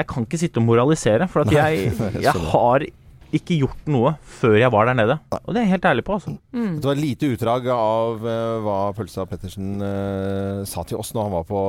jeg 0.00 0.08
kan 0.10 0.26
ikke 0.26 0.40
sitte 0.40 0.62
og 0.62 0.66
moralisere, 0.66 1.28
for 1.30 1.44
at 1.44 1.54
jeg, 1.54 1.92
jeg 2.26 2.48
har 2.52 2.86
ikke 3.34 3.58
gjort 3.60 3.88
noe 3.90 4.14
før 4.38 4.56
jeg 4.58 4.72
var 4.72 4.88
der 4.88 4.96
nede. 4.98 5.18
Og 5.38 5.52
det 5.52 5.60
er 5.60 5.66
jeg 5.66 5.74
helt 5.76 5.88
ærlig 5.90 6.04
på. 6.06 6.16
Altså. 6.18 6.34
Mm. 6.54 6.78
Det 6.78 6.88
var 6.88 6.96
et 6.96 7.02
lite 7.02 7.30
utdrag 7.34 7.68
av 7.74 8.24
uh, 8.24 8.58
hva 8.64 8.78
Pølsa 8.96 9.26
Pettersen 9.28 9.82
uh, 9.82 10.64
sa 10.68 10.84
til 10.88 11.00
oss 11.00 11.12
når 11.14 11.28
han 11.28 11.34
var 11.36 11.46
på, 11.48 11.62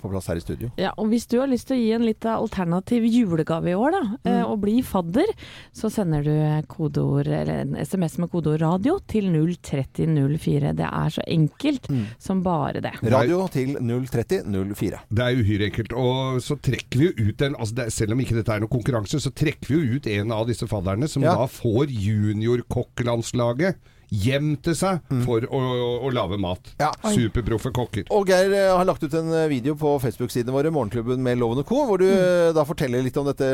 på, 0.00 0.10
plass 0.12 0.30
her 0.30 0.40
i 0.40 0.44
studio. 0.44 0.70
Ja, 0.80 0.94
og 0.98 1.10
Hvis 1.12 1.28
du 1.30 1.38
har 1.40 1.50
lyst 1.50 1.68
til 1.70 1.78
å 1.78 1.80
gi 1.82 1.92
en 1.96 2.06
litt 2.06 2.26
alternativ 2.28 3.06
julegave 3.06 3.72
i 3.72 3.76
år, 3.78 3.94
da, 3.94 4.02
mm. 4.14 4.30
uh, 4.30 4.42
og 4.50 4.58
bli 4.64 4.78
fadder, 4.86 5.30
så 5.76 5.90
sender 5.92 6.26
du 6.26 6.34
kodeord, 6.70 7.30
eller 7.30 7.64
en 7.64 7.78
SMS 7.78 8.18
med 8.22 8.32
kodeord 8.32 8.62
'radio' 8.64 8.98
til 9.10 9.30
03004. 9.34 10.74
Det 10.78 10.88
er 10.88 11.14
så 11.14 11.24
enkelt 11.26 11.88
mm. 11.90 12.04
som 12.18 12.42
bare 12.44 12.82
det. 12.84 12.94
Radio 13.14 13.44
til 13.52 13.76
03004. 13.78 15.04
Det 15.10 15.24
er 15.24 15.40
uhyre 15.40 15.70
enkelt. 15.70 15.94
Og 15.94 16.42
så 16.42 16.58
trekker 16.58 17.00
vi 17.00 17.10
jo 17.10 17.30
ut 17.30 17.42
en 17.44 17.56
altså 17.58 17.78
det, 17.78 17.88
Selv 17.94 18.14
om 18.14 18.20
ikke 18.22 18.36
dette 18.38 18.52
er 18.52 18.62
noen 18.62 18.72
konkurranse, 18.72 19.20
så 19.20 19.30
trekker 19.34 19.70
vi 19.70 19.78
jo 19.78 19.98
ut 19.98 20.08
en 20.10 20.32
av 20.34 20.46
disse 20.48 20.66
fadderne 20.70 21.03
som 21.10 21.26
ja. 21.26 21.34
da 21.38 21.48
får 21.50 21.92
juniorkokklandslaget 21.92 23.82
hjem 24.14 24.54
til 24.64 24.76
seg 24.78 25.00
mm. 25.10 25.22
for 25.26 25.44
å, 25.48 25.60
å, 25.60 25.88
å, 26.06 26.10
lage 26.14 26.38
mat. 26.40 26.72
Ja. 26.80 26.90
Superproffe 27.14 27.72
kokker. 27.74 28.06
Og 28.14 28.28
Geir 28.30 28.52
eh, 28.54 28.70
har 28.70 28.86
lagt 28.88 29.04
ut 29.04 29.14
en 29.16 29.30
eh, 29.34 29.48
video 29.50 29.76
på 29.78 29.96
Facebook-sidene 30.02 30.54
våre, 30.54 30.72
Morgenklubben 30.74 31.22
med 31.24 31.40
Loven 31.40 31.62
og 31.64 31.68
Co., 31.68 31.84
hvor 31.88 32.02
du 32.02 32.08
mm. 32.08 32.22
Eh, 32.24 32.50
da 32.56 32.64
forteller 32.66 33.02
litt 33.04 33.16
om 33.20 33.26
dette. 33.26 33.46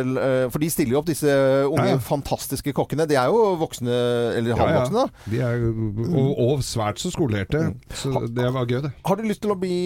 For 0.53 0.63
de 0.63 0.69
stiller 0.73 0.95
jo 0.95 1.01
opp 1.01 1.09
disse 1.09 1.31
unge, 1.31 1.87
ja, 1.87 1.97
ja. 1.97 2.03
fantastiske 2.05 2.75
kokkene. 2.77 3.07
De 3.09 3.17
er 3.19 3.31
jo 3.33 3.55
voksne, 3.61 3.97
eller 4.39 4.59
halvvoksne, 4.59 5.05
da. 5.05 5.25
De 5.33 5.43
er, 5.47 5.65
og, 6.11 6.31
og, 6.45 6.65
svært 6.67 7.03
så 7.03 7.13
skolerte. 7.13 7.63
Mm. 7.71 7.75
Så 8.03 8.25
det 8.29 8.53
var 8.55 8.69
gøy, 8.69 8.81
det. 8.87 8.93
Har 9.07 9.19
du 9.19 9.27
lyst 9.27 9.43
til 9.45 9.55
å 9.55 9.59
bli 9.61 9.81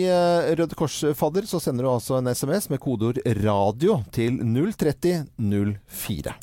Røde 0.58 0.78
Kors-fadder, 0.78 1.48
så 1.48 1.62
sender 1.62 1.86
du 1.86 1.92
altså 1.94 2.18
en 2.18 2.30
SMS 2.34 2.70
med 2.72 2.82
kodeord 2.82 3.22
'radio' 3.24 4.02
til 4.14 4.40
03004. 4.42 6.38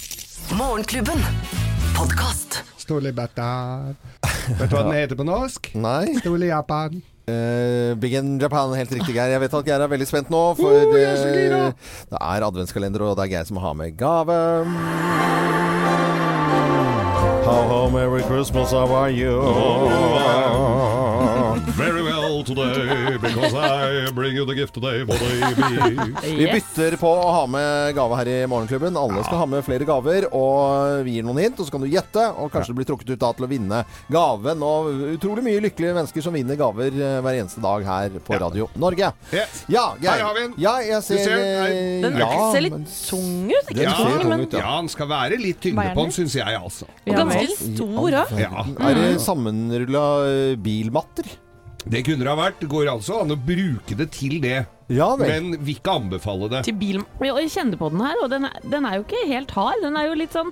Morgenklubben. 0.49 1.19
Podkast. 1.97 2.63
Stolebatter. 2.77 3.93
Vet 4.57 4.69
du 4.69 4.75
hva 4.75 4.83
den 4.87 4.97
heter 4.97 5.15
på 5.19 5.25
norsk? 5.27 5.71
Nei. 5.87 6.17
Stole 6.19 6.49
Japan. 6.49 7.01
Uh, 7.29 7.93
Big 8.01 8.13
in 8.17 8.39
Japan, 8.41 8.73
helt 8.75 8.91
riktig, 8.91 9.13
Geir. 9.15 9.29
Jeg 9.35 9.43
vet 9.43 9.53
at 9.53 9.69
Geir 9.69 9.85
er 9.85 9.91
veldig 9.91 10.07
spent 10.09 10.31
nå, 10.33 10.41
for 10.57 10.73
uh, 10.73 10.81
det, 10.91 11.05
det 12.11 12.17
er 12.19 12.47
adventskalender, 12.47 13.05
og 13.05 13.15
det 13.19 13.27
er 13.27 13.33
Geir 13.37 13.47
som 13.47 13.61
har 13.61 13.77
med 13.77 13.95
gave. 13.99 14.39
How, 17.45 17.61
how 17.69 17.89
merry 17.93 18.21
Christmas, 18.25 18.71
how 18.71 18.89
are 18.95 19.11
you? 19.11 19.37
Today, 22.43 23.17
because 23.21 23.53
I 23.53 24.11
bring 24.11 24.35
you 24.35 24.45
the 24.45 24.55
gift 24.55 24.73
today, 24.73 25.03
baby. 25.03 26.01
Vi 26.39 26.47
bytter 26.47 26.95
på 26.97 27.09
å 27.09 27.29
ha 27.35 27.41
med 27.49 27.93
gave 27.95 28.17
her 28.17 28.29
i 28.31 28.37
Morgenklubben. 28.49 28.97
Alle 28.97 29.23
skal 29.25 29.41
ha 29.43 29.47
med 29.49 29.65
flere 29.65 29.85
gaver, 29.85 30.25
og 30.33 31.03
vi 31.05 31.17
gir 31.17 31.25
noen 31.27 31.41
hint, 31.43 31.59
og 31.61 31.67
så 31.67 31.75
kan 31.75 31.83
du 31.85 31.89
gjette, 31.91 32.23
og 32.41 32.49
kanskje 32.53 32.73
du 32.73 32.79
blir 32.79 32.87
trukket 32.89 33.13
ut 33.13 33.21
da 33.21 33.29
til 33.37 33.45
å 33.45 33.49
vinne 33.51 33.81
gaven. 34.13 34.63
Og 34.65 35.03
utrolig 35.11 35.45
mye 35.45 35.61
lykkelige 35.67 35.97
mennesker 35.97 36.25
som 36.25 36.35
vinner 36.37 36.57
gaver 36.59 36.95
eh, 36.95 37.19
hver 37.21 37.37
eneste 37.43 37.61
dag 37.63 37.85
her 37.87 38.17
på 38.25 38.39
Radio 38.41 38.69
Norge. 38.81 39.11
Ja, 39.31 39.85
Geir. 40.01 40.09
Her 40.09 40.25
har 40.25 40.37
vi 40.37 40.45
den. 40.47 40.57
Ja, 40.61 40.73
jeg 40.85 41.03
ser, 41.05 41.21
ser 41.27 41.37
eh, 41.37 42.01
Den 42.07 42.17
ja, 42.21 42.31
ser 42.55 42.65
litt 42.65 42.97
tung 43.09 43.29
ut. 43.51 43.71
Ikke 43.75 43.85
ja, 43.85 43.93
tung, 43.99 44.47
Ja, 44.57 44.73
den 44.79 44.91
skal 44.93 45.11
være 45.11 45.39
litt 45.41 45.61
tyngde 45.63 45.91
på 45.93 46.07
den, 46.07 46.15
syns 46.17 46.39
jeg, 46.39 46.57
altså. 46.57 46.89
Og 47.05 47.21
ganske 47.21 47.45
stor 47.61 48.19
òg. 48.25 48.35
Ja. 48.41 48.65
Er 48.89 48.99
det 48.99 49.07
sammenrulla 49.23 50.05
eh, 50.25 50.59
bilmatter? 50.61 51.29
Det 51.85 52.03
kunne 52.05 52.21
det 52.21 52.29
ha 52.29 52.37
vært. 52.37 52.59
Det 52.61 52.69
går 52.71 52.89
altså 52.91 53.21
an 53.23 53.33
å 53.33 53.39
bruke 53.39 53.97
det 53.97 54.11
til 54.13 54.37
det. 54.43 54.59
Ja, 54.91 55.13
men 55.19 55.55
vil 55.61 55.77
ikke 55.77 55.95
anbefale 56.01 56.49
det. 56.51 56.65
Til 56.67 56.77
bil... 56.77 56.99
Jeg 57.23 57.53
kjenner 57.53 57.79
på 57.79 57.89
den 57.93 58.03
her, 58.03 58.19
og 58.21 58.29
den 58.33 58.49
er, 58.49 58.59
den 58.73 58.85
er, 58.85 58.99
jo 58.99 59.07
ikke 59.07 59.23
helt 59.29 59.55
hard. 59.55 59.81
Den 59.83 59.97
er 59.97 60.09
jo 60.09 60.19
litt 60.19 60.35
sånn 60.35 60.51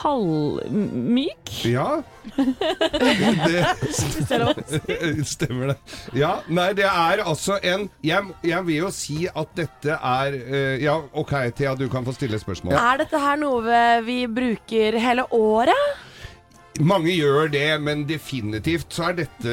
halvmyk. 0.00 1.52
Ja. 1.68 2.02
Det 4.24 5.26
stemmer 5.34 5.74
det. 5.74 5.74
Ja, 6.16 6.38
nei, 6.48 6.70
det 6.72 6.86
er 6.88 7.20
altså 7.20 7.58
en 7.60 7.90
Jeg, 8.02 8.32
jeg 8.40 8.64
vil 8.64 8.78
jo 8.78 8.88
si 8.96 9.26
at 9.28 9.52
dette 9.58 9.98
er 9.98 10.38
eh, 10.38 10.80
Ja, 10.80 10.96
OK, 11.12 11.34
Thea, 11.52 11.74
du 11.76 11.84
kan 11.92 12.06
få 12.06 12.14
stille 12.16 12.40
spørsmål. 12.40 12.72
Er 12.80 13.02
dette 13.04 13.20
her 13.20 13.36
noe 13.42 13.84
vi 14.06 14.24
bruker 14.24 14.96
hele 15.04 15.28
året? 15.36 16.13
Mange 16.82 17.12
gjør 17.14 17.50
det, 17.52 17.66
men 17.80 18.00
definitivt 18.08 18.90
så 18.96 19.04
er 19.12 19.18
dette 19.20 19.52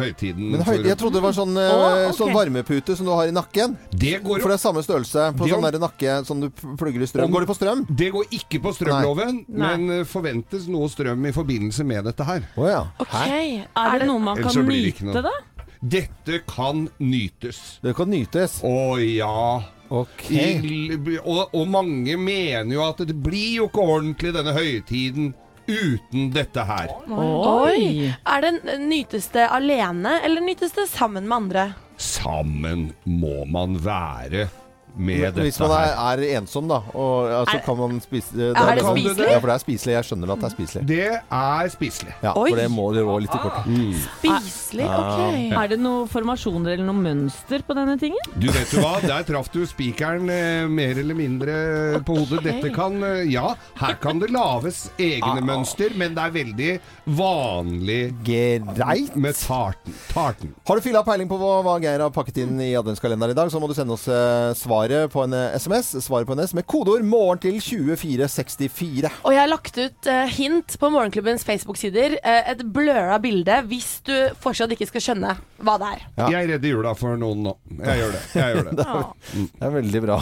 høytiden. 0.00 0.46
Men 0.54 0.62
høy, 0.64 0.78
jeg 0.86 0.96
trodde 0.96 1.18
det 1.18 1.24
var 1.26 1.34
sånn, 1.36 1.52
eh, 1.60 1.68
Å, 1.68 1.90
ok. 2.08 2.16
sånn 2.16 2.32
varmepute 2.32 2.96
som 2.96 3.04
du 3.08 3.12
har 3.12 3.28
i 3.28 3.34
nakken. 3.34 3.74
Det 3.92 4.14
går 4.24 4.40
For 4.40 4.48
det 4.48 4.56
er 4.56 4.62
samme 4.62 4.82
størrelse 4.86 5.26
på 5.36 5.48
sånn 5.50 5.66
der 5.68 5.78
nakke 5.82 6.14
som 6.24 6.40
du 6.40 6.48
plugger 6.50 7.04
i 7.04 7.08
strøm. 7.10 7.26
Om- 7.28 7.32
Går 7.36 7.44
det 7.44 7.50
på 7.52 7.58
strøm? 7.58 7.84
Det 7.92 8.08
går 8.14 8.24
ikke 8.38 8.62
på 8.64 8.72
strømloven, 8.72 9.44
Nei. 9.48 9.76
men 9.76 10.00
eh, 10.00 10.04
forventes 10.08 10.66
noe 10.72 10.88
strøm 10.88 11.26
i 11.28 11.32
forbindelse 11.36 11.84
med 11.84 12.04
dette 12.08 12.24
her. 12.24 12.48
Oh, 12.56 12.64
ja. 12.66 12.86
okay. 12.98 13.66
Er 13.76 13.98
det 13.98 14.08
noe 14.08 14.18
man 14.18 14.40
kan 14.40 14.64
nyte, 14.64 15.04
noe. 15.04 15.22
da? 15.28 15.36
Dette 15.82 16.40
kan 16.46 16.88
nytes. 17.02 17.80
Det 17.82 17.94
kan 17.98 18.08
nytes. 18.08 18.60
Å 18.64 18.96
ja. 19.02 19.62
Okay. 19.92 20.56
I, 20.64 21.18
og, 21.20 21.50
og 21.52 21.68
mange 21.68 22.16
mener 22.16 22.72
jo 22.72 22.84
at 22.86 23.02
det 23.04 23.12
blir 23.20 23.58
jo 23.58 23.66
ikke 23.68 23.82
ordentlig 23.84 24.32
denne 24.32 24.54
høytiden 24.56 25.34
uten 25.72 26.30
dette 26.34 26.64
her. 26.68 26.92
Oi! 27.08 28.10
Er 28.12 28.44
det 28.44 28.78
nytes 28.82 29.30
det 29.34 29.48
alene, 29.48 30.18
eller 30.24 30.44
nytes 30.44 30.76
det 30.76 30.88
sammen 30.92 31.28
med 31.28 31.36
andre? 31.36 31.66
Sammen 32.02 32.90
må 33.04 33.44
man 33.48 33.78
være 33.84 34.48
Men 34.96 35.32
Hvis 35.32 35.56
dette 35.56 35.68
man 35.68 35.72
er, 35.80 36.20
er 36.22 36.40
ensom, 36.40 36.66
da, 36.68 36.80
og 36.94 37.28
ja, 37.30 37.44
så 37.48 37.56
Er- 37.56 37.62
kan 37.64 37.76
man 37.78 38.00
spise 38.04 38.32
Er 38.34 38.52
det 38.52 38.76
liksom- 38.78 38.98
spiselig? 38.98 39.28
Ja, 39.32 39.38
for 39.40 39.46
det 39.48 39.54
er 39.54 39.62
spiselig. 39.64 39.92
Jeg 39.96 40.04
skjønner 40.04 40.32
at 40.32 40.40
det 40.40 40.44
er 40.44 40.54
spiselig. 40.56 40.86
Det 40.86 41.08
er 41.32 41.68
spiselig. 41.72 42.12
Ja, 42.22 42.32
Oi. 42.36 42.50
For 42.50 42.56
det 42.60 42.70
må 42.70 42.86
det 42.94 43.02
rå 43.06 43.16
litt 43.20 43.34
i 43.34 43.38
kortet. 43.38 43.66
Mm. 43.66 43.94
Spiselig, 44.20 44.84
ok. 44.84 45.52
Er 45.62 45.68
det 45.68 45.78
noen 45.80 46.08
formasjoner 46.08 46.72
eller 46.74 46.84
noe 46.84 47.00
mønster 47.00 47.62
på 47.66 47.74
denne 47.74 47.98
tingen? 47.98 48.18
Du 48.38 48.48
vet 48.52 48.70
du 48.70 48.78
hva, 48.82 49.00
der 49.00 49.22
traff 49.24 49.50
du 49.52 49.64
spikeren 49.66 50.28
eh, 50.30 50.66
mer 50.68 50.98
eller 50.98 51.14
mindre 51.14 51.56
på 52.04 52.16
hodet. 52.20 52.42
Dette 52.44 52.72
kan 52.74 53.02
eh, 53.02 53.22
Ja, 53.32 53.54
her 53.80 53.94
kan 54.02 54.18
det 54.20 54.30
lages 54.30 54.90
egne 54.98 55.40
mønster, 55.42 55.94
men 55.96 56.14
det 56.14 56.22
er 56.24 56.30
veldig 56.36 56.80
vanlig 57.06 58.00
Greit. 58.24 59.16
med 59.16 59.34
tarten. 59.36 59.94
tarten. 60.12 60.54
Har 60.66 60.76
du 60.76 60.82
fylla 60.84 61.02
peiling 61.06 61.28
på 61.30 61.38
hva, 61.40 61.62
hva 61.64 61.78
Geir 61.82 62.00
har 62.04 62.10
pakket 62.14 62.42
inn 62.44 62.60
i 62.60 62.72
adventskalenderen 62.78 63.30
i 63.34 63.38
dag, 63.38 63.50
så 63.52 63.60
må 63.62 63.68
du 63.70 63.74
sende 63.74 63.94
oss 63.96 64.06
eh, 64.08 64.52
svaret 64.82 65.12
på 65.12 65.22
en 65.22 65.32
eh, 65.32 65.54
SMS 65.56 65.92
svaret 66.04 66.26
på 66.26 66.32
en 66.32 66.40
S 66.40 66.54
med 66.54 66.66
kodeord 66.66 67.02
'morgen' 67.04 67.40
til 67.40 67.60
2464. 67.60 69.10
Og 69.24 69.32
jeg 69.32 69.40
har 69.40 69.50
lagt 69.50 69.78
ut 69.78 70.06
eh, 70.10 70.26
hint 70.34 70.78
på 70.78 70.90
Morgenklubbens 70.90 71.44
Facebook-sider. 71.44 72.18
eh, 72.22 72.50
et 72.50 72.62
bløra 72.72 73.18
bilde 73.22 73.60
hvis 73.68 74.00
du 74.04 74.14
fortsatt 74.42 74.72
ikke 74.74 74.86
skal 74.90 75.00
skjønne 75.00 75.36
hva 75.62 75.76
det 75.78 75.90
er. 75.94 76.02
Ja. 76.18 76.30
Jeg 76.38 76.48
redder 76.50 76.68
jula 76.68 76.94
for 76.98 77.16
noen 77.16 77.42
nå. 77.46 77.54
Jeg 77.78 77.98
gjør 78.02 78.12
det. 78.12 78.22
Jeg 78.34 78.56
gjør 78.56 78.70
det. 78.70 78.76
Det 78.82 78.88
er, 78.88 79.48
det 79.58 79.66
er 79.66 79.74
veldig 79.76 80.00
bra. 80.02 80.16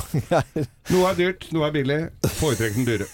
Noe 0.92 1.11
er 1.11 1.14
dyrt, 1.18 1.46
noe 1.54 1.66
er 1.68 1.72
billig. 1.74 1.98
Foretrekk 2.40 2.74
den 2.76 2.86
dyre. 2.88 3.06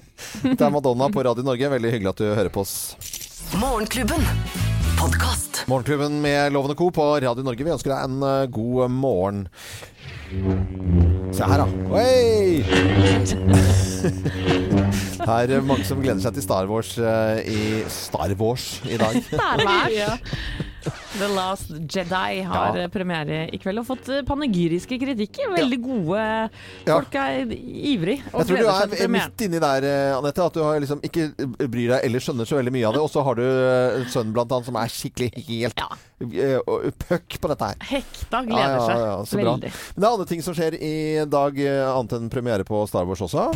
Det 0.44 0.60
er 0.60 0.70
Madonna 0.72 1.08
på 1.12 1.24
Radio 1.26 1.42
Norge. 1.46 1.70
Veldig 1.72 1.92
hyggelig 1.96 2.12
at 2.12 2.22
du 2.22 2.28
hører 2.30 2.52
på 2.52 2.62
oss. 2.62 2.74
Morgenklubben. 3.58 4.22
Podcast. 5.00 5.64
Morgenklubben 5.66 6.20
med 6.22 6.52
Lovende 6.52 6.76
Co. 6.78 6.90
på 6.94 7.08
Radio 7.24 7.42
Norge. 7.42 7.64
Vi 7.66 7.72
ønsker 7.74 7.90
deg 7.90 8.04
en 8.06 8.22
eh, 8.22 8.46
god 8.54 8.90
morgen. 8.92 9.46
Se 11.32 11.44
her, 11.44 11.58
da. 11.60 11.66
Oi! 11.92 12.64
Her 15.22 15.52
er 15.54 15.60
mange 15.62 15.84
som 15.86 16.00
gleder 16.02 16.18
seg 16.24 16.34
til 16.34 16.42
Star 16.44 16.66
Wars 16.70 16.96
eh, 16.98 17.38
i 17.46 17.60
Star 17.92 18.32
Wars 18.40 18.80
i 18.88 18.96
dag. 19.00 19.18
Ja. 19.94 20.16
The 21.18 21.28
Last 21.34 21.70
Jedi 21.70 22.42
har 22.42 22.76
Ja. 22.76 22.82
eh, 22.84 22.88
premiere 22.92 23.48
i 23.52 23.58
kveld 23.62 23.78
og 23.82 23.86
fått 23.86 24.08
eh, 24.08 24.22
panegyriske 24.26 24.98
kritikker. 25.00 25.52
Veldig 25.54 25.78
gode. 25.82 26.50
Folk 26.86 27.14
er 27.14 27.52
ivrig 27.52 28.18
og 28.32 28.42
Jeg 28.42 28.48
tror 28.48 28.92
du 28.92 28.96
er 29.04 29.08
midt 29.12 29.44
inni 29.46 29.60
der, 29.62 29.84
eh, 29.88 30.16
Anette. 30.18 30.42
At 30.46 30.54
du 30.54 30.62
har 30.64 30.80
liksom 30.82 31.00
ikke 31.06 31.28
bryr 31.68 31.94
deg 31.96 32.06
eller 32.08 32.18
skjønner 32.24 32.48
så 32.48 32.58
veldig 32.60 32.72
mye 32.72 32.86
av 32.88 32.94
det. 32.96 33.02
Og 33.04 33.10
så 33.12 33.22
har 33.24 33.34
du 33.38 33.42
eh, 33.44 34.00
en 34.00 34.08
sønn 34.12 34.32
blant 34.34 34.50
annet 34.52 34.66
som 34.70 34.76
er 34.76 34.92
skikkelig 34.92 35.30
helt 35.48 35.84
eh, 36.20 36.90
puck 37.06 37.38
på 37.40 37.52
dette 37.52 37.72
her. 37.72 37.76
Hekta 37.92 38.42
gleder 38.46 38.80
seg 38.86 39.04
så 39.32 39.40
bra. 39.42 39.54
veldig. 39.56 39.72
Men 39.94 40.00
det 40.02 40.08
er 40.08 40.12
andre 40.12 40.26
ting 40.32 40.42
som 40.42 40.54
skjer 40.54 40.78
i 40.80 40.94
dag, 41.28 41.58
eh, 41.58 41.84
annet 41.92 42.18
enn 42.18 42.30
premiere 42.32 42.64
på 42.68 42.86
Star 42.88 43.04
Wars 43.08 43.20
også. 43.24 43.50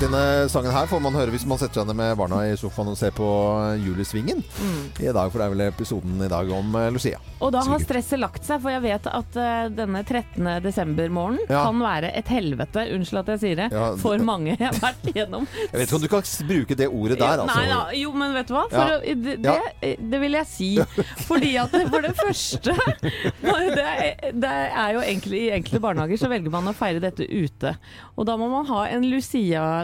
Denne 0.00 0.48
sangen 0.48 0.72
her 0.72 0.86
får 0.88 1.00
man 1.04 1.12
høre 1.12 1.32
hvis 1.34 1.42
man 1.44 1.58
setter 1.60 1.82
seg 1.82 1.88
ned 1.90 1.96
med 1.98 2.14
barna 2.16 2.38
i 2.48 2.54
sofaen 2.56 2.88
og 2.88 2.96
ser 2.96 3.12
på 3.12 3.26
Julisvingen 3.84 4.38
Mm. 4.60 4.86
i 5.00 5.12
dag, 5.12 5.28
for 5.30 5.38
det 5.40 5.44
er 5.46 5.52
vel 5.52 5.62
episoden 5.66 6.22
i 6.24 6.28
dag 6.28 6.48
om 6.56 6.74
eh, 6.76 6.86
Lucia. 6.92 7.18
Og 7.40 7.52
da 7.52 7.60
har 7.64 7.80
stresset 7.82 8.20
lagt 8.20 8.44
seg, 8.44 8.60
for 8.62 8.72
jeg 8.72 8.82
vet 8.84 9.06
at 9.08 9.36
uh, 9.40 9.68
denne 9.72 10.00
13. 10.04 10.48
desember-morgenen 10.64 11.44
Ja. 11.48 11.62
kan 11.66 11.78
være 11.80 12.10
et 12.16 12.28
helvete, 12.32 12.84
unnskyld 12.96 13.20
at 13.22 13.30
jeg 13.34 13.40
sier 13.42 13.60
det, 13.60 13.68
Ja, 13.72 13.86
for 14.00 14.20
mange 14.24 14.54
jeg 14.56 14.60
har 14.66 14.76
vært 14.80 15.06
igjennom. 15.12 15.46
Jeg 15.52 15.72
vet 15.78 15.86
ikke 15.86 15.96
om 15.96 16.04
du 16.04 16.08
kan 16.12 16.26
bruke 16.50 16.76
det 16.80 16.88
ordet 16.88 17.18
der, 17.20 17.44
altså. 17.44 17.56
Nei 17.60 17.68
ja. 17.70 17.80
jo, 18.02 18.12
men 18.20 18.34
vet 18.36 18.50
du 18.50 18.54
hva? 18.56 18.64
For 18.72 18.92
det, 19.04 19.36
det, 19.44 19.94
det 20.12 20.20
vil 20.24 20.36
jeg 20.40 20.50
si. 20.52 20.70
Fordi 21.28 21.52
at 21.60 21.76
for 21.92 22.04
det 22.08 22.12
første 22.20 22.76
det 23.76 23.86
er, 23.86 24.32
det 24.36 24.52
er 24.52 24.96
jo 24.96 25.04
egentlig, 25.04 25.44
I 25.48 25.54
enkelte 25.60 25.82
barnehager 25.84 26.20
så 26.24 26.32
velger 26.32 26.52
man 26.56 26.68
å 26.72 26.76
feire 26.76 27.00
dette 27.04 27.24
ute. 27.28 27.76
Og 28.16 28.28
da 28.28 28.36
må 28.40 28.48
man 28.52 28.68
ha 28.68 28.84
en 28.92 29.08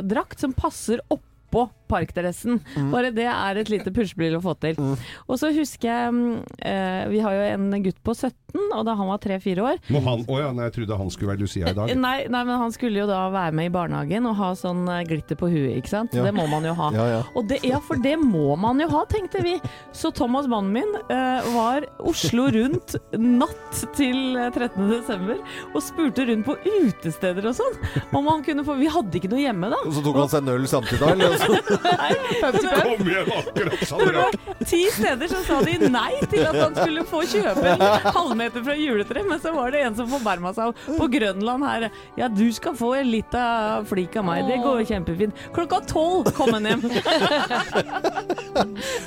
Lucia-drakt 0.07 0.40
som 0.40 0.52
passer 0.52 1.00
oppå 1.09 1.68
parkdressen. 1.89 2.61
Mm. 2.76 2.91
Bare 2.95 3.12
det 3.14 3.28
er 3.30 3.61
et 3.61 3.70
lite 3.72 3.93
puslespill 3.95 4.39
å 4.39 4.43
få 4.45 4.57
til. 4.62 4.78
Og 5.26 5.41
så 5.41 5.53
husker 5.55 5.89
jeg 5.89 6.14
mm, 6.14 6.43
eh, 6.66 7.03
Vi 7.12 7.22
har 7.24 7.37
jo 7.37 7.45
en 7.55 7.68
gutt 7.84 7.99
på 8.05 8.14
17, 8.14 8.32
og 8.76 8.84
da 8.89 8.95
han 8.99 9.11
var 9.11 9.20
3-4 9.22 9.64
år 9.64 9.80
Må 9.93 10.01
han, 10.05 10.22
å 10.30 10.39
ja, 10.41 10.51
nei, 10.55 10.68
jeg 10.68 10.76
trodde 10.78 10.99
han 11.01 11.11
skulle 11.12 11.32
være 11.34 11.45
Lucia 11.45 11.70
i 11.70 11.76
dag. 11.76 11.93
Nei, 11.97 12.16
nei, 12.32 12.43
men 12.49 12.61
han 12.61 12.74
skulle 12.74 13.03
jo 13.03 13.09
da 13.11 13.26
være 13.32 13.55
med 13.57 13.70
i 13.70 13.72
barnehagen 13.74 14.28
og 14.30 14.37
ha 14.41 14.51
sånn 14.59 14.84
eh, 14.93 15.03
glitter 15.09 15.39
på 15.39 15.51
huet, 15.53 15.76
ikke 15.80 15.93
sant. 15.93 16.16
Ja. 16.16 16.26
Det 16.28 16.34
må 16.37 16.47
man 16.51 16.66
jo 16.66 16.74
ha. 16.78 16.91
Ja, 16.97 17.07
ja. 17.16 17.22
Og 17.37 17.49
det, 17.51 17.61
ja, 17.66 17.80
for 17.84 18.01
det 18.03 18.16
må 18.22 18.57
man 18.61 18.80
jo 18.82 18.89
ha, 18.93 19.05
tenkte 19.11 19.43
vi. 19.45 19.57
Så 19.97 20.12
Thomas, 20.16 20.49
mannen 20.51 20.74
min, 20.76 20.97
eh, 21.12 21.51
var 21.57 21.87
Oslo 22.07 22.49
rundt 22.55 22.97
natt 23.16 23.84
til 23.97 24.37
eh, 24.39 24.51
13. 24.53 24.87
desember 24.91 25.41
og 25.72 25.82
spurte 25.84 26.26
rundt 26.28 26.47
på 26.47 26.57
utesteder 26.66 27.51
og 27.51 27.57
sånn 27.59 27.76
om 28.16 28.26
han 28.30 28.43
kunne 28.47 28.64
få 28.66 28.76
Vi 28.80 28.89
hadde 28.91 29.18
ikke 29.18 29.30
noe 29.32 29.43
hjemme 29.43 29.70
da. 29.72 29.78
Og 29.87 29.95
så 29.97 30.03
tok 30.05 30.18
han 30.20 30.30
seg 30.32 30.45
en 30.45 30.53
øl 30.55 30.66
samtidig 30.70 31.01
da, 31.03 31.30
eller? 31.85 32.83
Kom 32.83 33.09
igjen, 33.09 33.31
akkurat 33.37 33.81
Det 33.87 34.12
var 34.16 34.64
ti 34.66 34.83
steder 34.93 35.31
som 35.31 35.45
sa 35.47 35.61
de 35.66 35.91
nei 35.93 36.12
til 36.31 36.43
at 36.47 36.57
han 36.59 36.74
skulle 36.77 37.05
få 37.09 37.22
kjøpe 37.29 37.66
en 37.74 37.85
halvmeter 38.16 38.64
fra 38.66 38.77
juletreet, 38.79 39.29
men 39.29 39.41
så 39.43 39.53
var 39.57 39.74
det 39.74 39.83
en 39.87 39.97
som 39.99 40.11
forbarma 40.11 40.53
seg 40.57 40.74
på 40.97 41.09
Grønland 41.16 41.66
her. 41.68 41.89
Ja, 42.18 42.29
du 42.33 42.47
skal 42.57 42.77
få 42.79 42.93
en 43.01 43.11
liten 43.12 43.87
flik 43.91 44.16
av 44.20 44.27
meg, 44.29 44.47
det 44.51 44.59
går 44.64 44.85
kjempefint. 44.89 45.35
Klokka 45.57 45.83
tolv 45.91 46.31
kom 46.37 46.55
han 46.57 46.68
hjem. 46.70 46.87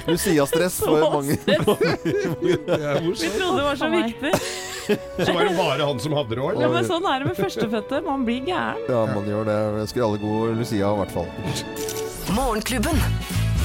Lucia-stress 0.07 0.79
for 0.83 1.05
mange. 1.13 1.37
Vi 1.45 3.29
trodde 3.35 3.57
det 3.59 3.65
var 3.65 3.75
så 3.79 3.89
viktig. 3.93 4.33
Så 5.25 5.33
var 5.33 5.45
det 5.49 5.55
bare 5.57 5.87
han 5.89 5.99
som 6.03 6.15
hadde 6.17 6.37
råd? 6.39 6.61
Ja, 6.61 6.69
men 6.73 6.87
sånn 6.87 7.05
er 7.09 7.23
det 7.23 7.31
med 7.31 7.39
førstefødte. 7.39 8.01
Man 8.05 8.25
blir 8.27 8.41
gæren. 8.47 8.81
Ja, 8.89 9.03
man 9.13 9.27
gjør 9.29 9.49
det. 9.49 9.57
Jeg 9.63 9.83
ønsker 9.85 10.05
alle 10.07 10.21
god 10.21 10.55
Lucia, 10.59 10.93
i 10.93 11.01
hvert 11.03 11.13
fall. 11.17 11.29
Morgenklubben. 12.37 13.01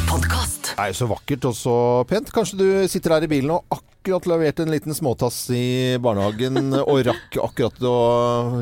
Podkast. 0.09 0.64
Er 0.79 0.93
jo 0.93 1.01
så 1.03 1.11
vakkert 1.11 1.45
og 1.51 1.57
så 1.59 1.75
pent. 2.11 2.31
Kanskje 2.35 2.61
du 2.61 2.69
sitter 2.91 3.19
her 3.19 3.27
i 3.27 3.31
bilen 3.31 3.53
og 3.57 3.65
akkurat 4.05 4.27
leverte 4.29 4.65
en 4.67 4.73
liten 4.73 4.93
småtass 4.93 5.37
i 5.57 5.97
barnehagen 6.03 6.75
og 6.83 6.99
rakk 7.07 7.39
akkurat 7.41 7.79
å 7.89 7.93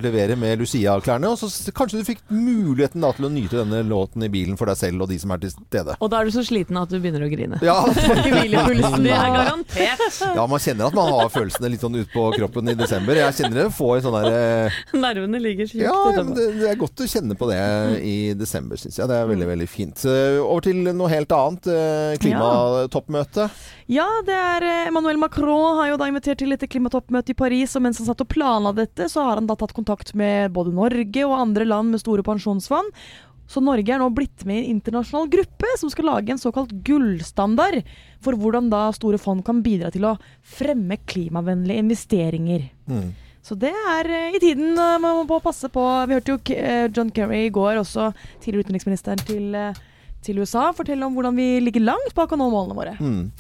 levere 0.03 0.37
med 0.39 0.61
Lucia-klærne. 0.61 1.31
Og 1.33 1.39
så 1.41 1.73
kanskje 1.75 1.99
du 2.03 2.07
fikk 2.07 2.21
muligheten 2.31 3.03
da 3.03 3.11
til 3.17 3.27
å 3.27 3.31
nyte 3.33 3.59
denne 3.59 3.81
låten 3.89 4.23
i 4.23 4.31
bilen 4.31 4.59
for 4.61 4.71
deg 4.71 4.79
selv 4.79 5.03
og 5.03 5.11
de 5.11 5.19
som 5.23 5.33
er 5.35 5.43
til 5.43 5.51
stede. 5.55 5.97
Og 5.99 6.13
da 6.13 6.21
er 6.21 6.31
du 6.31 6.35
så 6.37 6.45
sliten 6.47 6.79
at 6.79 6.93
du 6.93 6.99
begynner 7.03 7.25
å 7.27 7.31
grine. 7.33 7.59
Ja. 7.65 7.79
Hvilepulsen 8.27 8.99
din 9.03 9.11
er 9.17 9.33
garantert. 9.35 10.05
Ja, 10.23 10.47
man 10.51 10.63
kjenner 10.63 10.91
at 10.93 10.99
man 11.01 11.11
har 11.17 11.33
følelsene 11.35 11.73
litt 11.75 11.83
sånn 11.83 11.99
ut 11.99 12.13
på 12.15 12.29
kroppen 12.37 12.71
i 12.71 12.77
desember. 12.79 13.19
Jeg 13.25 13.39
kjenner 13.41 13.65
det 13.65 13.67
får 13.79 14.05
sånn 14.07 14.19
der 14.21 14.39
eh, 14.39 14.79
Nervene 14.95 15.43
ligger 15.43 15.71
sjukt 15.71 15.83
Ja, 15.83 15.97
ja, 16.15 16.23
det, 16.29 16.47
det 16.61 16.71
er 16.71 16.79
godt 16.81 17.03
å 17.03 17.09
kjenne 17.11 17.39
på 17.39 17.51
det 17.51 17.59
i 18.07 18.17
desember, 18.39 18.79
syns 18.79 19.01
jeg. 19.01 19.11
Det 19.11 19.19
er 19.19 19.27
veldig, 19.33 19.51
veldig 19.57 19.69
fint. 19.71 20.07
Eh, 20.07 20.39
Over 20.43 20.69
til 20.69 20.85
noe 20.93 21.11
helt 21.11 21.35
annet. 21.35 21.67
Eh, 21.93 22.19
Klimatoppmøte. 22.23 23.49
Ja, 23.93 24.07
det 24.27 24.37
er 24.37 24.65
eh, 24.67 24.87
Emmanuel 24.89 25.19
Macron 25.21 25.79
har 25.79 25.91
jo 25.91 25.99
da 26.01 26.09
invitert 26.09 26.41
til 26.41 26.55
et 26.55 26.65
klimatoppmøte 26.71 27.35
i 27.35 27.39
Paris, 27.39 27.75
og 27.77 27.85
mens 27.85 28.01
han 28.01 28.09
satt 28.09 28.25
og 28.25 28.31
planla 28.33 28.73
dette, 28.77 29.09
så 29.13 29.27
har 29.27 29.41
han 29.41 29.49
da 29.51 29.57
tatt 29.59 29.75
kontakt 29.77 30.15
med 30.19 30.53
både 30.55 30.75
Norge 30.77 31.27
og 31.27 31.37
andre 31.37 31.67
land 31.69 31.93
med 31.93 32.03
store 32.03 32.25
pensjonsfond. 32.27 32.95
Så 33.53 33.61
Norge 33.61 33.93
er 33.93 34.01
nå 34.01 34.09
blitt 34.15 34.47
med 34.49 34.63
i 34.63 34.63
en 34.63 34.79
internasjonal 34.79 35.29
gruppe 35.33 35.75
som 35.81 35.91
skal 35.93 36.09
lage 36.09 36.33
en 36.33 36.41
såkalt 36.41 36.71
gullstandard 36.87 37.83
for 38.23 38.39
hvordan 38.39 38.71
da 38.73 38.87
store 38.97 39.21
fond 39.21 39.45
kan 39.45 39.61
bidra 39.67 39.91
til 39.93 40.07
å 40.09 40.15
fremme 40.41 40.97
klimavennlige 41.05 41.83
investeringer. 41.85 42.71
Mm. 42.89 43.11
Så 43.43 43.59
det 43.59 43.75
er 43.75 44.09
eh, 44.09 44.37
i 44.39 44.41
tiden 44.41 44.79
man 44.79 45.25
må 45.29 45.41
passe 45.45 45.69
på. 45.69 45.85
Vi 46.09 46.17
hørte 46.17 46.37
jo 46.37 46.59
John 46.95 47.13
Kerry 47.13 47.49
i 47.49 47.55
går, 47.55 47.83
også 47.83 48.13
tidligere 48.41 48.71
utenriksministeren 48.71 49.27
til 49.27 49.57
til 50.25 50.41
USA. 50.43 50.69
Fortelle 50.77 51.07
om 51.07 51.17
hvordan 51.17 51.37
vi 51.37 51.47
ligger 51.63 51.85
langt 51.85 52.15
bak 52.17 52.33
å 52.33 52.39
nå 52.39 52.49
målene 52.53 52.77
våre. 52.77 52.95
Mm. 53.01 53.31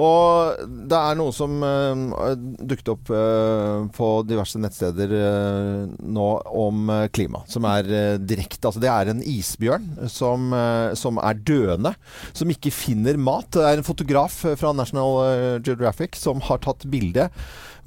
Og 0.00 0.60
det 0.90 0.98
er 0.98 1.18
noe 1.18 1.34
som 1.36 1.60
uh, 1.62 2.34
dukket 2.36 2.92
opp 2.94 3.12
uh, 3.12 3.86
på 3.94 4.10
diverse 4.28 4.60
nettsteder 4.60 5.14
uh, 5.14 5.88
nå 6.00 6.28
om 6.60 6.92
klima, 7.14 7.44
som 7.50 7.66
er 7.68 7.88
direkte 8.18 8.68
Altså 8.70 8.80
det 8.82 8.90
er 8.92 9.08
en 9.10 9.22
isbjørn 9.24 9.86
som, 10.12 10.52
som, 10.98 11.18
er 11.24 11.38
døende, 11.48 11.92
som 12.36 12.50
ikke 12.52 12.72
finner 12.74 13.18
mat. 13.18 13.48
Det 13.54 13.64
er 13.66 13.80
en 13.80 13.86
fotograf 13.86 14.36
fra 14.60 14.72
National 14.76 15.60
Geographic 15.64 16.18
som 16.20 16.42
har 16.44 16.60
tatt 16.62 16.84
bilde 16.92 17.30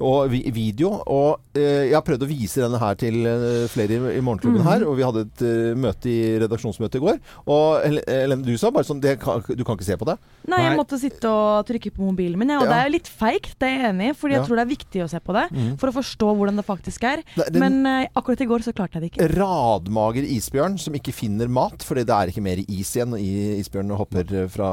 og 0.02 0.32
video. 0.32 0.90
Og 1.10 1.58
eh, 1.58 1.90
jeg 1.90 1.94
har 1.96 2.04
prøvd 2.06 2.24
å 2.26 2.28
vise 2.30 2.62
denne 2.64 2.80
her 2.80 2.98
til 2.98 3.20
eh, 3.28 3.66
flere 3.70 3.96
i, 3.96 4.16
i 4.18 4.22
Morgenklubben 4.24 4.62
mm. 4.62 4.68
her. 4.68 4.86
Og 4.88 4.96
vi 4.98 5.06
hadde 5.06 5.24
et 5.26 5.44
uh, 5.44 5.70
møte 5.78 6.10
i 6.10 6.18
redaksjonsmøte 6.42 7.00
i 7.00 7.04
går. 7.04 7.20
Og 7.50 7.84
Helene, 7.84 8.42
du 8.46 8.54
sa 8.60 8.72
bare 8.74 8.86
sånn 8.88 9.02
kan, 9.20 9.44
Du 9.54 9.64
kan 9.66 9.78
ikke 9.78 9.86
se 9.86 9.98
på 10.00 10.08
det? 10.08 10.16
Nei, 10.50 10.60
jeg 10.66 10.78
måtte 10.78 10.98
sitte 11.00 11.30
og 11.30 11.66
trykke 11.68 11.92
på 11.94 12.08
mobilen 12.08 12.40
min. 12.40 12.54
Ja, 12.54 12.62
og 12.62 12.68
ja. 12.68 12.72
det 12.72 12.80
er 12.82 12.94
litt 12.94 13.10
feigt, 13.10 13.54
det 13.60 13.70
er 13.70 13.76
jeg 13.76 13.92
enig 13.92 14.10
i. 14.10 14.16
Fordi 14.18 14.38
jeg 14.38 14.48
tror 14.48 14.60
det 14.60 14.64
er 14.64 14.72
viktig 14.72 15.04
å 15.04 15.10
se 15.10 15.20
på 15.24 15.36
det. 15.36 15.46
Mm. 15.54 15.70
For 15.82 15.90
å 15.90 15.96
forstå 16.00 16.32
hvordan 16.40 16.60
det 16.60 16.66
faktisk 16.66 17.06
er. 17.08 17.24
Det, 17.34 17.48
det, 17.54 17.62
Men 17.62 17.80
akkurat 18.06 18.44
i 18.44 18.48
går 18.50 18.66
så 18.66 18.74
klarte 18.76 18.98
jeg 18.98 19.06
det 19.06 19.12
ikke. 19.12 19.30
Radmager 19.34 20.28
isbjørn 20.34 20.78
som 20.80 20.96
ikke 20.98 21.14
finner 21.14 21.50
mat 21.52 21.84
fordi 21.84 22.04
det 22.06 22.16
er 22.16 22.32
ikke 22.32 22.44
mer 22.44 22.62
is 22.64 22.94
igjen. 22.96 23.16
I 23.18 23.60
isbjørnen 23.60 23.96
hopper 23.98 24.34
fra, 24.52 24.70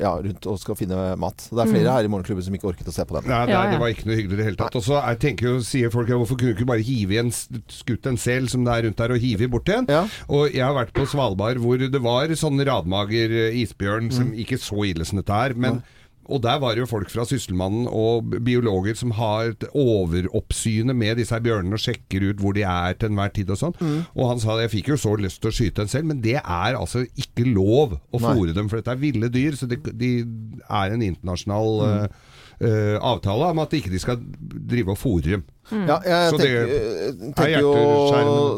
ja, 0.00 0.14
rundt 0.22 0.48
og 0.50 0.58
skal 0.62 0.78
finne 0.78 1.14
mat. 1.20 1.48
Det 1.48 1.58
er 1.58 1.70
flere 1.70 1.86
mm. 1.88 1.94
her 1.94 2.08
i 2.08 2.12
Morgenklubben 2.12 2.46
som 2.46 2.56
ikke 2.56 2.70
orket 2.72 2.90
å 2.90 2.94
se 2.94 3.06
på 3.06 3.18
den. 3.18 3.30
Ja, 3.30 3.42
det, 3.48 3.60
det 3.74 3.80
var 3.82 3.92
ikke 3.92 4.08
noe 4.10 4.19
hyggelig 4.20 4.38
i 4.38 4.40
det 4.40 4.48
hele 4.50 4.60
tatt. 4.60 4.78
Og 4.78 4.86
så 4.86 5.00
tenker 5.20 5.50
jo, 5.50 5.54
sier 5.66 5.92
folk 5.92 6.10
hvorfor 6.10 6.38
kunne 6.38 6.54
du 6.54 6.58
ikke 6.58 6.70
bare 6.70 6.86
hive 6.86 7.16
i 7.16 7.22
en 7.22 7.32
skutt 7.32 8.08
en 8.10 8.20
sel 8.20 8.48
som 8.52 8.66
det 8.66 8.74
er 8.74 8.88
rundt 8.88 9.00
der, 9.00 9.14
og 9.16 9.24
hive 9.24 9.50
bort 9.52 9.70
igjen? 9.70 9.88
Ja. 9.90 10.04
Og 10.28 10.50
jeg 10.54 10.64
har 10.64 10.76
vært 10.76 10.94
på 10.96 11.06
Svalbard 11.10 11.62
hvor 11.62 11.80
det 11.80 12.04
var 12.04 12.34
sånn 12.38 12.60
radmager 12.66 13.32
eh, 13.46 13.62
isbjørn, 13.62 14.10
mm. 14.10 14.14
som 14.16 14.36
ikke 14.44 14.60
så 14.60 14.84
ille 14.88 15.08
som 15.08 15.20
dette 15.20 15.42
er. 15.48 15.56
men 15.58 15.80
ja. 15.80 15.96
Og 16.30 16.38
der 16.44 16.60
var 16.62 16.74
det 16.74 16.84
jo 16.84 16.90
folk 16.90 17.10
fra 17.10 17.24
Sysselmannen 17.26 17.88
og 17.90 18.30
biologer 18.46 18.94
som 18.98 19.14
har 19.18 19.50
overoppsynet 19.74 20.96
med 20.96 21.18
disse 21.18 21.34
her 21.34 21.42
bjørnene 21.44 21.74
og 21.74 21.82
sjekker 21.82 22.28
ut 22.28 22.42
hvor 22.42 22.54
de 22.56 22.62
er 22.68 22.98
til 22.98 23.10
enhver 23.10 23.32
tid 23.34 23.50
og 23.50 23.58
sånn. 23.58 23.76
Mm. 23.80 23.96
Og 24.14 24.30
han 24.30 24.42
sa 24.42 24.58
jeg 24.60 24.72
fikk 24.76 24.92
jo 24.92 25.00
så 25.00 25.16
lyst 25.18 25.42
til 25.42 25.50
å 25.50 25.56
skyte 25.56 25.84
en 25.84 25.90
selv, 25.90 26.10
men 26.12 26.22
det 26.22 26.38
er 26.38 26.78
altså 26.78 27.02
ikke 27.18 27.48
lov 27.48 27.98
å 27.98 28.22
fòre 28.22 28.54
dem, 28.54 28.70
for 28.70 28.78
dette 28.78 28.94
er 28.94 29.02
ville 29.02 29.32
dyr. 29.32 29.58
Så 29.58 29.66
det, 29.70 29.80
de 29.90 30.12
er 30.68 30.94
en 30.94 31.06
internasjonal 31.10 31.80
mm. 31.80 31.96
uh, 32.04 32.29
avtale 32.60 33.50
om 33.54 33.62
at 33.62 33.72
ikke 33.72 33.92
de 33.92 33.98
skal 34.02 34.18
drive 34.70 34.92
og 34.92 34.98
fòre 35.00 35.24
dem. 35.24 35.44
Mm. 35.70 35.86
Ja, 35.86 35.96
jeg 36.02 36.34
tenker, 36.34 36.72
tenker 37.38 37.62
jo 37.62 37.72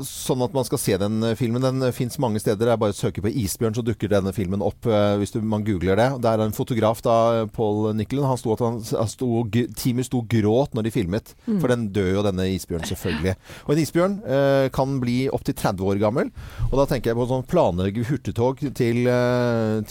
sånn 0.07 0.45
at 0.47 0.55
man 0.57 0.67
skal 0.67 0.81
se 0.81 0.97
den 1.01 1.21
eh, 1.27 1.37
filmen. 1.39 1.63
Den 1.65 1.85
eh, 1.85 1.95
fins 1.95 2.19
mange 2.23 2.41
steder. 2.43 2.65
Det 2.65 2.75
er 2.75 2.81
bare 2.81 2.95
å 2.95 2.97
søke 2.97 3.25
på 3.25 3.33
'isbjørn', 3.33 3.77
så 3.77 3.85
dukker 3.85 4.11
denne 4.13 4.33
filmen 4.37 4.65
opp 4.65 4.89
uh, 4.89 5.15
hvis 5.21 5.35
du, 5.35 5.41
man 5.45 5.65
googler 5.67 5.99
det. 5.99 6.09
Det 6.23 6.31
er 6.31 6.45
en 6.45 6.57
fotograf, 6.57 7.03
da, 7.05 7.45
Paul 7.53 7.93
Nicholen. 7.97 8.29
Han 8.29 8.41
sto 8.41 8.55
at 8.55 8.65
han, 8.65 8.81
han 8.81 9.11
sto, 9.11 9.29
teamet 9.79 10.09
sto 10.09 10.23
gråt 10.29 10.77
når 10.77 10.89
de 10.89 10.95
filmet. 10.95 11.35
Mm. 11.47 11.61
For 11.61 11.73
den 11.73 11.89
dør 11.95 12.11
jo, 12.17 12.25
denne 12.27 12.49
isbjørnen, 12.55 12.89
selvfølgelig. 12.89 13.37
Og 13.67 13.75
en 13.75 13.83
isbjørn 13.83 14.19
eh, 14.25 14.67
kan 14.75 14.97
bli 15.03 15.19
opptil 15.33 15.57
30 15.59 15.93
år 15.93 16.03
gammel. 16.03 16.33
Og 16.71 16.77
da 16.81 16.89
tenker 16.89 17.13
jeg 17.13 17.21
på 17.21 17.29
sånn 17.31 17.47
planlegge 17.49 18.07
hurtigtog 18.09 18.63
til, 18.79 19.05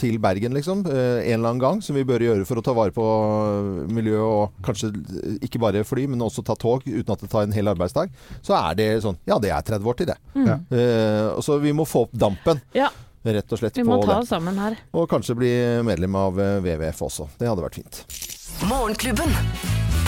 til 0.00 0.18
Bergen, 0.22 0.56
liksom. 0.56 0.84
en 0.88 1.22
eller 1.22 1.52
annen 1.52 1.62
gang. 1.62 1.82
Som 1.84 1.98
vi 1.98 2.06
bør 2.08 2.24
gjøre 2.24 2.46
for 2.48 2.58
å 2.58 2.64
ta 2.64 2.74
vare 2.76 2.94
på 2.94 3.06
miljøet, 3.92 4.22
og 4.22 4.66
kanskje 4.66 4.92
ikke 5.44 5.60
bare 5.62 5.84
fly, 5.86 6.06
men 6.10 6.24
også 6.24 6.44
ta 6.46 6.56
tog. 6.58 6.84
uten 6.86 7.11
at 7.14 7.22
det 7.22 7.30
tar 7.32 7.46
en 7.46 7.54
hel 7.54 7.70
arbeidsdag, 7.72 8.12
så 8.44 8.56
er 8.58 8.76
det 8.78 8.88
sånn 9.04 9.18
Ja, 9.28 9.38
det 9.42 9.52
er 9.54 9.64
30 9.72 9.88
år 9.88 9.98
til 9.98 10.10
det. 10.12 10.18
Mm. 10.34 10.52
Uh, 10.72 11.40
så 11.44 11.58
vi 11.62 11.74
må 11.76 11.86
få 11.88 12.06
opp 12.08 12.14
dampen. 12.16 12.62
Ja. 12.76 12.90
Rett 13.22 13.54
og 13.54 13.60
slett 13.60 13.76
vi 13.78 13.84
må 13.86 14.00
ta 14.02 14.18
oss 14.18 14.32
sammen 14.32 14.58
her. 14.58 14.74
Og 14.98 15.06
kanskje 15.10 15.36
bli 15.38 15.52
medlem 15.86 16.16
av 16.18 16.40
eh, 16.42 16.56
WWF 16.58 17.04
også. 17.06 17.28
Det 17.38 17.46
hadde 17.46 17.62
vært 17.62 17.78
fint. 17.78 18.00
Morgenklubben 18.66 19.30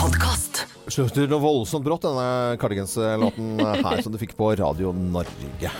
Podcast. 0.00 0.64
Slutter 0.90 1.30
noe 1.30 1.40
voldsomt 1.40 1.86
brått, 1.86 2.04
denne 2.04 2.58
Cardigans-låten 2.60 3.62
her 3.62 4.02
som 4.02 4.12
du 4.12 4.18
fikk 4.20 4.34
på 4.36 4.50
Radio 4.58 4.90
Norge. 4.92 5.70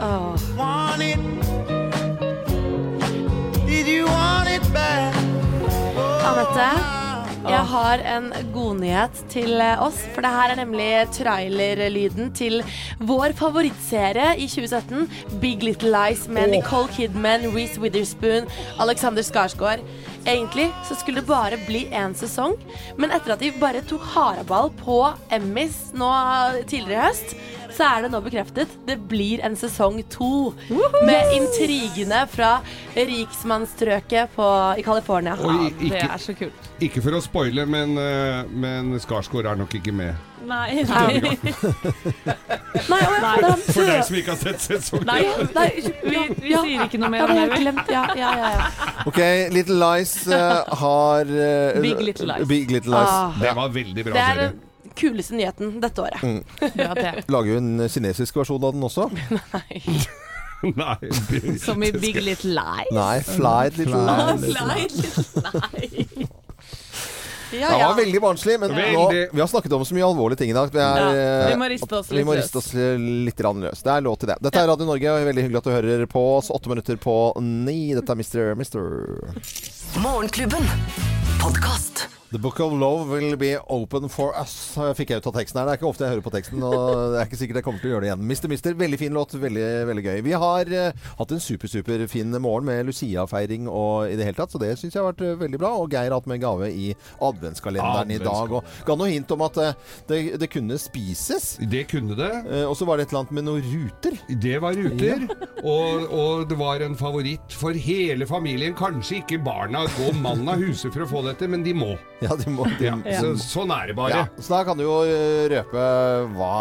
Oh. 0.00 0.34
Anette? 6.24 6.93
Jeg 7.44 7.64
har 7.68 8.00
en 8.08 8.30
godnyhet 8.54 9.18
til 9.28 9.58
eh, 9.60 9.80
oss. 9.82 9.98
For 10.14 10.24
det 10.24 10.30
her 10.32 10.52
er 10.54 10.60
nemlig 10.62 10.88
trailerlyden 11.12 12.30
til 12.36 12.62
vår 13.04 13.34
favorittserie 13.36 14.30
i 14.40 14.46
2017, 14.48 15.10
Big 15.42 15.64
Little 15.66 15.92
Lies, 15.92 16.24
med 16.28 16.54
Nicole 16.54 16.88
Kidman, 16.96 17.44
Reece 17.52 17.82
Witherspoon, 17.82 18.48
Alexander 18.80 19.22
Skarsgård. 19.22 19.84
Egentlig 20.24 20.70
så 20.88 20.96
skulle 20.96 21.20
det 21.20 21.28
bare 21.28 21.60
bli 21.66 21.84
én 21.92 22.16
sesong, 22.16 22.56
men 22.96 23.12
etter 23.12 23.34
at 23.34 23.44
de 23.44 23.52
bare 23.60 23.84
tok 23.84 24.06
haraball 24.14 24.72
på 24.80 25.02
Emmys 25.36 25.90
nå 25.92 26.08
tidligere 26.64 26.96
i 26.96 27.04
høst, 27.10 27.36
så 27.74 27.86
er 27.88 28.04
det 28.04 28.12
nå 28.12 28.20
bekreftet. 28.24 28.70
Det 28.86 28.96
blir 29.10 29.42
en 29.44 29.56
sesong 29.58 30.00
to. 30.12 30.52
Med 31.06 31.34
intrigene 31.36 32.24
fra 32.30 32.56
riksmannsstrøket 32.94 34.38
i 34.78 34.84
California. 34.84 35.34
Ja, 35.38 35.70
det 35.80 36.04
er 36.04 36.22
så 36.22 36.36
kult. 36.38 36.70
Ikke 36.82 37.02
for 37.04 37.16
å 37.16 37.20
spoile, 37.22 37.66
men, 37.70 37.96
uh, 37.98 38.44
men 38.50 38.94
Skarsgård 39.02 39.46
er 39.50 39.58
nok 39.58 39.74
ikke 39.78 39.94
med. 39.94 40.14
Nei. 40.44 40.82
nei. 40.84 41.20
nei, 42.92 43.04
nei. 43.24 43.52
For 43.64 43.86
deg 43.86 44.02
som 44.04 44.18
ikke 44.18 44.34
har 44.34 44.40
sett 44.42 44.60
sesongen. 44.60 45.06
Nei, 45.08 45.22
nei 45.56 45.68
vi, 45.80 46.18
vi 46.42 46.52
ja, 46.52 46.60
sier 46.66 46.84
ikke 46.84 47.00
noe 47.00 47.12
mer 47.14 47.24
om 47.24 47.38
det. 47.38 47.46
Glemt, 47.54 47.94
ja, 47.94 48.04
ja, 48.18 48.34
ja, 48.42 48.68
OK, 49.08 49.22
Little 49.54 49.78
Lies 49.80 50.14
uh, 50.28 50.60
har 50.82 51.32
uh, 51.32 51.80
Big 51.80 52.02
Little 52.10 52.28
Lies. 52.34 52.46
Big 52.50 52.74
Little 52.74 52.98
Lies. 52.98 53.16
Ah. 53.16 53.40
Det 53.40 53.56
var 53.56 53.74
veldig 53.78 54.08
bra 54.10 54.28
serie 54.34 54.52
kuleste 54.96 55.34
nyheten 55.38 55.80
dette 55.82 56.02
året. 56.02 56.22
Mm. 56.22 56.42
Lager 57.34 57.50
jo 57.52 57.58
en 57.62 57.88
kinesisk 57.88 58.36
versjon 58.40 58.62
av 58.62 58.76
den 58.76 58.86
også. 58.86 59.08
Nei. 59.54 59.82
Nei. 60.80 61.58
Som 61.60 61.82
i 61.84 61.92
Big 61.92 62.16
Little 62.22 62.54
Lies? 62.56 62.94
Nei, 62.94 63.18
Fly 63.26 63.74
Little 63.76 64.00
Lies. 64.08 64.46
Fly 64.48 64.86
Little 64.86 65.66
Lies. 65.74 66.30
Ja, 67.54 67.60
ja. 67.60 67.78
Det 67.78 67.84
var 67.84 67.94
veldig 67.94 68.20
barnslig, 68.20 68.54
men 68.60 68.72
nå, 68.72 69.02
vi 69.32 69.40
har 69.40 69.46
snakket 69.46 69.72
om 69.76 69.84
så 69.86 69.94
mye 69.94 70.06
alvorlige 70.06 70.40
ting 70.40 70.50
i 70.50 70.56
dag. 70.56 70.72
Vi, 70.74 70.80
er, 70.80 71.04
ja, 71.14 71.44
vi 71.52 71.58
må 71.60 71.68
riste 71.70 71.98
oss 72.00 72.10
litt, 72.10 72.18
løs 72.18 72.26
må 72.26 72.34
riste 72.34 72.58
oss 72.58 72.72
litt 72.74 73.44
løs. 73.44 73.84
Det 73.84 73.92
er 73.94 74.02
lov 74.02 74.18
til 74.18 74.32
det. 74.32 74.38
Dette 74.42 74.62
er 74.64 74.66
Radio 74.72 74.88
Norge, 74.88 75.12
og 75.12 75.28
veldig 75.28 75.46
hyggelig 75.46 75.62
at 75.62 75.68
du 75.68 75.74
hører 75.76 76.04
på 76.10 76.24
oss. 76.32 76.50
Åtte 76.54 76.72
minutter 76.72 76.98
på 76.98 77.14
ni. 77.44 77.94
Dette 77.94 78.16
er 78.16 78.18
Mr. 78.18 78.54
Mister. 78.58 78.90
Morgenklubben 80.02 80.66
Podcast. 81.38 82.08
The 82.34 82.40
Book 82.40 82.58
of 82.58 82.72
Love 82.72 83.10
will 83.10 83.36
be 83.36 83.56
open 83.70 84.08
for 84.10 84.32
us, 84.34 84.74
fikk 84.98 85.12
jeg 85.12 85.22
ut 85.22 85.26
av 85.30 85.36
teksten 85.36 85.60
her. 85.60 85.68
Det 85.68 85.72
er 85.76 85.78
ikke 85.78 85.86
ofte 85.86 86.02
jeg 86.02 86.16
hører 86.16 86.24
på 86.24 86.32
teksten, 86.34 86.64
og 86.66 86.86
det 87.12 87.20
er 87.20 87.28
ikke 87.28 87.38
sikkert 87.38 87.58
jeg 87.60 87.66
kommer 87.68 87.78
til 87.78 87.86
å 87.86 87.92
gjøre 87.92 88.02
det 88.02 88.08
igjen. 88.08 88.24
Mister 88.26 88.50
Mister, 88.50 88.74
veldig 88.80 88.98
fin 88.98 89.14
låt. 89.14 89.36
Veldig 89.38 89.66
veldig 89.86 90.02
gøy. 90.02 90.22
Vi 90.26 90.32
har 90.42 90.72
uh, 90.72 91.04
hatt 91.20 91.34
en 91.36 91.42
super, 91.44 91.70
super 91.70 92.02
fin 92.10 92.34
morgen 92.42 92.66
med 92.66 92.88
Lucia-feiring 92.88 93.68
og 93.70 94.10
i 94.10 94.16
det 94.18 94.26
hele 94.26 94.38
tatt, 94.40 94.50
så 94.50 94.58
det 94.58 94.72
syns 94.80 94.96
jeg 94.96 94.98
har 94.98 95.12
vært 95.12 95.22
uh, 95.22 95.36
veldig 95.44 95.60
bra. 95.62 95.70
Og 95.78 95.94
Geir 95.94 96.08
har 96.10 96.16
hatt 96.16 96.26
med 96.32 96.42
gave 96.42 96.72
i 96.74 96.88
adventskalenderen 97.22 98.10
Adventskal. 98.10 98.18
i 98.18 98.26
dag. 98.26 98.56
Og 98.58 98.88
ga 98.90 98.98
noe 98.98 99.12
hint 99.12 99.36
om 99.36 99.46
at 99.46 99.60
uh, 99.62 99.94
det, 100.10 100.18
det, 100.42 100.50
kunne 100.56 100.80
spises. 100.82 101.46
Det 101.70 101.84
kunne 101.92 102.18
det. 102.18 102.32
og 102.64 102.74
så 102.74 102.90
var 102.90 102.98
det 102.98 103.06
et 103.06 103.14
eller 103.14 103.28
annet 103.28 103.36
med 103.38 103.46
noen 103.46 103.70
ruter. 103.76 104.18
Det 104.42 104.56
var 104.66 104.74
ruter. 104.74 105.22
Ja. 105.22 105.38
og, 105.76 106.10
og, 106.10 106.44
det 106.50 106.58
var 106.58 106.82
en 106.82 106.98
favoritt 106.98 107.54
for 107.62 107.78
hele 107.78 108.26
familien. 108.26 108.74
Kanskje 108.74 109.20
ikke 109.22 109.38
barna 109.46 109.86
går 110.00 110.18
mannen 110.18 110.50
av 110.50 110.66
huset 110.66 110.90
for 110.90 111.06
å 111.06 111.10
få 111.14 111.22
dette, 111.30 111.46
men 111.46 111.62
de 111.62 111.78
må. 111.78 111.94
Ja, 112.24 112.36
de 112.40 112.52
må, 112.52 112.66
de, 112.78 112.88
ja. 112.88 113.20
Så, 113.20 113.34
sånn 113.42 113.72
er 113.74 113.90
det 113.90 113.96
bare. 113.98 114.24
Ja. 114.24 114.24
Så 114.38 114.54
da 114.56 114.62
kan 114.66 114.80
du 114.80 114.86
jo 114.86 114.96
røpe 115.52 115.84
hva 116.36 116.56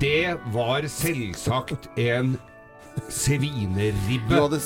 Det 0.00 0.36
var 0.54 0.86
selvsagt 0.92 1.90
en 2.00 2.36
svineribbe. 3.10 4.30
Du 4.30 4.36
hadde 4.36 4.60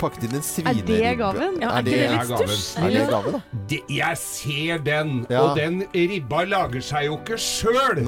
pakket 0.00 0.28
inn 0.28 0.36
en 0.38 0.44
svineribbe. 0.44 0.96
Er 0.96 1.16
det 1.16 1.18
gaven? 1.20 1.58
Ja, 1.62 1.72
er, 1.78 1.86
det, 1.86 1.96
er, 2.04 2.16
det 2.18 2.28
gaven? 2.30 2.54
er 2.82 2.94
det 2.94 3.04
gaven, 3.10 3.36
da? 3.36 3.62
Det, 3.70 3.80
jeg 3.96 4.20
ser 4.20 4.82
den, 4.86 5.12
ja. 5.30 5.42
og 5.42 5.58
den 5.58 5.82
ribba 5.94 6.44
lager 6.46 6.84
seg 6.84 7.08
jo 7.08 7.18
ikke 7.20 7.38
sjøl. 7.40 8.02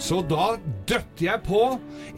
Så 0.00 0.20
da 0.30 0.54
døtter 0.88 1.26
jeg 1.26 1.44
på 1.46 1.64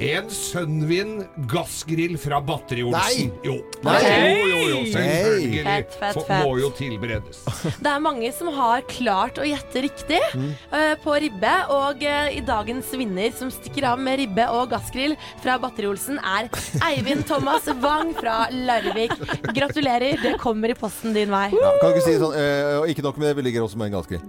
en 0.02 0.30
Sunwind 0.32 1.26
gassgrill 1.50 2.16
fra 2.20 2.40
Batteri-Olsen. 2.44 3.32
Nei. 3.32 3.46
Jo. 3.46 3.58
Nei. 3.84 3.98
jo, 4.02 4.46
jo, 4.46 4.60
jo, 4.72 4.80
selvfølgelig. 4.94 5.64
Fett, 5.66 5.98
fett, 5.98 6.20
fett. 6.22 6.46
Må 6.46 6.56
jo 6.62 6.70
tilberedes. 6.78 7.42
Det 7.82 7.90
er 7.90 8.02
mange 8.02 8.30
som 8.34 8.50
har 8.54 8.84
klart 8.90 9.40
å 9.42 9.46
gjette 9.46 9.84
riktig 9.84 10.20
eh, 10.20 10.94
på 11.02 11.16
ribbe, 11.22 11.52
og 11.72 12.02
uh, 12.06 12.28
i 12.32 12.40
dagens 12.46 12.92
vinner 12.96 13.32
som 13.36 13.50
stikker 13.52 13.86
av 13.92 14.00
med 14.02 14.20
ribbe 14.22 14.46
og 14.54 14.70
gassgrill 14.72 15.16
fra 15.42 15.58
Batteri-Olsen, 15.62 16.20
er 16.22 16.50
Eivind 16.80 17.26
Thomas 17.28 17.66
Wang 17.82 18.14
fra 18.16 18.46
Larvik. 18.50 19.12
Gratulerer, 19.54 20.16
det 20.22 20.38
kommer 20.40 20.72
i 20.72 20.74
posten 20.78 21.12
din 21.16 21.30
vei. 21.32 21.50
Ja, 21.52 21.74
kan 21.82 21.92
ikke 21.92 22.06
si 22.06 22.16
sånn 22.20 22.32
øh, 22.38 22.80
og 22.80 22.88
Ikke 22.92 23.04
nok 23.04 23.20
med 23.20 23.30
det, 23.30 23.36
vi 23.40 23.46
ligger 23.48 23.66
også 23.66 23.80
med 23.80 23.90
en 23.90 23.98
gassgrill. 23.98 24.24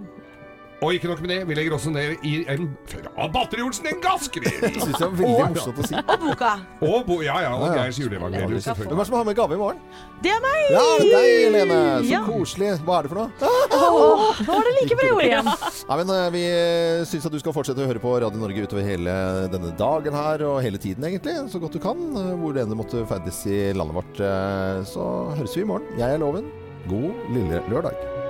Og 0.82 0.92
ikke 0.92 1.08
nok 1.08 1.20
med 1.24 1.30
det, 1.30 1.36
vi 1.48 1.54
legger 1.56 1.72
også 1.76 1.90
ned 1.94 2.16
i 2.26 2.32
en 2.50 2.64
fra 2.90 3.28
Batteri-Olsen 3.32 3.86
en 3.88 4.00
gassgrill. 4.04 4.50
Det 4.74 4.82
synes 4.82 4.98
jeg 5.00 5.06
var 5.06 5.14
veldig 5.20 5.46
morsomt 5.54 5.78
å 5.80 5.86
si. 5.88 5.94
Og 6.02 6.18
boka. 6.24 6.50
Og 6.84 7.06
bo, 7.06 7.16
ja, 7.24 7.36
ja, 7.44 7.52
og. 7.56 7.70
Geirs 7.78 8.00
juleevangelium, 8.02 8.50
Hvem 8.50 8.58
er 8.58 8.64
selvfølgelig. 8.66 8.98
det 8.98 9.06
som 9.08 9.16
har 9.16 9.24
med 9.28 9.36
gave 9.38 9.54
i 9.56 9.60
morgen? 9.62 9.78
Det 10.24 10.32
er 10.34 10.42
meg! 10.44 10.58
Ja, 10.74 10.82
det 11.00 11.06
er 11.06 11.14
deg, 11.14 11.30
Helene. 11.46 11.78
Så 12.02 12.10
Ja. 12.10 12.20
koselig. 12.26 12.72
Hva 12.84 12.98
er 12.98 13.06
det 13.06 13.12
for 13.14 13.20
noe? 13.22 13.30
Åh, 13.44 14.42
nå 14.44 14.50
var 14.58 14.68
det 14.68 14.74
like 14.80 14.98
bra 15.00 15.12
ord 15.14 15.24
igjen. 15.28 15.52
Ja, 15.88 15.96
men 16.00 16.10
øh, 16.16 16.26
Vi 16.34 16.42
syns 17.08 17.26
at 17.30 17.32
du 17.32 17.38
skal 17.40 17.54
fortsette 17.56 17.84
å 17.84 17.88
høre 17.88 18.02
på 18.02 18.12
Radio 18.24 18.40
Norge 18.42 18.66
utover 18.66 18.84
hele 18.88 19.14
denne 19.52 19.72
dagen 19.78 20.16
her, 20.16 20.44
og 20.48 20.60
hele 20.64 20.80
tiden 20.82 21.04
egentlig, 21.08 21.36
så 21.52 21.60
godt 21.62 21.78
du 21.78 21.80
kan. 21.84 21.96
øh, 22.18 22.34
Hvor 22.42 22.52
det 22.56 22.64
enn 22.66 22.74
du 22.74 22.78
måtte 22.82 23.06
ferdes 23.08 23.40
i 23.46 23.70
landet 23.76 23.94
vårt. 24.02 24.20
øh, 24.20 24.82
Så 24.90 25.08
høres 25.38 25.56
vi 25.56 25.64
i 25.64 25.70
morgen. 25.70 25.86
Jeg 26.00 26.12
er 26.12 26.20
Loven. 26.20 26.50
God 26.90 27.12
lille 27.32 27.62
lørdag. 27.72 28.23